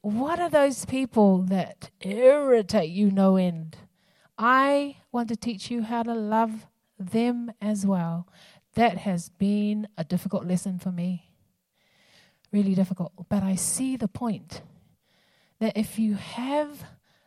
What 0.00 0.40
are 0.40 0.50
those 0.50 0.84
people 0.86 1.42
that 1.42 1.90
irritate 2.00 2.90
you 2.90 3.12
no 3.12 3.36
end? 3.36 3.76
I 4.36 4.96
want 5.12 5.28
to 5.28 5.36
teach 5.36 5.70
you 5.70 5.82
how 5.82 6.02
to 6.02 6.14
love 6.14 6.66
them 6.98 7.52
as 7.60 7.86
well 7.86 8.26
that 8.74 8.98
has 8.98 9.28
been 9.28 9.86
a 9.96 10.02
difficult 10.02 10.46
lesson 10.46 10.80
for 10.80 10.90
me. 10.90 11.30
Really 12.54 12.76
difficult. 12.76 13.10
But 13.28 13.42
I 13.42 13.56
see 13.56 13.96
the 13.96 14.06
point 14.06 14.62
that 15.58 15.76
if 15.76 15.98
you 15.98 16.14
have 16.14 16.84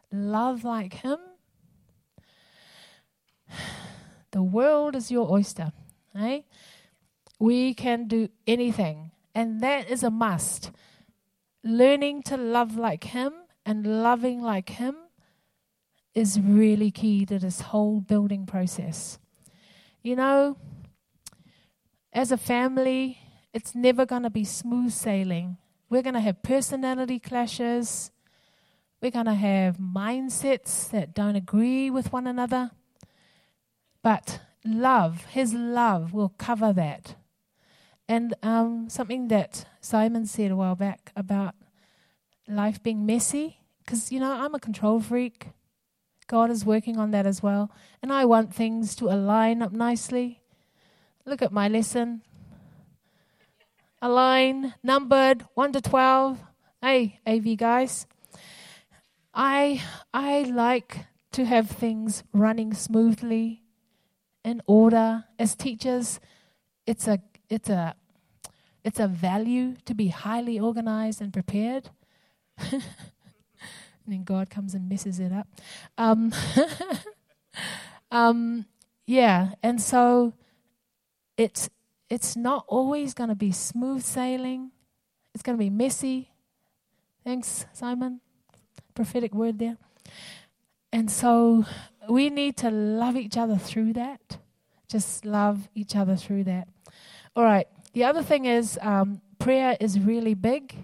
love 0.09 0.63
like 0.63 0.93
Him, 0.93 1.17
the 4.31 4.41
world 4.41 4.95
is 4.95 5.11
your 5.11 5.29
oyster. 5.29 5.73
Eh? 6.17 6.43
We 7.39 7.73
can 7.73 8.07
do 8.07 8.29
anything, 8.47 9.11
and 9.35 9.59
that 9.59 9.89
is 9.89 10.01
a 10.01 10.09
must. 10.09 10.71
Learning 11.61 12.23
to 12.23 12.37
love 12.37 12.77
like 12.77 13.03
Him 13.03 13.33
and 13.65 14.01
loving 14.01 14.41
like 14.41 14.69
Him 14.69 14.95
is 16.15 16.39
really 16.39 16.89
key 16.89 17.25
to 17.25 17.37
this 17.37 17.59
whole 17.59 17.99
building 17.99 18.45
process. 18.45 19.19
You 20.01 20.15
know, 20.15 20.55
as 22.13 22.31
a 22.31 22.37
family, 22.37 23.19
it's 23.57 23.73
never 23.73 24.05
going 24.05 24.21
to 24.21 24.29
be 24.29 24.43
smooth 24.43 24.91
sailing. 24.91 25.57
We're 25.89 26.03
going 26.03 26.13
to 26.13 26.19
have 26.19 26.43
personality 26.43 27.17
clashes. 27.17 28.11
We're 29.01 29.09
going 29.09 29.25
to 29.25 29.33
have 29.33 29.77
mindsets 29.77 30.87
that 30.91 31.15
don't 31.15 31.35
agree 31.35 31.89
with 31.89 32.13
one 32.13 32.27
another. 32.27 32.69
But 34.03 34.41
love, 34.63 35.25
His 35.31 35.55
love, 35.55 36.13
will 36.13 36.29
cover 36.37 36.71
that. 36.73 37.15
And 38.07 38.35
um, 38.43 38.89
something 38.89 39.27
that 39.29 39.65
Simon 39.81 40.27
said 40.27 40.51
a 40.51 40.55
while 40.55 40.75
back 40.75 41.11
about 41.15 41.55
life 42.47 42.83
being 42.83 43.07
messy, 43.07 43.57
because, 43.83 44.11
you 44.11 44.19
know, 44.19 44.33
I'm 44.33 44.53
a 44.53 44.59
control 44.59 44.99
freak. 44.99 45.47
God 46.27 46.51
is 46.51 46.63
working 46.63 46.97
on 46.97 47.09
that 47.09 47.25
as 47.25 47.41
well. 47.41 47.71
And 48.03 48.13
I 48.13 48.23
want 48.25 48.53
things 48.53 48.95
to 48.97 49.09
align 49.09 49.63
up 49.63 49.71
nicely. 49.71 50.41
Look 51.25 51.41
at 51.41 51.51
my 51.51 51.67
lesson. 51.67 52.21
A 53.99 54.09
line 54.09 54.75
numbered 54.83 55.45
1 55.55 55.71
to 55.73 55.81
12. 55.81 56.39
Hey, 56.81 57.19
AV 57.25 57.57
guys. 57.57 58.05
I 59.33 59.81
I 60.13 60.43
like 60.43 61.05
to 61.31 61.45
have 61.45 61.69
things 61.69 62.23
running 62.31 62.75
smoothly 62.75 63.63
in 64.43 64.61
order. 64.67 65.25
As 65.39 65.55
teachers, 65.55 66.19
it's 66.85 67.07
a 67.07 67.21
it's 67.49 67.69
a 67.69 67.95
it's 68.83 68.99
a 68.99 69.07
value 69.07 69.75
to 69.85 69.95
be 69.95 70.09
highly 70.09 70.59
organized 70.59 71.19
and 71.19 71.33
prepared. 71.33 71.89
and 72.71 72.83
then 74.05 74.23
God 74.23 74.51
comes 74.51 74.75
and 74.75 74.87
messes 74.87 75.19
it 75.19 75.31
up. 75.31 75.47
Um, 75.97 76.33
um, 78.11 78.65
yeah, 79.07 79.53
and 79.63 79.81
so 79.81 80.33
it's 81.35 81.69
it's 82.09 82.35
not 82.35 82.65
always 82.67 83.13
going 83.13 83.29
to 83.29 83.35
be 83.35 83.51
smooth 83.51 84.03
sailing. 84.03 84.71
It's 85.33 85.43
going 85.43 85.57
to 85.57 85.63
be 85.63 85.69
messy. 85.69 86.31
Thanks, 87.23 87.65
Simon. 87.73 88.21
Prophetic 88.95 89.33
word 89.33 89.59
there. 89.59 89.77
And 90.91 91.11
so 91.11 91.65
we 92.09 92.29
need 92.29 92.57
to 92.57 92.71
love 92.71 93.17
each 93.17 93.37
other 93.37 93.57
through 93.57 93.93
that. 93.93 94.37
Just 94.87 95.25
love 95.25 95.67
each 95.75 95.95
other 95.95 96.15
through 96.15 96.45
that. 96.45 96.69
All 97.35 97.43
right. 97.43 97.67
The 97.93 98.05
other 98.05 98.23
thing 98.23 98.45
is 98.45 98.79
um, 98.81 99.21
prayer 99.37 99.75
is 99.79 99.99
really 99.99 100.33
big. 100.33 100.75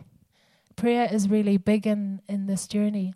Prayer 0.75 1.07
is 1.11 1.29
really 1.29 1.57
big 1.57 1.87
in, 1.87 2.21
in 2.27 2.47
this 2.47 2.67
journey. 2.67 3.13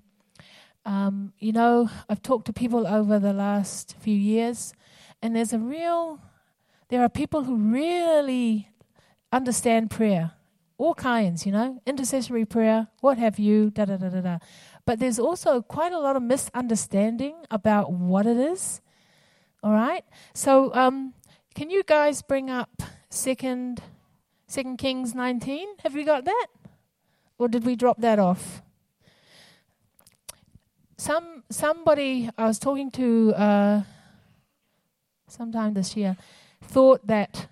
Um, 0.85 1.33
you 1.39 1.51
know, 1.51 1.89
I've 2.07 2.21
talked 2.21 2.45
to 2.45 2.53
people 2.53 2.87
over 2.87 3.19
the 3.19 3.33
last 3.33 3.95
few 3.99 4.15
years, 4.15 4.73
and 5.21 5.35
there's 5.35 5.51
a 5.51 5.59
real 5.59 6.21
there 6.89 7.01
are 7.01 7.09
people 7.09 7.43
who 7.43 7.55
really 7.55 8.69
understand 9.31 9.91
prayer, 9.91 10.31
all 10.77 10.93
kinds, 10.93 11.45
you 11.45 11.51
know, 11.51 11.81
intercessory 11.85 12.45
prayer, 12.45 12.87
what 13.01 13.17
have 13.17 13.37
you, 13.39 13.69
da 13.69 13.85
da 13.85 13.97
da 13.97 14.09
da 14.09 14.21
da. 14.21 14.37
But 14.85 14.99
there's 14.99 15.19
also 15.19 15.61
quite 15.61 15.91
a 15.91 15.99
lot 15.99 16.15
of 16.15 16.23
misunderstanding 16.23 17.35
about 17.51 17.91
what 17.91 18.25
it 18.25 18.37
is. 18.37 18.81
All 19.63 19.73
right. 19.73 20.05
So, 20.33 20.73
um, 20.73 21.13
can 21.55 21.69
you 21.69 21.83
guys 21.83 22.21
bring 22.21 22.49
up 22.49 22.83
second, 23.09 23.81
Second 24.47 24.77
Kings 24.77 25.13
19? 25.13 25.67
Have 25.83 25.93
we 25.93 26.05
got 26.05 26.23
that, 26.23 26.47
or 27.37 27.49
did 27.49 27.65
we 27.65 27.75
drop 27.75 27.99
that 27.99 28.17
off? 28.17 28.61
Some 30.95 31.43
somebody 31.49 32.29
I 32.37 32.45
was 32.45 32.59
talking 32.59 32.89
to 32.91 33.33
uh, 33.35 33.81
sometime 35.27 35.73
this 35.73 35.97
year 35.97 36.17
thought 36.61 37.07
that 37.07 37.47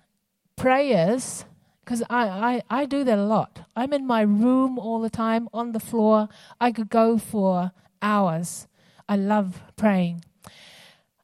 prayers, 0.56 1.44
because 1.84 2.02
I, 2.10 2.62
I, 2.70 2.80
I 2.82 2.86
do 2.86 3.04
that 3.04 3.18
a 3.18 3.24
lot. 3.24 3.60
I'm 3.76 3.92
in 3.92 4.06
my 4.06 4.22
room 4.22 4.78
all 4.78 5.00
the 5.00 5.10
time, 5.10 5.48
on 5.52 5.72
the 5.72 5.80
floor. 5.80 6.28
I 6.60 6.72
could 6.72 6.90
go 6.90 7.18
for 7.18 7.72
hours. 8.02 8.66
I 9.08 9.16
love 9.16 9.62
praying. 9.76 10.24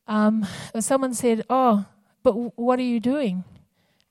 Um, 0.06 0.46
someone 0.78 1.14
said, 1.14 1.44
"Oh, 1.48 1.86
but 2.22 2.58
what 2.58 2.78
are 2.78 2.82
you 2.82 3.00
doing? 3.00 3.44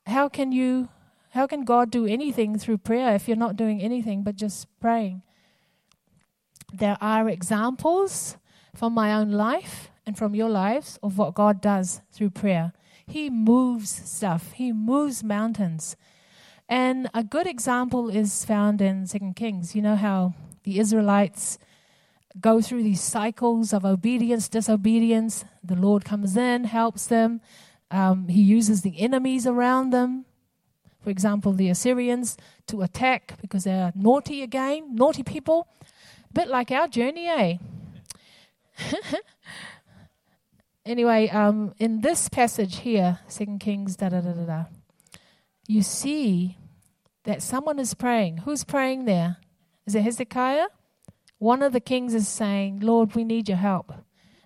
How 0.07 0.27
can 0.27 0.51
you? 0.51 0.89
How 1.31 1.47
can 1.47 1.63
God 1.63 1.91
do 1.91 2.05
anything 2.05 2.57
through 2.57 2.79
prayer 2.79 3.15
if 3.15 3.27
you're 3.27 3.37
not 3.37 3.55
doing 3.55 3.81
anything 3.81 4.23
but 4.23 4.35
just 4.35 4.67
praying?" 4.79 5.21
There 6.73 6.97
are 7.01 7.29
examples 7.29 8.37
from 8.73 8.93
my 8.93 9.13
own 9.13 9.31
life 9.31 9.91
and 10.05 10.17
from 10.17 10.33
your 10.33 10.49
lives 10.49 10.97
of 11.03 11.17
what 11.17 11.33
God 11.33 11.61
does 11.61 12.01
through 12.11 12.31
prayer. 12.31 12.73
He 13.11 13.29
moves 13.29 13.89
stuff, 13.89 14.53
He 14.53 14.71
moves 14.71 15.23
mountains. 15.23 15.97
And 16.69 17.09
a 17.13 17.23
good 17.23 17.45
example 17.45 18.09
is 18.09 18.45
found 18.45 18.81
in 18.81 19.05
Second 19.05 19.35
Kings. 19.35 19.75
You 19.75 19.81
know 19.81 19.97
how 19.97 20.33
the 20.63 20.79
Israelites 20.79 21.59
go 22.39 22.61
through 22.61 22.83
these 22.83 23.01
cycles 23.01 23.73
of 23.73 23.83
obedience, 23.83 24.47
disobedience. 24.47 25.43
The 25.61 25.75
Lord 25.75 26.05
comes 26.05 26.37
in, 26.37 26.63
helps 26.63 27.07
them. 27.07 27.41
Um, 27.91 28.29
he 28.29 28.41
uses 28.41 28.81
the 28.81 28.97
enemies 29.01 29.45
around 29.45 29.89
them, 29.89 30.23
for 31.03 31.09
example, 31.09 31.51
the 31.51 31.67
Assyrians, 31.67 32.37
to 32.67 32.81
attack 32.81 33.33
because 33.41 33.65
they're 33.65 33.91
naughty 33.93 34.41
again, 34.41 34.95
naughty 34.95 35.23
people. 35.23 35.67
A 36.29 36.33
bit 36.33 36.47
like 36.47 36.71
our 36.71 36.87
journey, 36.87 37.27
eh? 37.27 37.57
anyway, 40.85 41.29
um, 41.29 41.73
in 41.77 42.01
this 42.01 42.29
passage 42.29 42.79
here, 42.79 43.19
Second 43.27 43.59
Kings, 43.59 43.95
da 43.95 44.09
da 44.09 44.21
da 44.21 44.31
da 44.33 44.45
da, 44.45 44.65
you 45.67 45.81
see 45.81 46.57
that 47.23 47.41
someone 47.41 47.79
is 47.79 47.93
praying. 47.93 48.37
Who's 48.37 48.63
praying 48.63 49.05
there? 49.05 49.37
Is 49.85 49.95
it 49.95 50.01
Hezekiah? 50.01 50.67
One 51.37 51.63
of 51.63 51.73
the 51.73 51.79
kings 51.79 52.13
is 52.13 52.27
saying, 52.27 52.81
Lord, 52.81 53.15
we 53.15 53.23
need 53.23 53.49
your 53.49 53.57
help. 53.57 53.93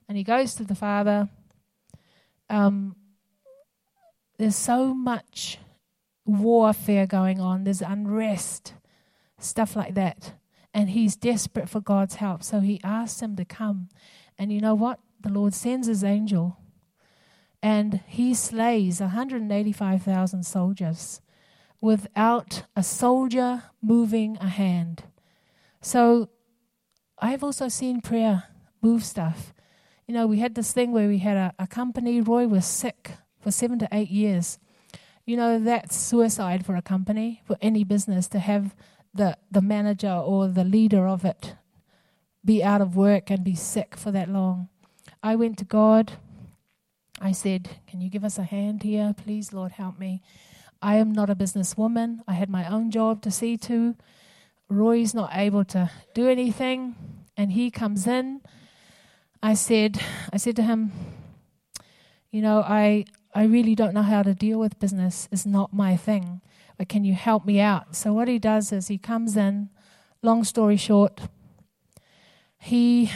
And 0.08 0.18
he 0.18 0.24
goes 0.24 0.56
to 0.56 0.64
the 0.64 0.76
father. 0.76 1.30
Um, 2.50 2.96
there's 4.38 4.56
so 4.56 4.94
much 4.94 5.58
warfare 6.26 7.06
going 7.06 7.40
on, 7.40 7.64
there's 7.64 7.82
unrest, 7.82 8.74
stuff 9.40 9.76
like 9.76 9.94
that. 9.96 10.34
And 10.74 10.90
he's 10.90 11.16
desperate 11.16 11.70
for 11.70 11.80
God's 11.82 12.16
help. 12.16 12.44
So 12.44 12.60
he 12.60 12.82
asks 12.84 13.22
him 13.22 13.36
to 13.38 13.46
come. 13.46 13.90
And 14.38 14.52
you 14.52 14.60
know 14.60 14.76
what? 14.76 15.00
The 15.26 15.32
Lord 15.32 15.56
sends 15.56 15.88
his 15.88 16.04
angel 16.04 16.60
and 17.60 18.02
he 18.06 18.36
slays 18.36 19.02
185,000 19.02 20.44
soldiers 20.46 21.20
without 21.82 22.66
a 22.76 22.84
soldier 22.84 23.64
moving 23.82 24.38
a 24.40 24.48
hand. 24.48 25.06
So 25.82 26.30
I've 27.18 27.44
also 27.44 27.70
seen 27.70 28.02
prayer 28.02 28.44
move 28.84 29.04
stuff. 29.04 29.52
You 30.08 30.14
know, 30.14 30.28
we 30.28 30.38
had 30.38 30.54
this 30.54 30.72
thing 30.72 30.92
where 30.92 31.08
we 31.08 31.18
had 31.18 31.38
a, 31.38 31.54
a 31.58 31.66
company, 31.66 32.22
Roy 32.22 32.46
was 32.48 32.68
sick 32.68 33.14
for 33.40 33.50
seven 33.50 33.80
to 33.80 33.90
eight 33.92 34.12
years. 34.12 34.60
You 35.26 35.38
know, 35.38 35.58
that's 35.58 35.96
suicide 35.96 36.68
for 36.68 36.76
a 36.76 36.84
company, 36.84 37.42
for 37.46 37.58
any 37.64 37.84
business 37.84 38.28
to 38.28 38.38
have 38.38 38.76
the, 39.12 39.40
the 39.50 39.62
manager 39.64 40.14
or 40.14 40.48
the 40.50 40.64
leader 40.64 41.08
of 41.08 41.26
it 41.26 41.56
be 42.46 42.64
out 42.64 42.80
of 42.80 42.96
work 42.96 43.32
and 43.32 43.44
be 43.44 43.56
sick 43.56 43.96
for 43.96 44.12
that 44.12 44.30
long. 44.30 44.70
I 45.26 45.36
went 45.36 45.58
to 45.58 45.66
God. 45.66 46.12
I 47.20 47.32
said, 47.32 47.80
Can 47.88 48.00
you 48.00 48.12
give 48.12 48.24
us 48.24 48.38
a 48.38 48.44
hand 48.44 48.84
here? 48.84 49.16
Please, 49.18 49.52
Lord, 49.52 49.72
help 49.72 49.98
me. 49.98 50.22
I 50.84 50.98
am 50.98 51.12
not 51.12 51.32
a 51.32 51.36
businesswoman. 51.36 52.20
I 52.28 52.34
had 52.34 52.48
my 52.48 52.72
own 52.72 52.92
job 52.92 53.24
to 53.24 53.32
see 53.32 53.58
to. 53.58 53.96
Roy's 54.70 55.16
not 55.16 55.32
able 55.34 55.66
to 55.66 55.90
do 56.14 56.30
anything, 56.30 56.94
and 57.36 57.54
he 57.54 57.72
comes 57.72 58.06
in. 58.06 58.42
I 59.42 59.56
said, 59.56 60.00
I 60.32 60.38
said 60.38 60.56
to 60.58 60.62
him, 60.62 60.92
you 62.30 62.44
know, 62.44 62.60
I 62.60 63.06
I 63.34 63.46
really 63.46 63.74
don't 63.74 63.96
know 63.96 64.04
how 64.04 64.22
to 64.22 64.36
deal 64.36 64.60
with 64.60 64.80
business. 64.80 65.28
It's 65.32 65.48
not 65.48 65.74
my 65.74 65.98
thing. 65.98 66.42
But 66.78 66.88
can 66.88 67.04
you 67.04 67.16
help 67.16 67.48
me 67.48 67.60
out? 67.60 67.96
So 67.96 68.14
what 68.14 68.28
he 68.28 68.38
does 68.38 68.72
is 68.72 68.90
he 68.90 69.00
comes 69.00 69.36
in. 69.36 69.70
Long 70.22 70.44
story 70.44 70.78
short, 70.78 71.22
he 72.60 73.10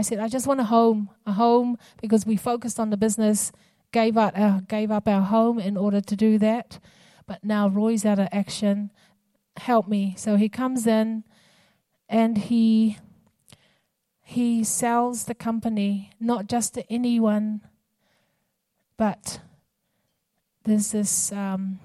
I 0.00 0.02
said, 0.02 0.18
I 0.18 0.28
just 0.28 0.46
want 0.46 0.60
a 0.60 0.64
home, 0.64 1.10
a 1.26 1.32
home 1.32 1.76
because 2.00 2.24
we 2.24 2.34
focused 2.34 2.80
on 2.80 2.88
the 2.88 2.96
business, 2.96 3.52
gave 3.92 4.16
up 4.16 4.32
our 4.34 4.62
gave 4.62 4.90
up 4.90 5.06
our 5.06 5.20
home 5.20 5.58
in 5.58 5.76
order 5.76 6.00
to 6.00 6.16
do 6.16 6.38
that. 6.38 6.78
But 7.26 7.44
now 7.44 7.68
Roy's 7.68 8.06
out 8.06 8.18
of 8.18 8.28
action 8.32 8.92
help 9.58 9.86
me. 9.88 10.14
So 10.16 10.36
he 10.36 10.48
comes 10.48 10.86
in 10.86 11.24
and 12.08 12.38
he 12.38 12.96
he 14.22 14.64
sells 14.64 15.24
the 15.24 15.34
company 15.34 16.12
not 16.18 16.46
just 16.46 16.72
to 16.74 16.90
anyone, 16.90 17.60
but 18.96 19.40
there's 20.64 20.92
this. 20.92 21.30
Um, 21.30 21.78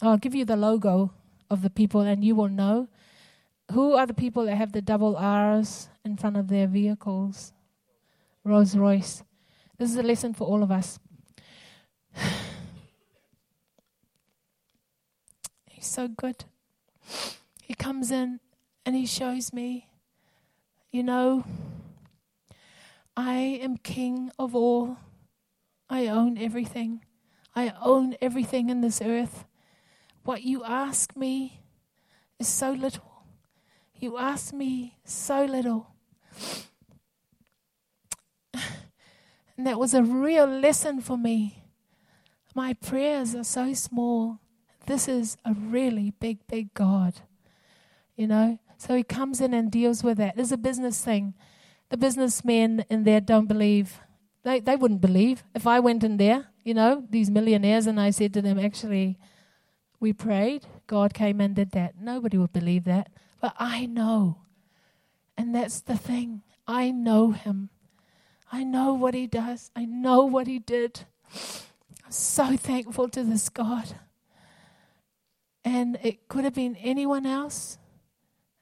I'll 0.00 0.16
give 0.16 0.34
you 0.34 0.46
the 0.46 0.56
logo 0.56 1.12
of 1.50 1.60
the 1.60 1.70
people, 1.70 2.00
and 2.00 2.24
you 2.24 2.34
will 2.34 2.48
know 2.48 2.88
who 3.72 3.92
are 3.92 4.06
the 4.06 4.14
people 4.14 4.46
that 4.46 4.56
have 4.56 4.72
the 4.72 4.80
double 4.80 5.18
R's 5.18 5.90
in 6.02 6.16
front 6.16 6.38
of 6.38 6.48
their 6.48 6.66
vehicles. 6.66 7.52
Rolls 8.44 8.76
Royce. 8.76 9.22
This 9.78 9.90
is 9.90 9.96
a 9.96 10.02
lesson 10.02 10.34
for 10.34 10.46
all 10.46 10.62
of 10.62 10.70
us. 10.70 10.98
He's 15.70 15.86
so 15.86 16.08
good. 16.08 16.44
He 17.62 17.74
comes 17.74 18.10
in 18.10 18.40
and 18.84 18.96
he 18.96 19.06
shows 19.06 19.52
me, 19.52 19.88
you 20.90 21.02
know, 21.02 21.44
I 23.16 23.38
am 23.62 23.76
king 23.76 24.30
of 24.38 24.54
all. 24.54 24.96
I 25.90 26.06
own 26.06 26.38
everything. 26.38 27.04
I 27.54 27.72
own 27.82 28.16
everything 28.20 28.70
in 28.70 28.80
this 28.80 29.02
earth. 29.02 29.44
What 30.24 30.42
you 30.44 30.62
ask 30.64 31.16
me 31.16 31.60
is 32.38 32.48
so 32.48 32.72
little. 32.72 33.24
You 33.94 34.18
ask 34.18 34.54
me 34.54 34.98
so 35.04 35.44
little. 35.44 35.88
And 39.58 39.66
that 39.66 39.78
was 39.78 39.92
a 39.92 40.02
real 40.02 40.46
lesson 40.46 41.02
for 41.02 41.18
me. 41.18 41.64
My 42.54 42.72
prayers 42.72 43.34
are 43.34 43.44
so 43.44 43.74
small. 43.74 44.38
This 44.86 45.06
is 45.06 45.36
a 45.44 45.52
really 45.52 46.12
big, 46.18 46.46
big 46.46 46.72
God 46.72 47.20
you 48.18 48.26
know. 48.26 48.58
So 48.76 48.94
he 48.94 49.02
comes 49.02 49.40
in 49.40 49.54
and 49.54 49.70
deals 49.70 50.04
with 50.04 50.18
that. 50.18 50.34
It's 50.36 50.52
a 50.52 50.58
business 50.58 51.02
thing. 51.02 51.34
The 51.88 51.96
businessmen 51.96 52.84
in 52.90 53.04
there 53.04 53.20
don't 53.20 53.46
believe. 53.46 54.00
They, 54.42 54.60
they 54.60 54.76
wouldn't 54.76 55.00
believe. 55.00 55.44
If 55.54 55.66
I 55.66 55.80
went 55.80 56.04
in 56.04 56.18
there, 56.18 56.48
you 56.64 56.74
know, 56.74 57.04
these 57.08 57.30
millionaires, 57.30 57.86
and 57.86 57.98
I 57.98 58.10
said 58.10 58.34
to 58.34 58.42
them, 58.42 58.58
actually, 58.58 59.18
we 60.00 60.12
prayed, 60.12 60.66
God 60.86 61.14
came 61.14 61.40
and 61.40 61.54
did 61.54 61.70
that. 61.72 61.94
Nobody 62.00 62.36
would 62.36 62.52
believe 62.52 62.84
that. 62.84 63.08
But 63.40 63.54
I 63.58 63.86
know. 63.86 64.42
And 65.36 65.54
that's 65.54 65.80
the 65.80 65.96
thing. 65.96 66.42
I 66.66 66.90
know 66.90 67.30
him. 67.30 67.70
I 68.50 68.64
know 68.64 68.94
what 68.94 69.14
he 69.14 69.26
does. 69.26 69.70
I 69.76 69.84
know 69.84 70.24
what 70.24 70.46
he 70.46 70.58
did. 70.58 71.00
I'm 72.04 72.12
so 72.12 72.56
thankful 72.56 73.08
to 73.10 73.22
this 73.22 73.48
God. 73.48 73.94
And 75.64 75.98
it 76.02 76.28
could 76.28 76.44
have 76.44 76.54
been 76.54 76.76
anyone 76.76 77.26
else 77.26 77.78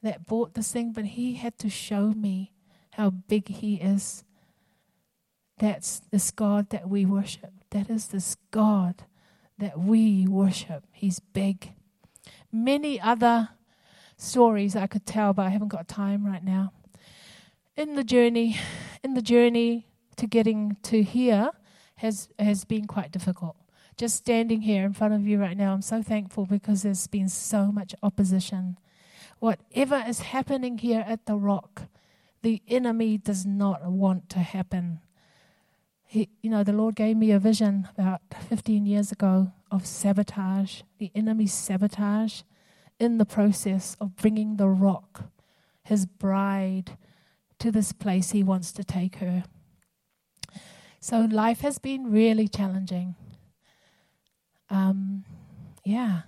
that 0.03 0.27
bought 0.27 0.55
this 0.55 0.73
thing, 0.73 0.93
but 0.93 1.05
he 1.05 1.35
had 1.35 1.59
to 1.59 1.71
show 1.71 2.09
me 2.11 2.53
how 2.93 3.11
big 3.11 3.49
he 3.49 3.77
is. 3.77 4.25
That's 5.59 6.01
this 6.11 6.31
God 6.31 6.71
that 6.71 6.89
we 6.89 7.05
worship. 7.05 7.53
That 7.71 7.89
is 7.89 8.09
this 8.09 8.37
God 8.51 9.05
that 9.59 9.79
we 9.79 10.27
worship. 10.27 10.85
He's 10.93 11.21
big. 11.21 11.73
Many 12.53 13.01
other 13.01 13.51
stories 14.17 14.77
I 14.77 14.87
could 14.87 15.07
tell, 15.07 15.33
but 15.33 15.47
I 15.47 15.51
haven't 15.51 15.69
got 15.69 15.89
time 15.89 16.27
right 16.27 16.45
now. 16.45 16.73
In 17.77 17.95
the 17.95 18.05
journey, 18.05 18.59
in 19.05 19.15
the 19.15 19.23
journey 19.23 19.87
to 20.17 20.27
getting 20.27 20.77
to 20.85 21.03
here 21.03 21.51
has 21.97 22.29
has 22.39 22.65
been 22.65 22.87
quite 22.87 23.13
difficult. 23.13 23.57
Just 23.97 24.17
standing 24.17 24.63
here 24.63 24.85
in 24.85 24.93
front 24.93 25.15
of 25.15 25.27
you 25.27 25.39
right 25.39 25.57
now, 25.57 25.73
I'm 25.73 25.83
so 25.83 26.03
thankful 26.03 26.47
because 26.47 26.83
there's 26.83 27.07
been 27.07 27.29
so 27.29 27.73
much 27.73 27.95
opposition 28.03 28.79
Whatever 29.39 30.03
is 30.07 30.21
happening 30.21 30.79
here 30.79 31.05
at 31.07 31.27
the 31.27 31.37
rock, 31.37 31.83
the 32.43 32.63
enemy 32.69 33.19
does 33.19 33.45
not 33.45 33.85
want 33.85 34.31
to 34.31 34.39
happen. 34.39 35.01
He, 36.07 36.31
you 36.41 36.51
know, 36.51 36.65
the 36.65 36.73
Lord 36.73 36.97
gave 36.97 37.17
me 37.17 37.33
a 37.33 37.39
vision 37.39 37.89
about 37.99 38.23
15 38.49 38.87
years 38.87 39.13
ago 39.13 39.53
of 39.71 39.85
sabotage, 39.85 40.83
the 40.99 41.11
enemy's 41.15 41.53
sabotage 41.53 42.43
in 42.99 43.19
the 43.19 43.27
process 43.27 43.97
of 44.01 44.17
bringing 44.17 44.57
the 44.57 44.69
rock, 44.69 45.25
his 45.83 46.07
bride, 46.07 46.97
to 47.59 47.71
this 47.71 47.93
place 47.93 48.31
he 48.31 48.43
wants 48.43 48.73
to 48.73 48.85
take 48.85 49.17
her. 49.17 49.45
So 51.01 51.21
life 51.31 51.61
has 51.61 51.79
been 51.79 52.11
really 52.11 52.49
challenging. 52.49 53.15
Um, 54.71 55.25
yeah. 55.85 56.23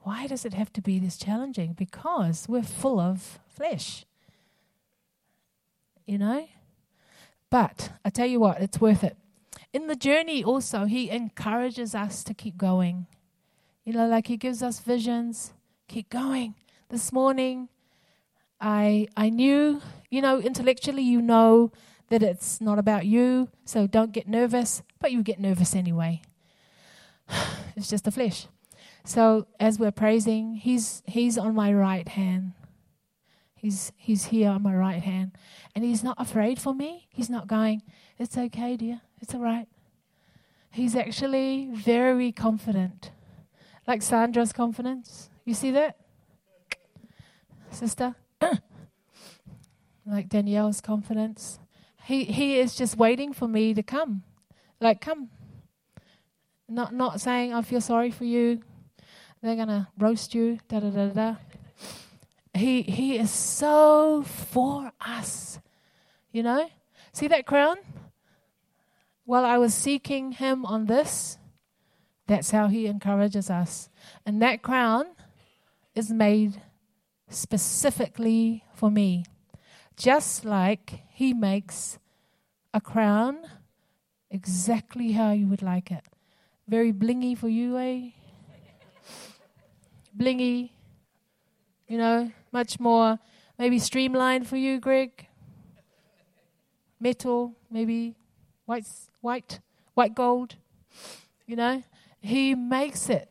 Why 0.00 0.26
does 0.26 0.44
it 0.44 0.54
have 0.54 0.72
to 0.72 0.82
be 0.82 0.98
this 0.98 1.16
challenging? 1.16 1.74
Because 1.74 2.46
we're 2.48 2.62
full 2.62 2.98
of 2.98 3.38
flesh. 3.48 4.04
You 6.06 6.18
know? 6.18 6.48
But 7.50 7.92
I 8.04 8.10
tell 8.10 8.26
you 8.26 8.40
what, 8.40 8.60
it's 8.60 8.80
worth 8.80 9.04
it. 9.04 9.16
In 9.72 9.86
the 9.86 9.96
journey, 9.96 10.42
also, 10.42 10.84
He 10.86 11.10
encourages 11.10 11.94
us 11.94 12.24
to 12.24 12.34
keep 12.34 12.56
going. 12.56 13.06
You 13.84 13.92
know, 13.92 14.08
like 14.08 14.26
He 14.26 14.36
gives 14.36 14.62
us 14.62 14.80
visions. 14.80 15.52
Keep 15.88 16.10
going. 16.10 16.54
This 16.88 17.12
morning, 17.12 17.68
I 18.60 19.08
I 19.16 19.30
knew, 19.30 19.80
you 20.10 20.20
know, 20.20 20.40
intellectually, 20.40 21.02
you 21.02 21.22
know 21.22 21.72
that 22.08 22.22
it's 22.22 22.60
not 22.60 22.78
about 22.78 23.06
you, 23.06 23.48
so 23.64 23.86
don't 23.86 24.12
get 24.12 24.28
nervous, 24.28 24.82
but 25.00 25.12
you 25.12 25.22
get 25.22 25.40
nervous 25.40 25.74
anyway. 25.74 26.22
it's 27.76 27.88
just 27.88 28.04
the 28.04 28.10
flesh. 28.10 28.46
So 29.04 29.46
as 29.58 29.78
we're 29.78 29.92
praising, 29.92 30.56
he's 30.56 31.02
he's 31.06 31.38
on 31.38 31.54
my 31.54 31.72
right 31.72 32.06
hand. 32.06 32.52
He's 33.54 33.92
he's 33.96 34.26
here 34.26 34.50
on 34.50 34.62
my 34.62 34.74
right 34.74 35.02
hand. 35.02 35.32
And 35.74 35.84
he's 35.84 36.02
not 36.02 36.16
afraid 36.20 36.58
for 36.58 36.74
me. 36.74 37.08
He's 37.10 37.30
not 37.30 37.46
going, 37.46 37.82
It's 38.18 38.36
okay, 38.36 38.76
dear. 38.76 39.00
It's 39.20 39.34
all 39.34 39.40
right. 39.40 39.68
He's 40.70 40.94
actually 40.94 41.68
very 41.72 42.32
confident. 42.32 43.10
Like 43.86 44.02
Sandra's 44.02 44.52
confidence. 44.52 45.30
You 45.44 45.54
see 45.54 45.70
that? 45.72 45.96
Sister? 47.70 48.14
like 50.06 50.28
Danielle's 50.28 50.80
confidence. 50.80 51.58
He 52.04 52.24
he 52.24 52.58
is 52.58 52.74
just 52.74 52.96
waiting 52.96 53.32
for 53.32 53.46
me 53.46 53.74
to 53.74 53.82
come. 53.82 54.22
Like, 54.80 55.00
come. 55.00 55.30
Not 56.68 56.94
not 56.94 57.20
saying 57.20 57.52
I 57.52 57.62
feel 57.62 57.80
sorry 57.80 58.10
for 58.10 58.24
you. 58.24 58.62
They're 59.42 59.56
gonna 59.56 59.88
roast 59.98 60.34
you. 60.34 60.58
Da 60.68 60.80
da 60.80 60.90
da 60.90 61.08
da. 61.08 61.36
He 62.54 62.82
he 62.82 63.16
is 63.16 63.30
so 63.30 64.22
for 64.22 64.92
us. 65.00 65.60
You 66.32 66.42
know? 66.42 66.68
See 67.12 67.28
that 67.28 67.46
crown? 67.46 67.76
While 69.24 69.44
I 69.44 69.58
was 69.58 69.74
seeking 69.74 70.32
him 70.32 70.64
on 70.64 70.86
this, 70.86 71.38
that's 72.26 72.50
how 72.50 72.68
he 72.68 72.86
encourages 72.86 73.50
us. 73.50 73.88
And 74.24 74.40
that 74.42 74.62
crown 74.62 75.06
is 75.94 76.10
made 76.10 76.62
specifically 77.30 78.64
for 78.74 78.90
me. 78.90 79.24
Just 79.96 80.44
like 80.44 81.02
he 81.10 81.32
makes 81.32 81.98
a 82.74 82.80
crown 82.80 83.38
exactly 84.30 85.12
how 85.12 85.32
you 85.32 85.46
would 85.46 85.62
like 85.62 85.90
it. 85.90 86.04
Very 86.68 86.92
blingy 86.92 87.36
for 87.36 87.48
you, 87.48 87.78
eh? 87.78 88.10
blingy, 90.16 90.70
you 91.88 91.98
know, 91.98 92.30
much 92.52 92.78
more 92.78 93.18
maybe 93.58 93.78
streamlined 93.78 94.46
for 94.46 94.56
you, 94.56 94.80
Greg. 94.80 95.26
Metal, 97.00 97.54
maybe 97.70 98.14
white, 98.66 98.86
white, 99.20 99.60
white 99.94 100.14
gold. 100.14 100.56
You 101.46 101.56
know, 101.56 101.82
he 102.20 102.54
makes 102.54 103.08
it 103.08 103.29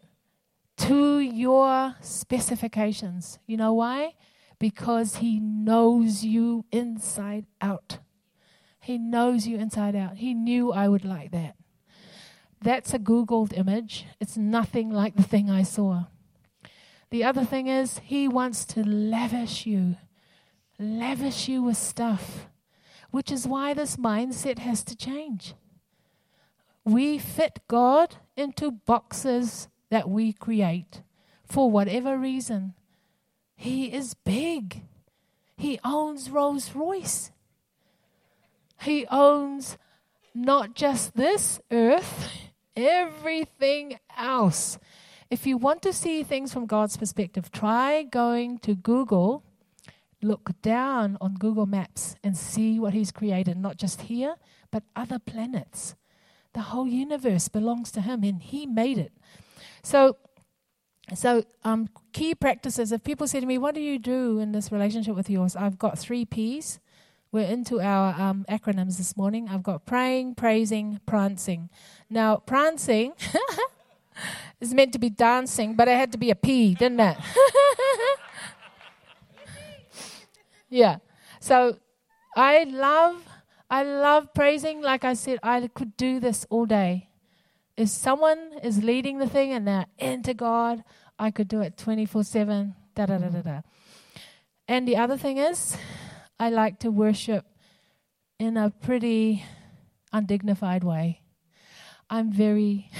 to 0.90 1.20
your 1.20 1.96
specifications. 2.02 3.38
You 3.46 3.58
know 3.58 3.74
why? 3.74 4.16
Because 4.58 5.18
he 5.18 5.40
knows 5.40 6.24
you 6.24 6.66
inside 6.72 7.46
out. 7.62 8.00
He 8.80 8.98
knows 8.98 9.46
you 9.46 9.60
inside 9.60 9.96
out. 9.96 10.18
He 10.18 10.34
knew 10.34 10.72
I 10.72 10.88
would 10.88 11.06
like 11.06 11.30
that. 11.30 11.56
That's 12.60 12.92
a 12.92 12.98
Googled 12.98 13.56
image. 13.56 14.08
It's 14.20 14.36
nothing 14.36 14.90
like 14.90 15.16
the 15.16 15.22
thing 15.22 15.48
I 15.48 15.62
saw. 15.62 16.06
The 17.12 17.24
other 17.24 17.46
thing 17.46 17.68
is, 17.68 18.00
he 18.00 18.28
wants 18.28 18.66
to 18.66 18.84
lavish 18.84 19.68
you, 19.68 19.96
lavish 20.80 21.48
you 21.48 21.62
with 21.62 21.78
stuff, 21.78 22.48
which 23.12 23.32
is 23.32 23.48
why 23.48 23.76
this 23.76 23.98
mindset 23.98 24.58
has 24.58 24.84
to 24.86 24.96
change. 24.96 25.54
We 26.84 27.20
fit 27.20 27.60
God 27.68 28.16
into 28.36 28.72
boxes 28.72 29.68
that 29.90 30.10
we 30.10 30.34
create 30.34 31.02
for 31.46 31.70
whatever 31.70 32.18
reason. 32.18 32.74
He 33.56 33.92
is 33.94 34.14
big. 34.14 34.84
He 35.58 35.80
owns 35.84 36.30
Rolls 36.30 36.74
Royce. 36.74 37.32
He 38.82 39.06
owns 39.08 39.78
not 40.34 40.74
just 40.74 41.16
this 41.16 41.60
earth, 41.70 42.30
everything 42.76 44.00
else. 44.18 44.78
If 45.30 45.46
you 45.46 45.58
want 45.58 45.82
to 45.84 45.94
see 45.94 46.24
things 46.24 46.54
from 46.54 46.66
God's 46.66 46.98
perspective, 46.98 47.52
try 47.52 48.04
going 48.04 48.60
to 48.60 48.74
Google, 48.74 49.44
look 50.22 50.52
down 50.62 51.18
on 51.22 51.36
Google 51.36 51.66
Maps, 51.66 52.16
and 52.24 52.36
see 52.38 52.80
what 52.80 52.94
He's 52.94 53.12
created, 53.12 53.58
not 53.58 53.78
just 53.78 54.02
here, 54.02 54.36
but 54.72 54.84
other 54.96 55.20
planets. 55.20 55.96
The 56.54 56.62
whole 56.62 56.88
universe 56.88 57.48
belongs 57.48 57.92
to 57.92 58.02
Him, 58.02 58.24
and 58.24 58.42
He 58.42 58.66
made 58.66 58.98
it. 58.98 59.12
So, 59.82 60.18
so 61.16 61.44
um, 61.64 61.90
key 62.14 62.36
practices. 62.36 62.92
If 62.92 63.04
people 63.04 63.28
say 63.28 63.40
to 63.40 63.46
me, 63.46 63.58
"What 63.58 63.76
do 63.76 63.82
you 63.82 64.00
do 64.00 64.40
in 64.40 64.52
this 64.52 64.72
relationship 64.72 65.16
with 65.16 65.30
yours?" 65.30 65.56
I've 65.56 65.78
got 65.78 65.98
three 65.98 66.26
P's. 66.26 66.80
We're 67.32 67.48
into 67.48 67.80
our 67.80 68.20
um, 68.20 68.44
acronyms 68.50 68.98
this 68.98 69.16
morning. 69.16 69.50
I've 69.50 69.62
got 69.62 69.86
praying, 69.86 70.34
praising, 70.34 71.00
prancing. 71.06 71.70
Now, 72.10 72.38
prancing 72.38 73.14
is 74.60 74.74
meant 74.74 74.94
to 74.94 75.00
be 75.00 75.12
dancing, 75.12 75.76
but 75.76 75.88
it 75.88 75.96
had 75.96 76.12
to 76.14 76.18
be 76.18 76.32
a 76.32 76.36
P, 76.36 76.74
didn't 76.74 77.00
it? 77.00 77.18
yeah. 80.70 80.98
So 81.40 81.78
I 82.36 82.64
love 82.64 83.24
I 83.70 83.84
love 83.84 84.34
praising. 84.34 84.82
Like 84.82 85.06
I 85.06 85.14
said, 85.14 85.38
I 85.44 85.68
could 85.68 85.96
do 85.98 86.20
this 86.20 86.48
all 86.50 86.66
day. 86.66 87.09
If 87.80 87.88
someone 87.88 88.60
is 88.62 88.84
leading 88.84 89.20
the 89.20 89.30
thing 89.30 89.54
and 89.54 89.66
they're 89.66 89.86
into 89.98 90.34
God, 90.34 90.84
I 91.18 91.32
could 91.32 91.48
do 91.48 91.62
it 91.62 91.78
24 91.78 92.26
7. 92.26 92.76
Da 92.94 93.06
da 93.06 93.18
da 93.18 93.30
da 93.30 93.42
da. 93.42 93.62
And 94.68 94.86
the 94.86 94.98
other 94.98 95.16
thing 95.16 95.38
is, 95.38 95.78
I 96.38 96.50
like 96.50 96.80
to 96.80 96.92
worship 96.92 97.46
in 98.38 98.58
a 98.58 98.70
pretty 98.70 99.46
undignified 100.12 100.84
way. 100.84 101.22
I'm 102.10 102.34
very 102.34 102.92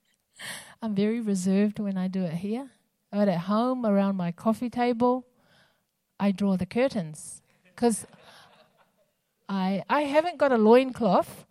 I'm 0.80 0.94
very 0.94 1.20
reserved 1.20 1.78
when 1.78 1.98
I 1.98 2.08
do 2.08 2.22
it 2.22 2.32
here. 2.32 2.70
But 3.12 3.28
at 3.28 3.40
home, 3.40 3.84
around 3.84 4.16
my 4.16 4.32
coffee 4.32 4.70
table, 4.70 5.26
I 6.18 6.32
draw 6.32 6.56
the 6.56 6.64
curtains 6.64 7.42
because 7.66 8.06
I 9.50 9.82
I 9.90 10.04
haven't 10.04 10.38
got 10.38 10.50
a 10.50 10.56
loincloth 10.56 11.44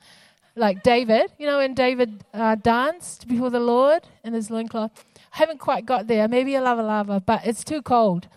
like 0.58 0.84
David. 0.84 1.32
You 1.38 1.48
know, 1.48 1.58
when 1.58 1.74
David 1.74 2.24
uh, 2.34 2.56
danced 2.56 3.28
before 3.28 3.50
the 3.50 3.60
Lord 3.60 4.08
in 4.24 4.34
his 4.34 4.50
loincloth. 4.50 4.92
I 5.34 5.38
haven't 5.38 5.60
quite 5.60 5.86
got 5.86 6.08
there. 6.08 6.28
Maybe 6.28 6.56
a 6.56 6.62
lava 6.62 6.82
lava, 6.82 7.20
but 7.20 7.46
it's 7.46 7.64
too 7.64 7.82
cold. 7.82 8.28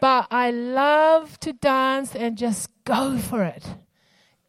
But 0.00 0.26
I 0.30 0.50
love 0.50 1.40
to 1.40 1.52
dance 1.52 2.14
and 2.14 2.36
just 2.36 2.70
go 2.84 3.18
for 3.18 3.42
it. 3.42 3.64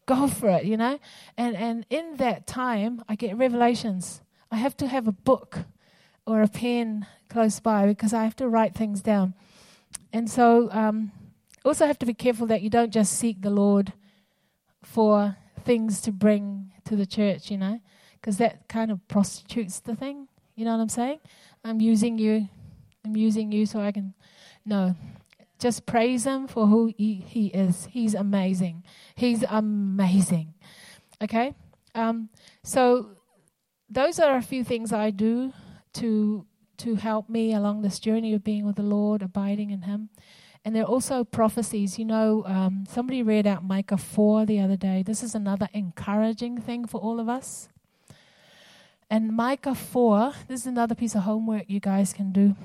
Go 0.06 0.28
for 0.28 0.50
it, 0.50 0.66
you 0.66 0.78
know? 0.78 1.00
And 1.38 1.56
and 1.56 1.86
in 1.90 2.18
that 2.18 2.48
time 2.48 3.04
I 3.10 3.16
get 3.16 3.36
revelations. 3.36 4.22
I 4.52 4.58
have 4.58 4.78
to 4.78 4.88
have 4.88 5.08
a 5.08 5.12
book 5.12 5.66
or 6.26 6.42
a 6.42 6.48
pen 6.48 7.06
close 7.30 7.60
by 7.60 7.86
because 7.86 8.14
I 8.14 8.24
have 8.24 8.36
to 8.38 8.48
write 8.48 8.74
things 8.74 9.02
down. 9.02 9.34
And 10.14 10.30
so, 10.30 10.70
um, 10.72 11.12
also 11.66 11.86
have 11.86 12.00
to 12.00 12.06
be 12.06 12.14
careful 12.14 12.48
that 12.48 12.62
you 12.62 12.70
don't 12.70 12.92
just 12.92 13.14
seek 13.14 13.42
the 13.42 13.50
Lord 13.50 13.94
for 14.84 15.36
things 15.64 16.00
to 16.02 16.12
bring 16.12 16.72
to 16.88 16.96
the 16.96 17.06
church, 17.06 17.52
you 17.52 17.58
know, 17.58 17.80
because 18.14 18.38
that 18.38 18.68
kind 18.68 18.92
of 18.92 19.06
prostitutes 19.08 19.80
the 19.80 19.96
thing. 19.96 20.28
You 20.56 20.66
know 20.66 20.72
what 20.72 20.82
I'm 20.82 20.90
saying? 20.90 21.20
I'm 21.64 21.82
using 21.82 22.18
you. 22.18 22.50
I'm 23.06 23.16
using 23.16 23.52
you 23.52 23.66
so 23.66 23.80
I 23.80 23.92
can. 23.92 24.14
No. 24.66 24.96
Just 25.60 25.86
praise 25.86 26.26
him 26.26 26.48
for 26.48 26.68
who 26.68 26.94
he, 26.98 27.16
he 27.16 27.48
is. 27.48 27.88
He's 27.92 28.14
amazing. 28.14 28.84
He's 29.16 29.44
amazing. 29.50 30.54
Okay? 31.22 31.56
Um, 31.96 32.30
so, 32.64 33.12
those 33.90 34.20
are 34.20 34.36
a 34.36 34.42
few 34.42 34.64
things 34.64 34.94
I 34.94 35.10
do 35.10 35.54
to 35.94 36.46
to 36.78 36.96
help 36.96 37.28
me 37.28 37.54
along 37.54 37.82
this 37.82 38.00
journey 38.00 38.34
of 38.34 38.44
being 38.44 38.66
with 38.66 38.76
the 38.76 38.84
Lord, 38.84 39.22
abiding 39.22 39.72
in 39.72 39.82
Him. 39.82 40.10
And 40.68 40.76
there 40.76 40.84
are 40.84 40.88
also 40.88 41.24
prophecies. 41.24 41.98
You 41.98 42.04
know, 42.04 42.44
um, 42.46 42.84
somebody 42.90 43.24
read 43.24 43.48
out 43.48 43.64
Micah 43.64 43.96
4 43.96 44.46
the 44.46 44.60
other 44.60 44.76
day. 44.76 45.02
This 45.02 45.24
is 45.24 45.34
another 45.34 45.70
encouraging 45.72 46.60
thing 46.60 46.86
for 46.86 47.00
all 47.00 47.22
of 47.22 47.30
us. 47.30 47.70
And 49.10 49.34
Micah 49.34 49.76
4, 49.76 50.34
this 50.50 50.60
is 50.60 50.68
another 50.68 50.94
piece 50.94 51.16
of 51.16 51.22
homework 51.22 51.70
you 51.70 51.80
guys 51.80 52.12
can 52.12 52.34
do. 52.34 52.58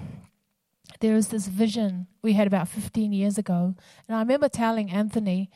There 0.98 1.14
is 1.14 1.28
this 1.28 1.46
vision 1.46 2.08
we 2.22 2.32
had 2.32 2.48
about 2.48 2.66
15 2.66 3.12
years 3.12 3.38
ago. 3.38 3.76
And 4.08 4.16
I 4.16 4.18
remember 4.18 4.48
telling 4.48 4.90
Anthony, 4.90 5.48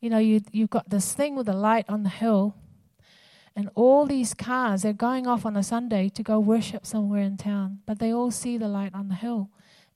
you 0.00 0.10
know, 0.10 0.18
you, 0.18 0.40
you've 0.50 0.70
got 0.70 0.90
this 0.90 1.12
thing 1.12 1.36
with 1.36 1.48
a 1.48 1.54
light 1.54 1.84
on 1.88 2.02
the 2.02 2.08
hill 2.08 2.56
and 3.54 3.70
all 3.76 4.06
these 4.06 4.34
cars, 4.34 4.82
they're 4.82 4.92
going 4.92 5.28
off 5.28 5.46
on 5.46 5.56
a 5.56 5.62
Sunday 5.62 6.08
to 6.08 6.24
go 6.24 6.40
worship 6.40 6.84
somewhere 6.84 7.22
in 7.22 7.36
town, 7.36 7.78
but 7.86 8.00
they 8.00 8.12
all 8.12 8.32
see 8.32 8.58
the 8.58 8.66
light 8.66 8.92
on 8.92 9.06
the 9.06 9.14
hill 9.14 9.50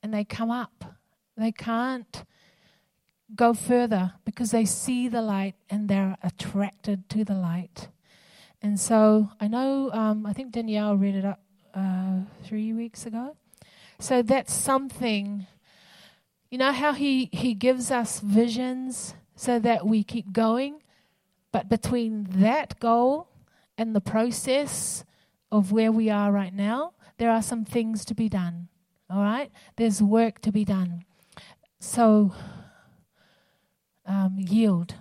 and 0.05 0.15
they 0.15 0.23
come 0.23 0.53
up. 0.53 0.96
They 1.37 1.53
can't 1.53 2.25
go 3.35 3.53
further 3.53 4.13
because 4.25 4.51
they 4.51 4.65
see 4.65 5.09
the 5.09 5.23
light 5.23 5.55
and 5.69 5.89
they're 5.89 6.17
attracted 6.23 7.09
to 7.11 7.25
the 7.25 7.35
light. 7.35 7.89
And 8.63 8.79
so 8.81 9.31
I 9.41 9.49
know, 9.49 9.91
um, 9.93 10.27
I 10.27 10.33
think 10.33 10.53
Danielle 10.53 10.97
read 10.97 11.15
it 11.15 11.25
up 11.25 11.41
uh, 11.75 12.21
three 12.45 12.73
weeks 12.73 13.07
ago. 13.07 13.37
So 13.99 14.23
that's 14.23 14.53
something, 14.53 15.47
you 16.51 16.59
know, 16.59 16.73
how 16.73 16.93
he, 16.93 17.29
he 17.33 17.55
gives 17.55 17.91
us 17.91 18.21
visions 18.21 19.15
so 19.35 19.59
that 19.59 19.87
we 19.87 20.03
keep 20.03 20.33
going. 20.33 20.83
But 21.53 21.69
between 21.69 22.27
that 22.31 22.79
goal 22.81 23.29
and 23.77 23.95
the 23.95 24.01
process 24.01 25.05
of 25.53 25.73
where 25.73 25.93
we 25.93 26.11
are 26.11 26.33
right 26.33 26.53
now, 26.53 26.93
there 27.19 27.31
are 27.31 27.43
some 27.43 27.65
things 27.65 28.05
to 28.07 28.15
be 28.15 28.29
done. 28.29 28.69
All 29.09 29.23
right? 29.23 29.51
There's 29.77 30.03
work 30.03 30.41
to 30.43 30.53
be 30.53 30.65
done. 30.65 31.05
So, 31.79 32.35
um, 34.07 34.37
yield. 34.39 34.95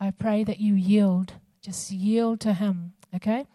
I 0.00 0.10
pray 0.10 0.44
that 0.44 0.60
you 0.60 0.74
yield. 0.74 1.34
Just 1.60 1.90
yield 1.90 2.40
to 2.40 2.54
Him. 2.54 2.92
Okay? 3.14 3.46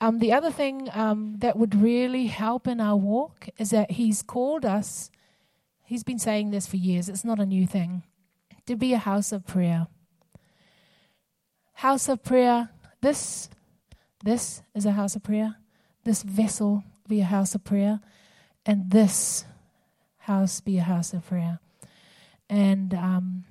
Um, 0.00 0.18
the 0.18 0.32
other 0.32 0.50
thing 0.50 0.88
um, 0.92 1.36
that 1.38 1.56
would 1.56 1.74
really 1.74 2.26
help 2.26 2.66
in 2.66 2.80
our 2.80 2.96
walk 2.96 3.48
is 3.58 3.70
that 3.70 3.92
He's 3.92 4.22
called 4.22 4.64
us, 4.64 5.10
He's 5.84 6.04
been 6.04 6.18
saying 6.18 6.50
this 6.50 6.66
for 6.66 6.76
years, 6.76 7.08
it's 7.08 7.24
not 7.24 7.40
a 7.40 7.46
new 7.46 7.66
thing, 7.66 8.04
to 8.66 8.76
be 8.76 8.92
a 8.92 8.98
house 8.98 9.32
of 9.32 9.46
prayer. 9.46 9.88
House 11.74 12.08
of 12.08 12.22
prayer, 12.22 12.70
this 13.00 13.48
this 14.22 14.62
is 14.74 14.84
a 14.84 14.92
house 14.92 15.16
of 15.16 15.22
prayer. 15.22 15.56
This 16.04 16.22
vessel 16.22 16.84
be 17.08 17.20
a 17.20 17.24
house 17.24 17.54
of 17.54 17.64
prayer. 17.64 18.00
And 18.66 18.90
this 18.90 19.44
house 20.30 20.60
be 20.60 20.78
a 20.78 20.82
house 20.82 21.12
of 21.12 21.26
prayer. 21.26 21.58
And 22.48 22.94
um, 22.94 23.44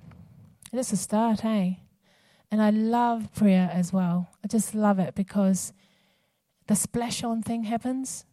it's 0.72 0.94
a 0.94 0.98
start, 0.98 1.42
hey? 1.42 1.82
And 2.52 2.62
I 2.62 2.70
love 2.70 3.34
prayer 3.34 3.70
as 3.72 3.92
well. 3.92 4.30
I 4.44 4.48
just 4.48 4.74
love 4.74 4.98
it 4.98 5.14
because 5.14 5.74
the 6.68 6.76
splash 6.76 7.24
on 7.24 7.44
thing 7.44 7.66
happens. 7.66 8.26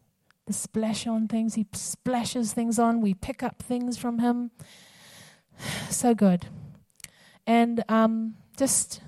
The 0.47 0.53
splash 0.53 1.07
on 1.09 1.27
things. 1.27 1.55
He 1.55 1.67
splashes 1.73 2.53
things 2.53 2.79
on. 2.79 3.01
We 3.01 3.15
pick 3.15 3.43
up 3.43 3.63
things 3.63 3.99
from 3.99 4.19
him. 4.21 4.51
So 5.91 6.15
good. 6.15 6.47
And 7.47 7.83
um, 7.89 8.35
just, 8.59 9.01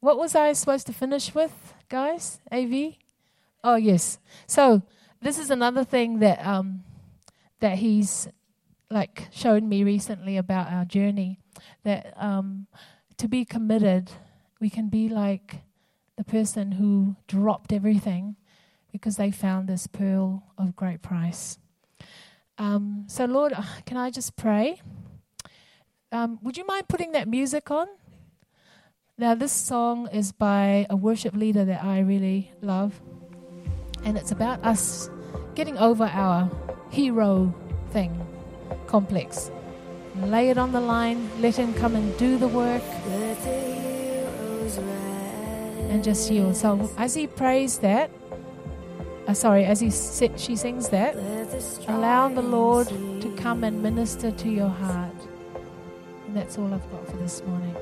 what 0.00 0.18
was 0.18 0.34
I 0.34 0.52
supposed 0.52 0.86
to 0.88 0.92
finish 0.92 1.32
with, 1.32 1.74
guys? 1.88 2.40
AV? 2.50 2.96
Oh, 3.62 3.76
yes. 3.76 4.18
So, 4.48 4.82
this 5.22 5.38
is 5.38 5.50
another 5.50 5.84
thing 5.84 6.18
that, 6.18 6.44
um, 6.44 6.82
that 7.64 7.78
he's 7.78 8.28
like 8.90 9.28
shown 9.32 9.66
me 9.66 9.84
recently 9.84 10.36
about 10.36 10.70
our 10.70 10.84
journey 10.84 11.38
that 11.82 12.12
um, 12.18 12.66
to 13.16 13.26
be 13.26 13.46
committed, 13.46 14.10
we 14.60 14.68
can 14.68 14.90
be 14.90 15.08
like 15.08 15.62
the 16.18 16.24
person 16.24 16.72
who 16.72 17.16
dropped 17.26 17.72
everything 17.72 18.36
because 18.92 19.16
they 19.16 19.30
found 19.30 19.66
this 19.66 19.86
pearl 19.86 20.42
of 20.58 20.76
great 20.76 21.00
price. 21.00 21.58
Um, 22.58 23.04
so, 23.06 23.24
Lord, 23.24 23.54
uh, 23.54 23.62
can 23.86 23.96
I 23.96 24.10
just 24.10 24.36
pray? 24.36 24.82
Um, 26.12 26.38
would 26.42 26.58
you 26.58 26.66
mind 26.66 26.86
putting 26.86 27.12
that 27.12 27.28
music 27.28 27.70
on? 27.70 27.86
Now, 29.16 29.34
this 29.34 29.52
song 29.52 30.06
is 30.12 30.32
by 30.32 30.86
a 30.90 30.96
worship 30.96 31.34
leader 31.34 31.64
that 31.64 31.82
I 31.82 32.00
really 32.00 32.52
love, 32.60 33.00
and 34.04 34.18
it's 34.18 34.32
about 34.32 34.62
us 34.62 35.08
getting 35.54 35.78
over 35.78 36.04
our 36.04 36.50
hero 36.94 37.52
thing 37.90 38.12
complex. 38.86 39.50
Lay 40.16 40.48
it 40.50 40.58
on 40.58 40.70
the 40.70 40.80
line, 40.80 41.28
let 41.40 41.56
Him 41.56 41.74
come 41.74 41.96
and 41.96 42.16
do 42.16 42.38
the 42.38 42.46
work, 42.46 42.82
and 45.90 46.04
just 46.04 46.30
yield. 46.30 46.54
So, 46.56 46.88
as 46.96 47.14
He 47.14 47.26
prays 47.26 47.78
that, 47.78 48.10
uh, 49.26 49.34
sorry, 49.34 49.64
as 49.64 49.80
he 49.80 49.90
she 50.36 50.54
sings 50.54 50.90
that, 50.90 51.16
allow 51.88 52.28
the 52.28 52.42
Lord 52.42 52.88
to 52.88 53.34
come 53.36 53.64
and 53.64 53.82
minister 53.82 54.30
to 54.30 54.48
your 54.48 54.68
heart. 54.68 55.16
And 56.26 56.36
that's 56.36 56.58
all 56.58 56.72
I've 56.72 56.90
got 56.92 57.08
for 57.08 57.16
this 57.16 57.42
morning. 57.42 57.74